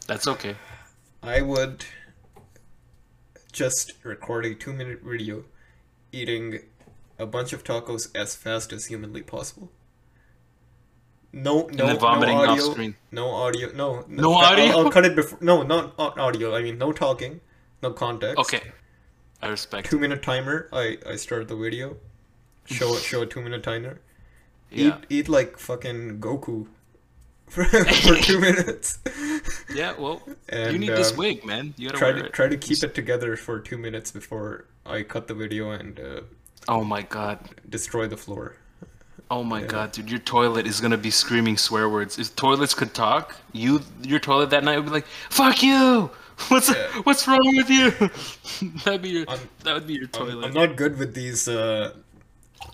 that's 0.07 0.29
okay. 0.29 0.55
I 1.23 1.41
would 1.43 1.85
just 3.53 3.93
record 4.05 4.47
a 4.47 4.55
two 4.55 4.73
minute 4.73 5.01
video 5.03 5.45
eating 6.13 6.61
a 7.19 7.27
bunch 7.27 7.53
of 7.53 7.65
tacos 7.65 8.09
as 8.17 8.35
fast 8.37 8.73
as 8.73 8.87
humanly 8.87 9.23
possible. 9.23 9.71
No, 11.33 11.67
no, 11.73 11.87
no 11.87 11.97
off 11.97 12.03
audio, 12.03 12.71
screen. 12.73 12.95
no 13.11 13.31
audio, 13.31 13.73
no, 13.75 14.05
No 14.07 14.35
I'll- 14.35 14.53
audio? 14.53 14.79
I'll, 14.79 14.91
cut 14.91 15.05
it 15.07 15.17
before. 15.17 15.39
No, 15.41 15.63
not 15.63 15.95
audio. 15.99 16.55
I 16.55 16.63
mean, 16.63 16.77
no 16.79 16.93
talking, 16.93 17.41
no 17.83 17.91
context. 17.91 18.39
Okay. 18.39 18.63
I 19.41 19.49
respect. 19.49 19.91
Two 19.91 19.99
minute 19.99 20.23
timer. 20.23 20.69
I 20.73 20.99
I 21.07 21.17
start 21.17 21.49
the 21.49 21.57
video. 21.57 21.97
Show 22.67 22.95
it. 22.95 23.03
Show 23.03 23.23
a 23.23 23.27
two 23.27 23.43
minute 23.43 23.63
timer. 23.63 24.01
Yeah. 24.71 24.87
Eat 24.87 24.95
eat 25.11 25.29
like 25.29 25.59
fucking 25.59 26.21
Goku. 26.21 26.67
For, 27.53 27.65
for 27.65 28.15
two 28.29 28.41
minutes. 28.41 28.99
Yeah, 29.75 29.93
well, 29.99 30.23
you 30.27 30.37
And, 30.49 30.81
need 30.81 30.89
this 30.89 31.11
um, 31.11 31.19
wig, 31.19 31.45
man. 31.45 31.75
You 31.77 31.89
gotta 31.89 31.99
try 31.99 32.09
wear 32.13 32.21
to 32.21 32.25
it. 32.29 32.33
try 32.33 32.49
to 32.49 32.57
keep 32.57 32.83
it 32.83 32.95
together 32.95 33.37
for 33.37 33.61
two 33.61 33.77
minutes 33.77 34.11
before 34.11 34.65
I 34.87 35.03
cut 35.03 35.27
the 35.29 35.35
video 35.35 35.71
and 35.73 36.01
uh, 36.01 36.21
Oh 36.67 36.83
my 36.83 37.03
god. 37.03 37.41
destroy 37.69 38.07
the 38.07 38.17
floor. 38.17 38.57
Oh 39.31 39.43
my 39.45 39.61
god, 39.61 39.93
dude, 39.93 40.09
your 40.09 40.21
toilet 40.21 40.67
is 40.67 40.81
gonna 40.81 40.97
be 40.97 41.11
screaming 41.11 41.59
swear 41.59 41.91
words. 41.91 42.19
If 42.19 42.35
toilets 42.37 42.73
could 42.73 42.95
talk, 42.95 43.37
you 43.53 43.83
your 44.03 44.19
toilet 44.21 44.49
that 44.51 44.65
night 44.65 44.77
would 44.79 44.87
be 44.87 44.93
like, 44.93 45.07
"Fuck 45.29 45.63
you! 45.63 46.11
What's 46.49 46.69
Yeah. 46.71 46.89
what's 47.05 47.27
wrong 47.29 47.57
with 47.57 47.71
you?" 47.71 47.91
That'd 48.85 49.03
be 49.03 49.11
your 49.11 49.31
I'm- 49.31 49.49
that 49.65 49.75
would 49.75 49.87
be 49.87 49.95
your 49.95 50.05
I'm, 50.05 50.11
toilet. 50.11 50.45
I'm 50.47 50.55
not 50.55 50.77
good 50.77 50.99
with 50.99 51.15
these. 51.15 51.49
Uh, 51.49 51.93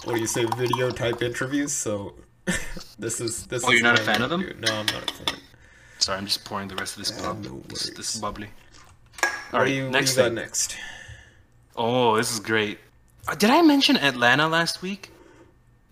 what 0.04 0.14
do 0.14 0.20
you 0.20 0.26
say? 0.26 0.44
Video 0.56 0.90
type 0.90 1.22
interviews. 1.22 1.72
So 1.72 2.14
this 2.98 3.20
is 3.20 3.46
this. 3.46 3.64
Oh, 3.64 3.68
is 3.68 3.74
you're 3.80 3.82
not 3.82 3.98
a 3.98 4.02
fan 4.02 4.22
of 4.22 4.30
them? 4.30 4.42
interview. 4.42 4.60
No, 4.60 4.72
I'm 4.80 4.86
not 4.86 5.10
a 5.10 5.14
fan. 5.14 5.40
Sorry, 5.98 6.18
I'm 6.18 6.26
just 6.26 6.44
pouring 6.44 6.68
the 6.68 6.76
rest 6.76 6.96
of 6.96 7.04
this 7.04 7.12
Yeah, 7.16 7.26
pub. 7.26 7.44
no 7.44 7.62
this, 7.68 7.90
this 7.90 8.14
is 8.14 8.20
bubbly. 8.20 8.48
All 9.52 9.60
right, 9.60 9.60
All 9.60 9.66
you, 9.66 9.84
what 9.84 9.92
next 9.92 10.10
you 10.16 10.22
got 10.22 10.24
thing. 10.26 10.34
next? 10.36 10.76
Oh, 11.76 12.16
this 12.16 12.32
is 12.32 12.38
great. 12.40 12.78
Uh, 13.26 13.34
did 13.34 13.50
I 13.50 13.62
mention 13.62 13.96
Atlanta 13.96 14.46
last 14.48 14.80
week? 14.82 15.10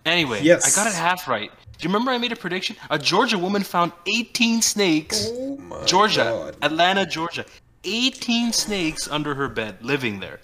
Anyway, 0.05 0.41
Yes. 0.43 0.67
I 0.67 0.71
got 0.85 0.87
it 0.91 0.95
half 0.97 1.27
right. 1.27 1.51
Do 1.51 1.83
you 1.83 1.89
remember 1.93 2.11
I 2.13 2.19
made 2.19 2.33
a 2.33 2.37
prediction? 2.37 2.77
A 2.91 2.99
Georgia 2.99 3.39
woman 3.39 3.63
found 3.63 3.93
18 4.07 4.63
snakes. 4.63 5.27
Oh 5.31 5.57
my 5.59 5.85
Georgia, 5.85 6.25
God. 6.25 6.57
Atlanta, 6.63 7.05
Georgia. 7.05 7.45
18 7.85 8.53
snakes 8.53 9.09
under 9.09 9.35
her 9.35 9.49
bed, 9.49 9.77
living 9.83 10.21
there. 10.21 10.41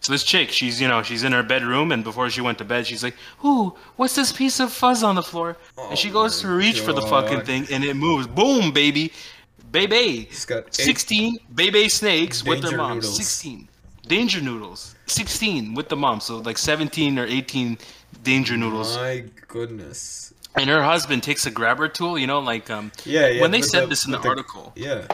So 0.00 0.12
this 0.12 0.22
chick, 0.22 0.50
she's 0.50 0.80
you 0.82 0.88
know, 0.88 1.02
she's 1.02 1.24
in 1.24 1.32
her 1.32 1.42
bedroom, 1.42 1.90
and 1.90 2.04
before 2.04 2.28
she 2.28 2.42
went 2.42 2.58
to 2.58 2.64
bed, 2.64 2.86
she's 2.86 3.02
like, 3.02 3.16
"Ooh, 3.42 3.74
what's 3.96 4.14
this 4.14 4.32
piece 4.32 4.60
of 4.60 4.70
fuzz 4.70 5.02
on 5.02 5.14
the 5.14 5.22
floor?" 5.22 5.56
and 5.88 5.98
she 5.98 6.10
Oh 6.10 6.12
goes 6.12 6.40
to 6.42 6.48
reach 6.48 6.80
for 6.80 6.92
the 6.92 7.00
fucking 7.02 7.40
thing, 7.42 7.66
and 7.70 7.82
it 7.84 7.94
moves. 7.96 8.26
Boom, 8.26 8.70
baby, 8.70 9.12
baby. 9.72 10.26
He's 10.28 10.44
got 10.44 10.74
16 10.74 11.38
baby 11.54 11.88
snakes 11.88 12.44
with 12.44 12.60
their 12.62 12.76
mom. 12.76 12.96
noodles. 12.96 13.16
16 13.16 13.68
danger 14.06 14.42
noodles. 14.42 14.94
16 15.06 15.72
with 15.74 15.88
the 15.88 15.96
mom, 15.96 16.20
so 16.20 16.36
like 16.38 16.58
17 16.58 17.18
or 17.18 17.24
18 17.26 17.78
danger 18.22 18.56
noodles. 18.58 18.96
My 18.96 19.24
goodness. 19.48 20.34
And 20.56 20.68
her 20.70 20.82
husband 20.82 21.22
takes 21.22 21.46
a 21.46 21.50
grabber 21.50 21.88
tool, 21.88 22.18
you 22.18 22.26
know, 22.26 22.40
like 22.40 22.68
um 22.70 22.92
Yeah, 23.06 23.28
yeah. 23.28 23.40
when 23.40 23.50
they 23.52 23.62
said 23.62 23.84
the- 23.84 23.86
this 23.88 24.04
in 24.04 24.12
the 24.12 24.18
with 24.18 24.26
article. 24.26 24.72
Yeah. 24.76 25.06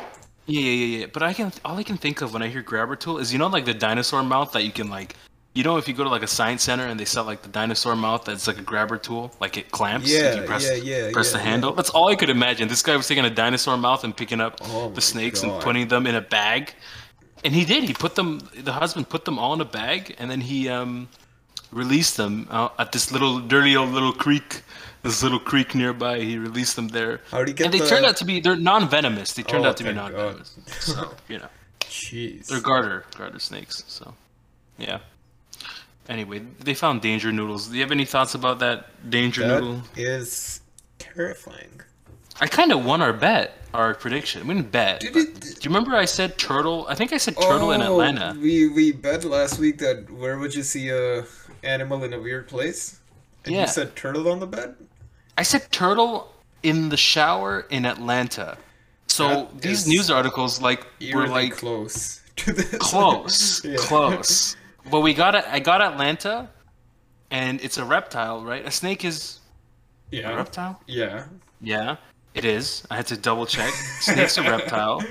Yeah, 0.46 0.60
yeah, 0.60 0.70
yeah, 0.70 0.98
yeah. 0.98 1.06
But 1.12 1.22
I 1.22 1.32
can 1.32 1.52
all 1.64 1.76
I 1.76 1.82
can 1.82 1.96
think 1.96 2.20
of 2.22 2.32
when 2.32 2.42
I 2.42 2.48
hear 2.48 2.62
grabber 2.62 2.96
tool 2.96 3.18
is 3.18 3.32
you 3.32 3.38
know 3.38 3.46
like 3.46 3.64
the 3.64 3.74
dinosaur 3.74 4.22
mouth 4.22 4.52
that 4.52 4.64
you 4.64 4.72
can 4.72 4.88
like 4.90 5.16
you 5.54 5.64
know 5.64 5.76
if 5.76 5.88
you 5.88 5.94
go 5.94 6.04
to 6.04 6.10
like 6.10 6.22
a 6.22 6.28
science 6.28 6.62
center 6.62 6.86
and 6.86 6.98
they 6.98 7.04
sell 7.04 7.24
like 7.24 7.42
the 7.42 7.48
dinosaur 7.48 7.96
mouth 7.96 8.24
that's 8.24 8.46
like 8.46 8.58
a 8.58 8.62
grabber 8.62 8.96
tool, 8.98 9.32
like 9.40 9.56
it 9.56 9.70
clamps. 9.70 10.10
if 10.10 10.22
Yeah, 10.22 10.40
you 10.40 10.46
press, 10.46 10.64
yeah, 10.64 10.74
yeah, 10.74 11.12
Press 11.12 11.32
yeah, 11.32 11.38
the 11.38 11.44
handle. 11.44 11.72
That's 11.72 11.90
all 11.90 12.08
I 12.08 12.16
could 12.16 12.30
imagine. 12.30 12.68
This 12.68 12.82
guy 12.82 12.96
was 12.96 13.06
taking 13.06 13.24
a 13.24 13.30
dinosaur 13.30 13.76
mouth 13.76 14.04
and 14.04 14.16
picking 14.16 14.40
up 14.40 14.60
Oh 14.62 14.90
the 14.90 15.00
snakes 15.00 15.42
and 15.42 15.60
putting 15.60 15.88
them 15.88 16.06
in 16.06 16.14
a 16.14 16.20
bag. 16.20 16.74
And 17.42 17.54
he 17.54 17.64
did. 17.64 17.84
He 17.84 17.94
put 17.94 18.16
them. 18.16 18.40
The 18.54 18.72
husband 18.72 19.08
put 19.08 19.24
them 19.24 19.38
all 19.38 19.54
in 19.54 19.60
a 19.60 19.64
bag, 19.64 20.14
and 20.18 20.30
then 20.30 20.42
he 20.42 20.68
um, 20.68 21.08
released 21.72 22.16
them 22.16 22.46
out 22.50 22.74
at 22.78 22.92
this 22.92 23.10
little 23.12 23.40
dirty 23.40 23.76
old 23.76 23.90
little 23.90 24.12
creek. 24.12 24.62
This 25.02 25.22
little 25.22 25.38
creek 25.40 25.74
nearby. 25.74 26.20
He 26.20 26.36
released 26.38 26.76
them 26.76 26.88
there. 26.88 27.20
How'd 27.30 27.48
he 27.48 27.54
get 27.54 27.64
and 27.66 27.74
they 27.74 27.78
the- 27.78 27.86
turned 27.86 28.04
out 28.04 28.16
to 28.18 28.24
be 28.24 28.40
they're 28.40 28.56
non-venomous. 28.56 29.32
They 29.32 29.42
turned 29.42 29.64
Oh, 29.64 29.70
out 29.70 29.76
to 29.78 29.84
be 29.84 29.92
non-venomous. 29.92 30.56
So 30.80 31.14
you 31.28 31.38
know. 31.38 31.48
Jeez. 31.80 32.46
They're 32.46 32.60
garter 32.60 33.04
garter 33.16 33.38
snakes. 33.38 33.82
So, 33.88 34.14
yeah. 34.78 34.98
Anyway, 36.08 36.40
they 36.58 36.74
found 36.74 37.02
danger 37.02 37.32
noodles. 37.32 37.68
Do 37.68 37.74
you 37.76 37.82
have 37.82 37.92
any 37.92 38.04
thoughts 38.04 38.34
about 38.34 38.58
that 38.60 39.08
danger 39.10 39.46
That 39.46 39.60
noodle? 39.62 39.82
is 39.96 40.60
terrifying. 40.98 41.80
I 42.40 42.46
kind 42.46 42.72
of 42.72 42.84
won 42.84 43.02
our 43.02 43.12
bet, 43.12 43.58
our 43.74 43.94
prediction. 43.94 44.46
We 44.46 44.54
didn't 44.54 44.70
bet. 44.72 45.00
Did 45.00 45.16
it- 45.16 45.40
do 45.40 45.48
you 45.48 45.74
remember 45.74 45.94
I 45.96 46.04
said 46.06 46.38
turtle? 46.38 46.86
I 46.88 46.94
think 46.94 47.12
I 47.12 47.18
said 47.18 47.36
turtle 47.40 47.72
in 47.72 47.82
Oh, 47.82 47.92
Atlanta. 48.00 48.36
We 48.40 48.68
we 48.68 48.92
bet 48.92 49.24
last 49.24 49.58
week 49.58 49.78
that 49.78 50.10
where 50.10 50.38
would 50.38 50.54
you 50.54 50.62
see 50.62 50.88
a 50.90 51.24
animal 51.62 52.02
in 52.04 52.12
a 52.12 52.20
weird 52.20 52.48
place? 52.48 52.98
And 53.44 53.54
Yeah. 53.54 53.62
you 53.62 53.66
said 53.68 53.94
turtle 53.96 54.28
on 54.30 54.40
the 54.40 54.46
bed? 54.46 54.74
I 55.40 55.42
said 55.42 55.62
turtle 55.72 56.12
in 56.62 56.90
the 56.90 56.96
shower 56.98 57.66
in 57.70 57.86
Atlanta. 57.86 58.58
So 59.06 59.26
That 59.28 59.62
these 59.62 59.86
news 59.86 60.10
articles 60.10 60.60
like 60.60 60.86
were 61.14 61.26
like 61.28 61.56
close 61.56 62.20
to 62.36 62.52
this. 62.52 62.76
close, 62.78 63.64
Yeah. 63.72 63.76
close. 63.78 64.56
But 64.90 65.00
we 65.00 65.14
got 65.14 65.34
it. 65.34 65.44
I 65.56 65.58
got 65.60 65.80
Atlanta, 65.80 66.50
and 67.30 67.60
it's 67.62 67.78
a 67.78 67.84
reptile, 67.84 68.44
right? 68.44 68.64
A 68.66 68.70
snake 68.70 69.02
is 69.04 69.40
a 70.12 70.16
Yeah. 70.16 70.34
reptile. 70.36 70.74
Yeah. 70.86 71.24
Yeah, 71.62 71.96
it 72.34 72.44
is. 72.44 72.84
I 72.90 72.96
had 72.96 73.06
to 73.06 73.16
double 73.16 73.46
check. 73.46 73.72
Snake's 74.00 74.36
a 74.38 74.42
reptile. 74.42 75.02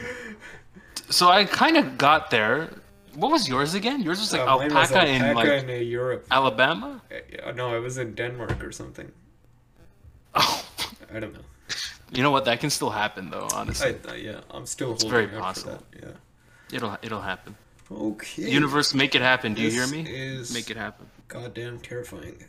So 1.09 1.29
I 1.29 1.45
kind 1.45 1.75
of 1.77 1.97
got 1.97 2.29
there. 2.29 2.69
What 3.15 3.31
was 3.31 3.49
yours 3.49 3.73
again? 3.73 4.01
Yours 4.03 4.19
was 4.19 4.31
like 4.31 4.41
Uh, 4.41 4.57
mine 4.57 4.73
was 4.73 4.91
alpaca, 4.91 5.07
in 5.09 5.21
alpaca 5.23 5.49
like 5.53 5.63
in 5.63 5.69
uh, 5.69 5.73
Europe. 5.99 6.23
Alabama. 6.29 7.01
Uh, 7.11 7.51
No, 7.51 7.73
I 7.75 7.79
was 7.79 7.97
in 7.97 8.13
Denmark 8.15 8.63
or 8.63 8.71
something. 8.71 9.11
I 11.13 11.19
don't 11.19 11.33
know. 11.33 11.39
you 12.11 12.23
know 12.23 12.31
what? 12.31 12.45
That 12.45 12.59
can 12.59 12.69
still 12.69 12.89
happen 12.89 13.29
though. 13.29 13.47
Honestly, 13.53 13.95
I, 14.07 14.15
yeah, 14.15 14.41
I'm 14.51 14.65
still 14.65 14.89
holding 14.89 15.09
very 15.09 15.27
possible. 15.27 15.81
Yeah, 16.01 16.09
it'll 16.71 16.97
it'll 17.01 17.21
happen. 17.21 17.55
Okay. 17.91 18.49
Universe, 18.49 18.93
make 18.93 19.15
it 19.15 19.21
happen. 19.21 19.53
Do 19.55 19.61
you 19.63 19.71
hear 19.71 19.87
me? 19.87 20.01
Is 20.01 20.53
Make 20.53 20.69
it 20.69 20.77
happen. 20.77 21.07
goddamn 21.27 21.79
terrifying. 21.79 22.43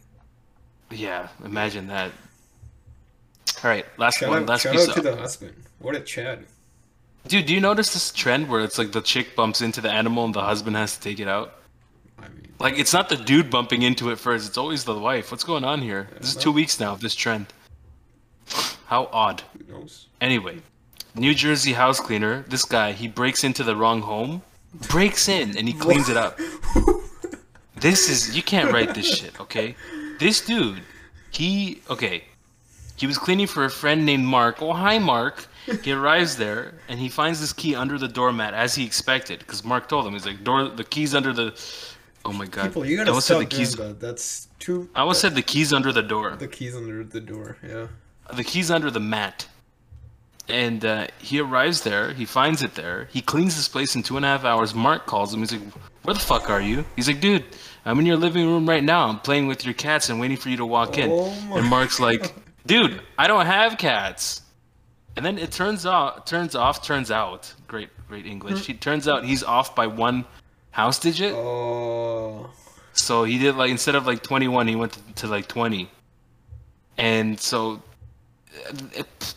Yeah, 0.90 1.28
imagine 1.44 1.86
that. 1.86 2.12
All 3.64 3.70
right, 3.70 3.86
last 3.98 4.18
Shout 4.18 4.28
one, 4.28 4.42
out, 4.42 4.48
last 4.48 4.62
shout 4.62 4.72
piece. 4.72 4.88
out 4.88 4.94
to 4.94 4.98
Of, 5.00 5.04
the 5.04 5.16
husband. 5.16 5.54
What 5.78 5.96
a 5.96 6.00
Chad. 6.00 6.44
dude, 7.26 7.46
do 7.46 7.54
you 7.54 7.61
notice 7.61 7.92
this 7.92 8.11
trend 8.12 8.48
where 8.48 8.61
it's 8.61 8.76
like 8.78 8.92
the 8.92 9.00
chick 9.00 9.34
bumps 9.36 9.61
into 9.61 9.80
the 9.80 9.90
animal 9.90 10.24
and 10.24 10.34
the 10.34 10.42
husband 10.42 10.76
has 10.76 10.94
to 10.96 11.00
take 11.00 11.20
it 11.20 11.28
out? 11.28 11.54
I 12.18 12.28
mean, 12.28 12.52
Like 12.58 12.78
it's 12.78 12.92
not 12.92 13.08
the 13.08 13.16
dude 13.16 13.48
bumping 13.50 13.82
into 13.82 14.11
it 14.11 14.18
first; 14.18 14.46
it's 14.48 14.58
always 14.58 14.84
the 14.84 14.98
wife. 14.98 15.30
What's 15.30 15.44
going 15.44 15.64
on 15.64 15.80
here? 15.80 16.08
This 16.20 16.36
is 16.36 16.42
two 16.42 16.52
weeks 16.52 16.78
now 16.80 16.92
of 16.92 17.00
this 17.00 17.14
trend. 17.14 17.46
How 18.86 19.09
odd. 19.12 19.42
who 19.66 19.72
knows? 19.72 20.07
Anyway, 20.20 20.59
New 21.14 21.34
Jersey 21.34 21.72
house 21.72 22.01
cleaner. 22.01 22.44
This 22.48 22.64
guy, 22.64 22.92
he 22.92 23.09
breaks 23.09 23.44
into 23.44 23.62
the 23.64 23.76
wrong 23.76 24.03
home, 24.03 24.42
breaks 24.88 25.28
in, 25.28 25.57
and 25.57 25.66
he 25.68 25.74
cleans 25.74 26.09
it 26.09 26.16
up. 26.16 26.38
This 27.76 28.11
is 28.11 28.36
you 28.36 28.42
can't 28.42 28.70
write 28.72 28.94
this 28.94 29.09
shit, 29.09 29.40
okay? 29.40 29.74
This 30.18 30.44
dude, 30.44 30.82
he 31.30 31.80
okay. 31.88 32.24
He 32.96 33.07
was 33.07 33.16
cleaning 33.16 33.46
for 33.46 33.64
a 33.64 33.70
friend 33.70 34.05
named 34.05 34.26
Mark. 34.26 34.61
Oh, 34.61 34.74
hi, 34.74 34.98
Mark. 34.98 35.46
He 35.82 35.92
arrives 35.92 36.36
there 36.36 36.74
and 36.90 37.01
he 37.01 37.09
finds 37.09 37.40
this 37.40 37.55
key 37.55 37.74
under 37.74 37.96
the 37.96 38.09
doormat 38.09 38.53
as 38.53 38.74
he 38.74 38.84
expected, 38.84 39.38
because 39.38 39.64
Mark 39.64 39.88
told 39.88 40.07
him 40.07 40.12
he's 40.12 40.26
like 40.26 40.44
door 40.44 40.68
the 40.68 40.84
keys 40.84 41.14
under 41.14 41.32
the. 41.32 41.55
Oh 42.26 42.34
my 42.34 42.44
god! 42.44 42.64
People, 42.64 42.84
you 42.84 42.96
I 42.96 42.98
gotta 42.98 43.11
almost 43.12 43.28
said 43.28 43.40
the 43.40 43.46
keys. 43.46 43.74
that. 43.76 43.98
That's 43.98 44.48
too. 44.59 44.90
I 44.94 45.01
almost 45.01 45.22
said 45.22 45.34
the 45.34 45.40
keys 45.42 45.72
under 45.72 45.90
the 45.90 46.03
door. 46.03 46.36
the 46.36 46.48
keys 46.48 46.76
under 46.76 47.03
the 47.03 47.20
door. 47.20 47.57
Yeah. 47.66 47.86
The 48.36 48.44
keys 48.44 48.70
under 48.70 48.90
the 48.90 49.00
mat. 49.00 49.46
And 50.48 50.84
uh, 50.84 51.06
he 51.20 51.40
arrives 51.40 51.82
there. 51.82 52.12
He 52.12 52.24
finds 52.24 52.62
it 52.62 52.74
there. 52.74 53.08
He 53.12 53.22
cleans 53.22 53.54
this 53.54 53.68
place 53.68 53.94
in 53.94 54.02
two 54.02 54.16
and 54.16 54.24
a 54.24 54.28
half 54.28 54.44
hours. 54.44 54.74
Mark 54.74 55.06
calls 55.06 55.32
him. 55.32 55.40
He's 55.40 55.52
like, 55.52 55.62
"Where 56.02 56.14
the 56.14 56.20
fuck 56.20 56.50
are 56.50 56.60
you?" 56.60 56.84
He's 56.96 57.06
like, 57.06 57.20
"Dude, 57.20 57.44
I'm 57.84 58.00
in 58.00 58.06
your 58.06 58.16
living 58.16 58.46
room 58.46 58.68
right 58.68 58.82
now. 58.82 59.06
I'm 59.06 59.20
playing 59.20 59.46
with 59.46 59.64
your 59.64 59.74
cats 59.74 60.08
and 60.08 60.18
waiting 60.18 60.36
for 60.36 60.48
you 60.48 60.56
to 60.56 60.66
walk 60.66 60.98
in." 60.98 61.08
Oh 61.08 61.32
and 61.52 61.68
Mark's 61.68 62.00
like, 62.00 62.34
"Dude, 62.66 63.00
I 63.16 63.28
don't 63.28 63.46
have 63.46 63.78
cats." 63.78 64.42
And 65.16 65.24
then 65.24 65.38
it 65.38 65.52
turns 65.52 65.86
out, 65.86 66.26
turns 66.26 66.54
off, 66.54 66.84
turns 66.84 67.10
out. 67.10 67.52
Great, 67.68 67.90
great 68.08 68.26
English. 68.26 68.66
He 68.66 68.74
turns 68.74 69.06
out 69.06 69.24
he's 69.24 69.44
off 69.44 69.76
by 69.76 69.86
one 69.86 70.24
house 70.70 70.98
digit. 70.98 71.34
Oh. 71.34 72.50
So 72.92 73.24
he 73.24 73.38
did 73.38 73.56
like 73.56 73.70
instead 73.70 73.94
of 73.94 74.06
like 74.06 74.22
21, 74.22 74.68
he 74.68 74.76
went 74.76 74.92
to, 74.92 75.00
to 75.16 75.26
like 75.26 75.48
20. 75.48 75.90
And 76.96 77.40
so, 77.40 77.82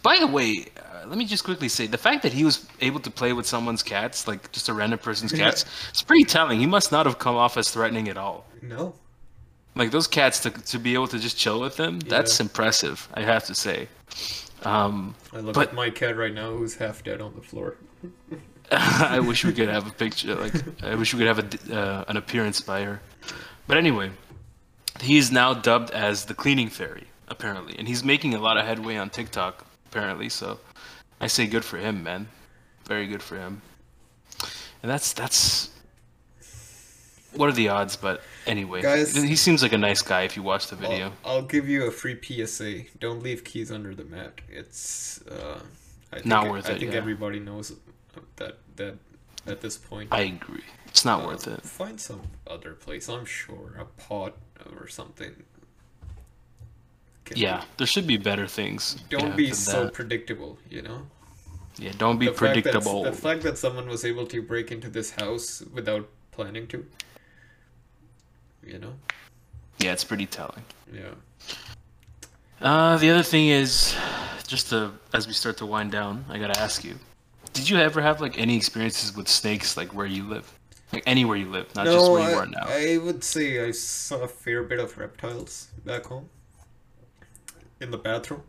by 0.01 0.18
the 0.20 0.28
way, 0.28 0.66
uh, 0.78 1.07
let 1.07 1.18
me 1.18 1.26
just 1.26 1.43
quickly 1.43 1.70
say 1.70 1.88
the 1.88 1.97
fact 1.97 2.24
that 2.24 2.34
he 2.34 2.43
was 2.43 2.66
able 2.82 2.99
to 3.01 3.11
play 3.11 3.34
with 3.34 3.45
someone's 3.45 3.84
cats, 3.84 4.28
like 4.28 4.51
just 4.51 4.70
a 4.70 4.74
random 4.74 4.99
person's 4.99 5.32
cats, 5.32 5.66
it's 5.89 6.01
pretty 6.03 6.24
telling. 6.26 6.59
He 6.59 6.66
must 6.66 6.91
not 6.91 7.05
have 7.05 7.20
come 7.20 7.36
off 7.36 7.57
as 7.57 7.70
threatening 7.72 8.09
at 8.09 8.18
all. 8.18 8.45
No. 8.61 8.93
Like 9.76 9.91
those 9.91 10.07
cats 10.07 10.39
to 10.41 10.49
to 10.51 10.80
be 10.80 10.93
able 10.93 11.07
to 11.07 11.20
just 11.20 11.38
chill 11.38 11.59
with 11.59 11.78
them, 11.78 11.99
that's 12.01 12.39
impressive. 12.39 13.07
I 13.14 13.22
have 13.24 13.43
to 13.45 13.55
say. 13.55 13.88
Um, 14.64 15.16
I 15.34 15.39
look 15.39 15.55
But- 15.55 15.70
at 15.70 15.74
my 15.74 15.89
cat 15.89 16.16
right 16.16 16.34
now, 16.34 16.51
who's 16.51 16.76
half 16.76 17.03
dead 17.03 17.22
on 17.22 17.34
the 17.36 17.41
floor. 17.41 17.76
I 18.72 19.20
wish 19.20 19.43
we 19.45 19.51
could 19.53 19.70
have 19.70 19.88
a 19.88 19.91
picture. 19.91 20.36
Like 20.36 20.53
I 20.84 20.95
wish 20.95 21.14
we 21.14 21.20
could 21.20 21.28
have 21.28 21.39
a, 21.70 21.76
uh, 21.80 22.05
an 22.07 22.18
appearance 22.18 22.61
by 22.61 22.84
her. 22.84 23.01
But 23.68 23.78
anyway, 23.78 24.11
he 25.01 25.18
is 25.18 25.32
now 25.32 25.53
dubbed 25.53 25.91
as 25.91 26.26
the 26.26 26.34
cleaning 26.34 26.70
fairy, 26.70 27.05
apparently, 27.38 27.75
and 27.77 27.88
he's 27.88 28.03
making 28.03 28.34
a 28.36 28.39
lot 28.39 28.57
of 28.57 28.65
headway 28.65 28.95
on 28.95 29.09
TikTok, 29.09 29.65
apparently. 29.88 30.29
So 30.29 30.59
I 31.19 31.27
say 31.27 31.47
good 31.47 31.65
for 31.65 31.77
him, 31.77 32.03
man. 32.03 32.27
Very 32.86 33.07
good 33.07 33.21
for 33.23 33.36
him. 33.38 33.61
And 34.81 34.89
that's 34.91 35.11
that's. 35.13 35.69
What 37.36 37.49
are 37.49 37.53
the 37.53 37.69
odds? 37.69 37.95
But 37.95 38.21
anyway, 38.45 38.84
Guys- 38.84 39.15
he 39.15 39.36
seems 39.36 39.63
like 39.63 39.73
a 39.73 39.77
nice 39.77 40.03
guy 40.03 40.21
if 40.21 40.38
you 40.38 40.43
watch 40.43 40.67
the 40.67 40.75
video. 40.75 41.11
I'll 41.25 41.41
give 41.41 41.67
you 41.67 41.88
a 41.88 41.91
free 41.91 42.17
PSA. 42.21 42.84
Don't 42.99 43.23
leave 43.23 43.43
keys 43.43 43.71
under 43.71 43.95
the 43.95 44.03
mat. 44.05 44.39
It's 44.49 45.19
uh, 45.27 45.59
I 46.11 46.15
think, 46.17 46.27
Not 46.27 46.49
worth 46.51 46.69
I 46.69 46.73
it, 46.73 46.79
think 46.79 46.91
yeah. 46.91 46.97
everybody 46.99 47.39
knows 47.39 47.73
that 48.36 48.57
that 48.75 48.95
at 49.47 49.61
this 49.61 49.77
point. 49.77 50.09
I 50.11 50.21
agree. 50.21 50.61
It's 50.88 51.03
not 51.05 51.23
Uh, 51.23 51.27
worth 51.27 51.47
it. 51.47 51.61
Find 51.63 51.99
some 51.99 52.21
other 52.45 52.73
place. 52.73 53.09
I'm 53.09 53.25
sure 53.25 53.75
a 53.79 53.86
pot 53.86 54.34
or 54.79 54.88
something. 54.88 55.34
Can 57.26 57.38
Yeah, 57.38 57.63
there 57.78 57.88
should 57.88 58.07
be 58.07 58.17
better 58.17 58.47
things. 58.47 58.97
Don't 59.09 59.36
be 59.36 59.51
so 59.53 59.86
that. 59.86 59.93
predictable. 59.93 60.57
You 60.69 60.82
know. 60.82 61.07
Yeah, 61.78 61.91
don't 61.97 62.19
be 62.19 62.28
The 62.28 62.34
fact 62.34 62.39
predictable. 62.39 63.03
the 63.03 63.11
fact 63.13 63.41
that 63.43 63.57
someone 63.57 63.88
was 63.88 64.05
able 64.05 64.28
to 64.28 64.41
break 64.41 64.71
into 64.71 64.89
this 64.89 65.11
house 65.11 65.63
without 65.74 66.07
planning 66.32 66.67
to. 66.67 66.86
You 68.65 68.80
know. 68.80 68.93
Yeah, 69.80 69.91
it's 69.91 70.03
pretty 70.03 70.26
telling. 70.28 70.63
Yeah. 70.93 71.15
Uh, 72.61 72.97
the 72.97 73.09
other 73.09 73.24
thing 73.24 73.47
is, 73.49 73.95
just 74.47 74.69
to 74.69 74.91
as 75.13 75.28
we 75.28 75.34
start 75.34 75.57
to 75.57 75.65
wind 75.65 75.91
down, 75.91 76.24
I 76.30 76.38
gotta 76.38 76.59
ask 76.59 76.84
you: 76.84 76.95
Did 77.53 77.69
you 77.69 77.78
ever 77.78 78.01
have 78.01 78.21
like 78.21 78.38
any 78.39 78.55
experiences 78.55 79.15
with 79.15 79.28
snakes, 79.28 79.76
like 79.76 79.93
where 79.93 80.05
you 80.05 80.24
live, 80.24 80.47
like 80.93 81.03
anywhere 81.05 81.36
you 81.38 81.49
live, 81.49 81.74
not 81.76 81.86
just 81.86 81.97
No, 81.97 82.11
where 82.13 82.30
you 82.30 82.38
are 82.38 82.45
now? 82.45 82.65
I 82.67 82.97
would 83.03 83.24
say 83.24 83.65
I 83.67 83.71
saw 83.71 84.21
a 84.21 84.28
fair 84.28 84.63
bit 84.63 84.80
of 84.80 84.97
reptiles 84.97 85.69
back 85.84 86.05
home. 86.05 86.30
In 87.84 87.91
the 87.91 87.97
bathroom. 87.97 88.43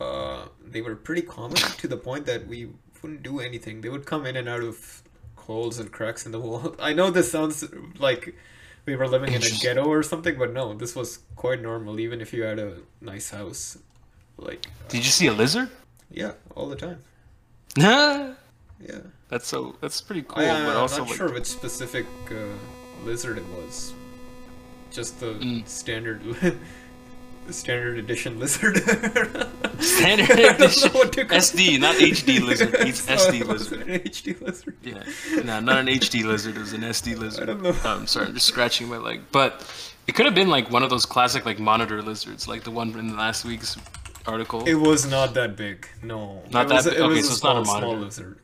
Uh, 0.00 0.46
they 0.64 0.80
were 0.82 0.96
pretty 0.96 1.22
common 1.22 1.56
to 1.82 1.86
the 1.88 1.96
point 1.96 2.26
that 2.26 2.46
we 2.46 2.68
wouldn't 3.00 3.22
do 3.22 3.38
anything. 3.40 3.80
They 3.82 3.88
would 3.88 4.04
come 4.04 4.26
in 4.26 4.36
and 4.36 4.48
out 4.48 4.62
of 4.62 5.02
holes 5.36 5.78
and 5.78 5.90
cracks 5.92 6.26
in 6.26 6.32
the 6.32 6.40
wall. 6.40 6.74
I 6.80 6.92
know 6.92 7.10
this 7.10 7.30
sounds 7.30 7.64
like 7.98 8.34
we 8.86 8.96
were 8.96 9.06
living 9.08 9.32
in 9.32 9.42
a 9.42 9.50
ghetto 9.60 9.84
or 9.84 10.02
something, 10.02 10.36
but 10.38 10.52
no, 10.52 10.74
this 10.74 10.94
was 10.96 11.20
quite 11.36 11.62
normal, 11.62 12.00
even 12.00 12.20
if 12.20 12.32
you 12.32 12.42
had 12.42 12.58
a 12.58 12.78
nice 13.00 13.30
house. 13.30 13.78
Like, 14.36 14.66
Did 14.88 15.04
you 15.04 15.10
see 15.10 15.28
a 15.28 15.32
lizard? 15.32 15.68
yeah, 16.10 16.32
all 16.56 16.68
the 16.68 16.76
time. 16.76 16.98
Yeah. 18.84 18.98
That's 19.28 19.46
so. 19.46 19.76
That's 19.80 20.00
pretty 20.00 20.22
cool. 20.22 20.42
I, 20.42 20.48
but 20.48 20.74
am 20.76 20.90
not 20.90 20.98
like, 20.98 21.14
sure 21.16 21.32
which 21.32 21.46
specific 21.46 22.04
uh, 22.30 22.34
lizard 23.04 23.38
it 23.38 23.44
was. 23.56 23.94
Just 24.90 25.20
the 25.20 25.34
Mm. 25.34 25.68
standard, 25.68 26.20
standard 27.50 27.98
edition 27.98 28.38
lizard. 28.38 28.78
Standard 29.80 30.38
edition 30.38 30.90
what 30.92 31.12
to 31.14 31.24
call 31.24 31.38
SD, 31.38 31.80
not 31.80 31.96
HD 31.96 32.40
lizard. 32.46 32.74
It's 32.80 33.04
SD 33.06 33.40
it 33.40 33.48
was 33.48 33.70
lizard. 33.70 33.88
An 33.88 33.98
HD 34.00 34.40
lizard. 34.40 34.76
Yeah, 34.82 35.02
no, 35.42 35.60
not 35.60 35.78
an 35.78 35.86
HD 35.88 36.24
lizard. 36.24 36.56
It 36.56 36.60
was 36.60 36.72
an 36.72 36.82
SD 36.82 37.18
lizard. 37.18 37.42
I 37.50 37.52
don't 37.52 37.62
know. 37.62 37.74
Oh, 37.84 37.96
I'm 37.96 38.06
sorry, 38.06 38.26
I'm 38.26 38.34
just 38.34 38.46
scratching 38.46 38.88
my 38.88 38.96
leg. 38.98 39.22
But 39.32 39.66
it 40.06 40.14
could 40.14 40.26
have 40.26 40.34
been 40.36 40.48
like 40.50 40.70
one 40.70 40.82
of 40.84 40.90
those 40.90 41.04
classic 41.04 41.44
like 41.44 41.58
monitor 41.58 42.00
lizards, 42.00 42.46
like 42.46 42.62
the 42.62 42.70
one 42.70 42.96
in 42.98 43.16
last 43.16 43.44
week's 43.44 43.76
article. 44.26 44.64
It 44.66 44.74
was 44.74 45.04
not 45.10 45.34
that 45.34 45.56
big. 45.56 45.88
No. 46.02 46.42
Not 46.50 46.66
it 46.66 46.68
that 46.68 46.74
was, 46.76 46.84
big? 46.84 46.94
It 46.94 47.00
Okay, 47.00 47.14
was 47.16 47.26
so 47.26 47.32
it's 47.32 47.42
not 47.42 47.56
a 47.60 47.64
small, 47.64 47.78
small 47.78 47.80
monitor. 47.96 48.04
lizard. 48.04 48.38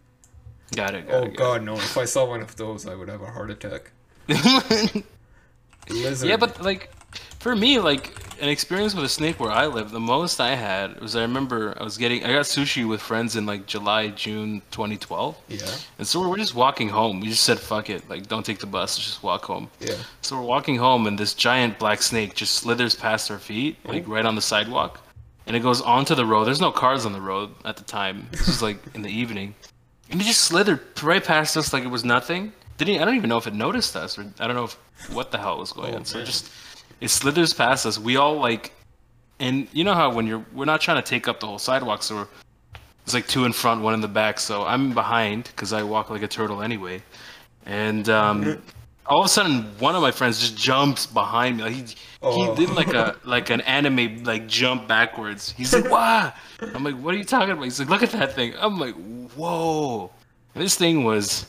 got 0.74 0.94
it. 0.94 1.06
Got 1.06 1.14
Oh 1.14 1.22
it, 1.22 1.36
got 1.36 1.36
god, 1.36 1.62
no! 1.62 1.74
If 1.76 1.96
I 1.96 2.04
saw 2.04 2.24
one 2.26 2.40
of 2.42 2.56
those, 2.56 2.86
I 2.86 2.94
would 2.96 3.08
have 3.08 3.22
a 3.22 3.30
heart 3.30 3.50
attack. 3.50 3.92
Lizard. 5.88 6.28
yeah, 6.28 6.36
but 6.36 6.60
like 6.62 6.90
for 7.38 7.54
me, 7.56 7.78
like 7.78 8.12
an 8.40 8.48
experience 8.48 8.94
with 8.94 9.04
a 9.04 9.08
snake 9.08 9.40
where 9.40 9.50
I 9.50 9.66
live, 9.66 9.90
the 9.90 10.00
most 10.00 10.40
I 10.40 10.54
had 10.54 11.00
was 11.00 11.16
I 11.16 11.22
remember 11.22 11.74
I 11.78 11.82
was 11.84 11.98
getting 11.98 12.24
I 12.24 12.28
got 12.32 12.44
sushi 12.44 12.86
with 12.88 13.00
friends 13.00 13.36
in 13.36 13.46
like 13.46 13.66
July, 13.66 14.08
June 14.08 14.62
2012. 14.70 15.36
yeah, 15.48 15.58
And 15.98 16.06
so 16.06 16.28
we're 16.28 16.36
just 16.36 16.54
walking 16.54 16.88
home. 16.88 17.20
We 17.20 17.28
just 17.28 17.42
said 17.44 17.58
fuck 17.58 17.90
it, 17.90 18.08
like 18.08 18.26
don't 18.28 18.44
take 18.46 18.58
the 18.60 18.66
bus, 18.66 18.96
just 18.96 19.22
walk 19.22 19.44
home. 19.44 19.70
yeah. 19.80 19.94
So 20.22 20.36
we're 20.36 20.46
walking 20.46 20.76
home, 20.76 21.06
and 21.06 21.18
this 21.18 21.34
giant 21.34 21.78
black 21.78 22.02
snake 22.02 22.34
just 22.34 22.54
slithers 22.54 22.94
past 22.94 23.30
our 23.30 23.38
feet, 23.38 23.76
oh. 23.86 23.92
like 23.92 24.06
right 24.08 24.24
on 24.24 24.34
the 24.34 24.42
sidewalk, 24.42 25.00
and 25.46 25.56
it 25.56 25.60
goes 25.60 25.80
onto 25.80 26.14
the 26.14 26.26
road. 26.26 26.44
There's 26.44 26.60
no 26.60 26.72
cars 26.72 27.06
on 27.06 27.12
the 27.12 27.20
road 27.20 27.50
at 27.64 27.76
the 27.76 27.84
time. 27.84 28.26
This 28.32 28.48
is 28.48 28.62
like 28.62 28.78
in 28.94 29.02
the 29.02 29.10
evening, 29.10 29.54
and 30.10 30.20
it 30.20 30.24
just 30.24 30.42
slithered 30.42 30.80
right 31.02 31.22
past 31.24 31.56
us 31.56 31.72
like 31.72 31.84
it 31.84 31.88
was 31.90 32.04
nothing. 32.04 32.52
Didn't 32.76 33.00
I 33.00 33.04
don't 33.04 33.16
even 33.16 33.28
know 33.28 33.38
if 33.38 33.46
it 33.48 33.54
noticed 33.54 33.96
us, 33.96 34.16
or 34.18 34.26
I 34.38 34.46
don't 34.46 34.54
know 34.54 34.64
if 34.64 34.74
what 35.12 35.30
the 35.32 35.38
hell 35.38 35.58
was 35.58 35.72
going 35.72 35.94
Oh, 35.94 35.98
on. 35.98 36.04
So 36.04 36.18
man. 36.18 36.26
just 36.26 36.48
it 37.00 37.08
slithers 37.08 37.52
past 37.52 37.86
us. 37.86 37.98
We 37.98 38.16
all 38.16 38.36
like, 38.40 38.72
and 39.38 39.68
you 39.72 39.84
know 39.84 39.94
how 39.94 40.12
when 40.12 40.26
you're 40.26 40.44
we're 40.52 40.64
not 40.64 40.80
trying 40.80 41.02
to 41.02 41.08
take 41.08 41.28
up 41.28 41.40
the 41.40 41.46
whole 41.46 41.58
sidewalk, 41.58 42.02
so 42.02 42.16
we're 42.16 42.26
it's 43.04 43.14
like 43.14 43.26
two 43.26 43.44
in 43.46 43.52
front, 43.52 43.80
one 43.82 43.94
in 43.94 44.00
the 44.00 44.08
back. 44.08 44.38
So 44.38 44.64
I'm 44.64 44.92
behind 44.92 45.44
because 45.44 45.72
I 45.72 45.82
walk 45.82 46.10
like 46.10 46.22
a 46.22 46.28
turtle 46.28 46.60
anyway. 46.62 47.02
And 47.64 48.08
um, 48.08 48.62
all 49.06 49.20
of 49.20 49.26
a 49.26 49.28
sudden, 49.28 49.62
one 49.78 49.94
of 49.94 50.02
my 50.02 50.10
friends 50.10 50.40
just 50.40 50.56
jumps 50.56 51.06
behind 51.06 51.56
me. 51.58 51.62
Like 51.64 51.74
he, 51.74 51.84
Oh. 52.20 52.54
he 52.54 52.66
did 52.66 52.74
like 52.74 52.92
a 52.92 53.16
like 53.24 53.48
an 53.50 53.60
anime 53.60 54.24
like 54.24 54.48
jump 54.48 54.88
backwards. 54.88 55.52
He's 55.56 55.72
like, 55.72 55.88
"Wow!" 55.88 56.32
I'm 56.60 56.82
like, 56.82 56.96
"What 56.96 57.14
are 57.14 57.16
you 57.18 57.22
talking 57.24 57.50
about?" 57.52 57.62
He's 57.62 57.78
like, 57.78 57.88
"Look 57.88 58.02
at 58.02 58.10
that 58.10 58.34
thing." 58.34 58.54
I'm 58.58 58.76
like, 58.78 58.96
"Whoa!" 59.36 60.10
And 60.54 60.64
this 60.64 60.74
thing 60.74 61.04
was 61.04 61.46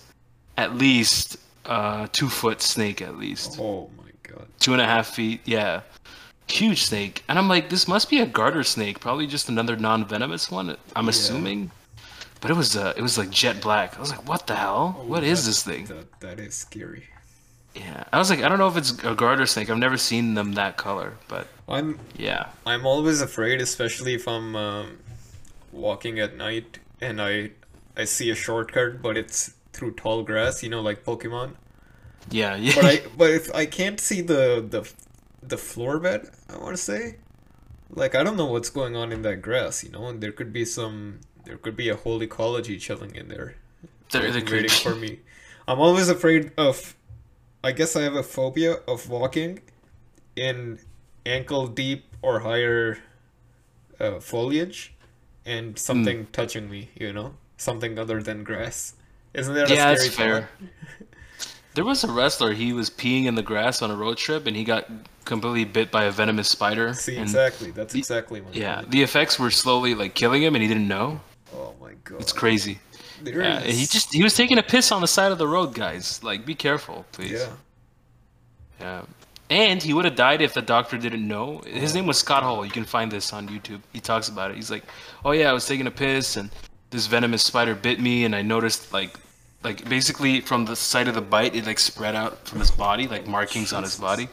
at 0.58 0.76
least 0.76 1.38
uh, 1.66 2.06
two 2.12 2.30
foot 2.30 2.62
snake, 2.62 3.02
at 3.02 3.18
least 3.18 3.58
Oh 3.60 3.89
god. 4.32 4.46
two 4.60 4.74
and 4.74 4.82
a 4.82 4.86
half 4.86 5.08
feet. 5.08 5.42
Yeah, 5.46 5.82
huge 6.48 6.84
snake. 6.84 7.24
And 7.28 7.38
I'm 7.40 7.48
like, 7.48 7.70
this 7.70 7.88
must 7.88 8.10
be 8.10 8.20
a 8.20 8.26
garter 8.26 8.64
snake, 8.64 9.00
probably 9.00 9.28
just 9.28 9.50
another 9.50 9.76
non-venomous 9.76 10.50
one. 10.52 10.76
I'm 10.96 11.10
assuming, 11.10 11.72
but 12.42 12.52
it 12.52 12.58
was 12.58 12.76
uh, 12.76 12.94
it 12.98 13.02
was 13.02 13.18
like 13.18 13.30
jet 13.30 13.62
black. 13.62 13.98
I 13.98 14.00
was 14.00 14.12
like, 14.12 14.28
what 14.28 14.48
the 14.48 14.56
hell? 14.56 15.04
what 15.06 15.24
is 15.24 15.40
Oh, 15.40 15.42
That- 15.42 15.48
this 15.48 15.64
thing? 15.64 15.86
That 15.86 16.20
that 16.22 16.40
is 16.40 16.56
scary. 16.56 17.04
Yeah, 17.76 18.04
I 18.12 18.18
was 18.18 18.30
like, 18.32 18.42
I 18.42 18.50
don't 18.50 18.58
know 18.58 18.68
if 18.68 18.76
it's 18.78 18.92
a 19.04 19.14
garter 19.14 19.46
snake. 19.46 19.70
I've 19.70 19.78
never 19.78 19.96
seen 19.98 20.34
them 20.34 20.54
that 20.54 20.76
color, 20.78 21.14
but 21.28 21.48
I'm 21.68 22.00
Yeah. 22.18 22.48
I'm 22.66 22.86
always 22.86 23.22
afraid, 23.22 23.62
especially 23.62 24.16
if 24.16 24.28
I'm 24.28 24.56
um, 24.56 24.98
walking 25.72 26.20
at 26.20 26.36
night 26.36 26.80
and 27.00 27.22
I 27.22 27.52
I 27.96 28.06
see 28.06 28.30
a 28.32 28.36
shortcut, 28.36 29.02
but 29.04 29.18
it's 29.18 29.54
through 29.74 29.92
tall 29.94 30.24
grass, 30.24 30.64
you 30.64 30.70
know, 30.70 30.82
like 30.82 31.04
Pokemon. 31.06 31.52
Yeah. 32.32 32.56
Yeah. 32.56 32.74
But 32.76 32.86
I 32.86 33.02
but 33.18 33.30
if 33.32 33.54
I 33.56 33.66
can't 33.66 34.00
see 34.00 34.22
the 34.22 34.66
the 34.68 34.90
the 35.42 35.58
floor 35.58 36.00
bed, 36.00 36.30
I 36.50 36.58
want 36.58 36.76
to 36.76 36.82
say, 36.82 37.18
like 37.90 38.16
I 38.16 38.24
don't 38.24 38.38
know 38.38 38.46
what's 38.46 38.70
going 38.70 38.96
on 38.96 39.12
in 39.12 39.22
that 39.24 39.42
grass, 39.42 39.84
you 39.84 39.92
know, 39.92 40.08
and 40.08 40.22
there 40.22 40.32
could 40.32 40.52
be 40.54 40.66
some 40.66 41.20
there 41.46 41.58
could 41.58 41.76
be 41.76 41.90
a 41.90 41.96
whole 41.96 42.22
ecology 42.22 42.78
chilling 42.78 43.16
in 43.16 43.28
there, 43.30 43.56
There- 44.12 44.32
there 44.32 44.44
waiting, 44.46 44.70
for 44.70 44.96
me. 44.96 45.20
I'm 45.68 45.80
always 45.80 46.10
afraid 46.10 46.52
of. 46.58 46.96
I 47.64 47.74
guess 47.74 47.96
I 47.96 48.04
have 48.04 48.16
a 48.16 48.24
phobia 48.24 48.76
of 48.88 49.10
walking 49.10 49.60
in 50.36 50.80
ankle 51.26 51.68
deep 51.68 52.06
or 52.22 52.40
higher 52.40 53.00
uh, 54.00 54.20
foliage 54.22 54.94
and 55.46 55.78
something 55.78 56.20
Hmm. 56.24 56.32
touching 56.32 56.70
me, 56.70 56.90
you 56.96 57.12
know? 57.12 57.34
Something 57.58 58.00
other 58.00 58.24
than 58.24 58.46
grass. 58.46 58.94
Isn't 59.34 59.54
that 59.56 59.70
yeah, 59.70 59.92
a 59.92 59.98
scary 59.98 60.10
fair. 60.10 60.50
There 61.76 61.86
was 61.86 62.04
a 62.04 62.12
wrestler. 62.12 62.54
He 62.54 62.74
was 62.74 62.90
peeing 62.90 63.26
in 63.26 63.36
the 63.36 63.44
grass 63.44 63.82
on 63.82 63.92
a 63.92 63.96
road 63.96 64.18
trip, 64.18 64.48
and 64.48 64.56
he 64.56 64.64
got 64.64 64.90
completely 65.26 65.66
bit 65.66 65.92
by 65.92 66.06
a 66.06 66.12
venomous 66.12 66.50
spider. 66.50 66.94
See, 66.94 67.16
and 67.16 67.24
exactly. 67.24 67.72
That's 67.72 67.94
the- 67.94 68.00
exactly 68.00 68.42
my 68.42 68.48
Yeah, 68.52 68.84
the 68.88 69.04
effects 69.04 69.38
were 69.38 69.52
slowly 69.52 69.94
like 69.96 70.16
killing 70.16 70.42
him, 70.42 70.56
and 70.56 70.62
he 70.62 70.68
didn't 70.68 70.88
know. 70.88 71.22
Oh 71.54 71.74
my 71.80 71.94
god. 72.04 72.22
It's 72.22 72.34
crazy. 72.34 72.80
There 73.22 73.42
Yeah, 73.42 73.60
and 73.60 73.72
he 73.72 73.86
just 73.86 74.14
he 74.14 74.24
was 74.24 74.34
taking 74.36 74.58
a 74.58 74.64
piss 74.64 74.92
on 74.92 75.02
the 75.02 75.08
side 75.08 75.32
of 75.32 75.38
the 75.38 75.48
road, 75.48 75.74
guys. 75.74 76.24
Like, 76.24 76.46
be 76.46 76.56
careful, 76.56 77.06
please. 77.12 77.32
Yeah. 77.32 77.50
Yeah. 78.80 79.02
And 79.50 79.82
he 79.82 79.94
would 79.94 80.06
have 80.06 80.16
died 80.16 80.42
if 80.42 80.54
the 80.54 80.62
doctor 80.62 80.98
didn't 80.98 81.28
know. 81.28 81.60
His 81.66 81.96
name 81.96 82.06
was 82.06 82.18
Scott 82.20 82.44
Hall. 82.44 82.64
You 82.64 82.72
can 82.72 82.86
find 82.86 83.12
this 83.12 83.34
on 83.34 83.50
YouTube. 83.50 83.82
He 83.92 84.00
talks 84.00 84.30
about 84.30 84.52
it. 84.52 84.56
He's 84.58 84.70
like, 84.70 84.84
"Oh 85.26 85.32
yeah, 85.32 85.50
I 85.50 85.54
was 85.54 85.66
taking 85.66 85.88
a 85.88 85.92
piss 85.92 86.38
and 86.38 86.50
this 86.92 87.08
venomous 87.08 87.44
spider 87.44 87.76
bit 87.76 88.00
me 88.00 88.26
and 88.26 88.36
I 88.36 88.42
noticed 88.42 88.94
like 88.94 89.18
like 89.64 89.88
basically 89.88 90.41
from 90.41 90.66
the 90.66 90.76
site 90.76 91.07
of 91.07 91.16
the 91.16 91.22
bite 91.22 91.55
it 91.55 91.66
like 91.66 91.80
spread 91.80 92.16
out 92.16 92.47
from 92.47 92.60
his 92.60 92.72
body, 92.72 93.07
like 93.07 93.28
markings 93.28 93.74
on 93.74 93.84
his 93.84 93.97
body." 93.97 94.30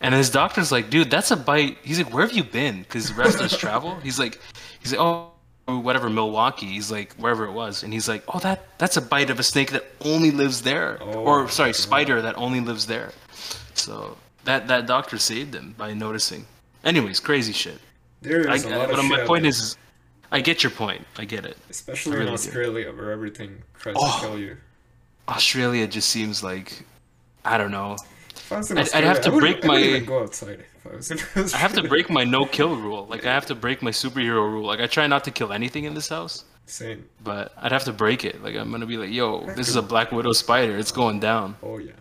And 0.00 0.14
his 0.14 0.30
doctor's 0.30 0.72
like, 0.72 0.90
"Dude, 0.90 1.10
that's 1.10 1.30
a 1.30 1.36
bite." 1.36 1.78
He's 1.82 1.98
like, 1.98 2.12
"Where 2.12 2.26
have 2.26 2.36
you 2.36 2.44
been?" 2.44 2.84
Cuz 2.84 3.12
wrestlers 3.12 3.56
travel. 3.56 3.96
He's 4.02 4.18
like 4.18 4.40
he's 4.80 4.92
like, 4.92 5.00
"Oh, 5.00 5.32
whatever 5.66 6.08
Milwaukee." 6.08 6.66
He's 6.66 6.90
like, 6.90 7.14
"Wherever 7.14 7.44
it 7.44 7.52
was." 7.52 7.82
And 7.82 7.92
he's 7.92 8.08
like, 8.08 8.22
"Oh, 8.28 8.38
that 8.40 8.78
that's 8.78 8.96
a 8.96 9.02
bite 9.02 9.30
of 9.30 9.38
a 9.38 9.42
snake 9.42 9.70
that 9.72 9.84
only 10.00 10.30
lives 10.30 10.62
there." 10.62 10.98
Oh, 11.00 11.24
or 11.24 11.48
sorry, 11.48 11.74
spider 11.74 12.22
that 12.22 12.36
only 12.36 12.60
lives 12.60 12.86
there. 12.86 13.12
So 13.74 14.16
that 14.44 14.68
that 14.68 14.86
doctor 14.86 15.18
saved 15.18 15.54
him 15.54 15.74
by 15.76 15.92
noticing. 15.92 16.46
Anyways, 16.84 17.20
crazy 17.20 17.52
shit. 17.52 17.78
There 18.22 18.48
I, 18.48 18.54
is 18.54 18.64
a 18.64 18.70
lot 18.70 18.90
but 18.90 18.98
of 18.98 19.04
my 19.04 19.24
point 19.26 19.46
is, 19.46 19.76
I 20.32 20.40
get 20.40 20.62
your 20.62 20.70
point. 20.70 21.04
I 21.18 21.24
get 21.24 21.44
it. 21.44 21.56
especially 21.70 22.12
I 22.12 22.14
in 22.14 22.18
really 22.20 22.30
do. 22.30 22.34
Australia 22.34 22.92
where 22.92 23.10
everything 23.12 23.62
tries 23.78 23.96
Oh. 23.98 24.20
to 24.20 24.26
kill 24.26 24.38
you. 24.38 24.56
Australia 25.28 25.86
just 25.86 26.08
seems 26.08 26.42
like, 26.42 26.84
I 27.44 27.58
don't 27.58 27.70
know. 27.70 27.96
I 28.50 28.56
was 28.58 28.70
in 28.70 28.78
I'd- 28.78 28.90
I'd 28.94 29.04
have 29.04 29.20
to 29.22 29.30
break 29.30 29.64
my- 29.64 29.78
even 29.78 30.04
go 30.04 30.22
outside 30.22 30.60
if 30.76 30.92
I 30.92 30.96
was 30.96 31.10
in 31.10 31.18
Australia. 31.18 31.50
I 31.54 31.58
have 31.58 31.72
to 31.74 31.82
break 31.88 32.10
my 32.10 32.24
no 32.24 32.44
kill 32.46 32.76
rule. 32.76 33.06
Like 33.06 33.24
I 33.26 33.32
have 33.32 33.46
to 33.46 33.54
break 33.54 33.82
my 33.82 33.90
superhero 33.90 34.42
rule. 34.52 34.66
Like 34.66 34.80
I 34.80 34.86
try 34.86 35.06
not 35.06 35.24
to 35.24 35.30
kill 35.30 35.52
anything 35.52 35.84
in 35.84 35.94
this 35.94 36.08
house, 36.08 36.44
Same. 36.66 37.04
but 37.22 37.52
I'd 37.58 37.72
have 37.72 37.84
to 37.84 37.92
break 37.92 38.24
it. 38.24 38.42
Like 38.42 38.56
I'm 38.56 38.70
gonna 38.70 38.86
be 38.86 38.96
like, 38.96 39.10
yo, 39.10 39.46
this 39.56 39.68
is 39.68 39.76
a 39.76 39.82
black 39.82 40.10
widow 40.12 40.32
spider. 40.32 40.76
It's 40.78 40.92
going 40.92 41.20
down. 41.20 41.56
Oh 41.62 41.78
yeah. 41.78 41.92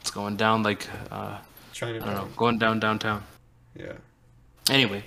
It's 0.00 0.10
going 0.10 0.36
down 0.36 0.62
like 0.62 0.86
uh, 1.10 1.38
I 1.82 1.92
don't 1.92 2.00
know, 2.06 2.28
going 2.36 2.58
down 2.58 2.80
downtown. 2.80 3.22
Yeah. 3.74 3.92
Anyway, 4.68 5.04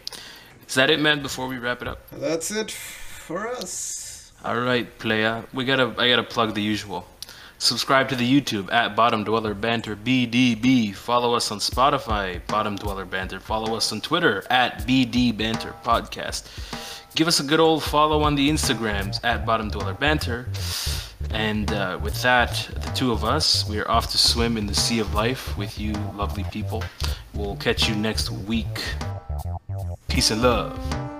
is 0.67 0.75
that 0.75 0.89
it, 0.89 0.99
man? 0.99 1.21
Before 1.21 1.47
we 1.47 1.57
wrap 1.57 1.81
it 1.81 1.87
up. 1.87 2.09
That's 2.11 2.51
it 2.51 2.71
for 2.71 3.47
us. 3.47 4.31
All 4.43 4.59
right, 4.59 4.87
playa. 4.99 5.43
We 5.53 5.65
gotta. 5.65 5.93
I 5.97 6.09
gotta 6.09 6.23
plug 6.23 6.53
the 6.53 6.61
usual. 6.61 7.07
Subscribe 7.63 8.09
to 8.09 8.15
the 8.17 8.41
YouTube 8.41 8.69
at 8.73 8.93
Bottom 8.93 9.23
Dweller 9.23 9.53
Banter 9.53 9.95
BDB. 9.95 10.93
Follow 10.93 11.33
us 11.33 11.49
on 11.49 11.59
Spotify, 11.59 12.45
Bottom 12.47 12.75
Dweller 12.75 13.05
Banter. 13.05 13.39
Follow 13.39 13.77
us 13.77 13.89
on 13.93 14.01
Twitter 14.01 14.43
at 14.49 14.79
BD 14.85 15.35
Banter 15.35 15.73
Podcast. 15.81 16.49
Give 17.15 17.25
us 17.29 17.39
a 17.39 17.43
good 17.43 17.61
old 17.61 17.81
follow 17.81 18.23
on 18.23 18.35
the 18.35 18.49
Instagrams 18.49 19.23
at 19.23 19.45
Bottom 19.45 19.69
Dweller 19.69 19.93
Banter. 19.93 20.49
And 21.29 21.71
uh, 21.71 21.99
with 22.01 22.21
that, 22.21 22.69
the 22.73 22.91
two 22.93 23.13
of 23.13 23.23
us, 23.23 23.65
we 23.69 23.79
are 23.79 23.89
off 23.89 24.11
to 24.11 24.17
swim 24.17 24.57
in 24.57 24.67
the 24.67 24.75
sea 24.75 24.99
of 24.99 25.13
life 25.13 25.57
with 25.57 25.79
you, 25.79 25.93
lovely 26.15 26.43
people. 26.51 26.83
We'll 27.33 27.55
catch 27.55 27.87
you 27.87 27.95
next 27.95 28.29
week. 28.29 28.83
Peace 30.13 30.29
and 30.29 30.43
love. 30.43 31.12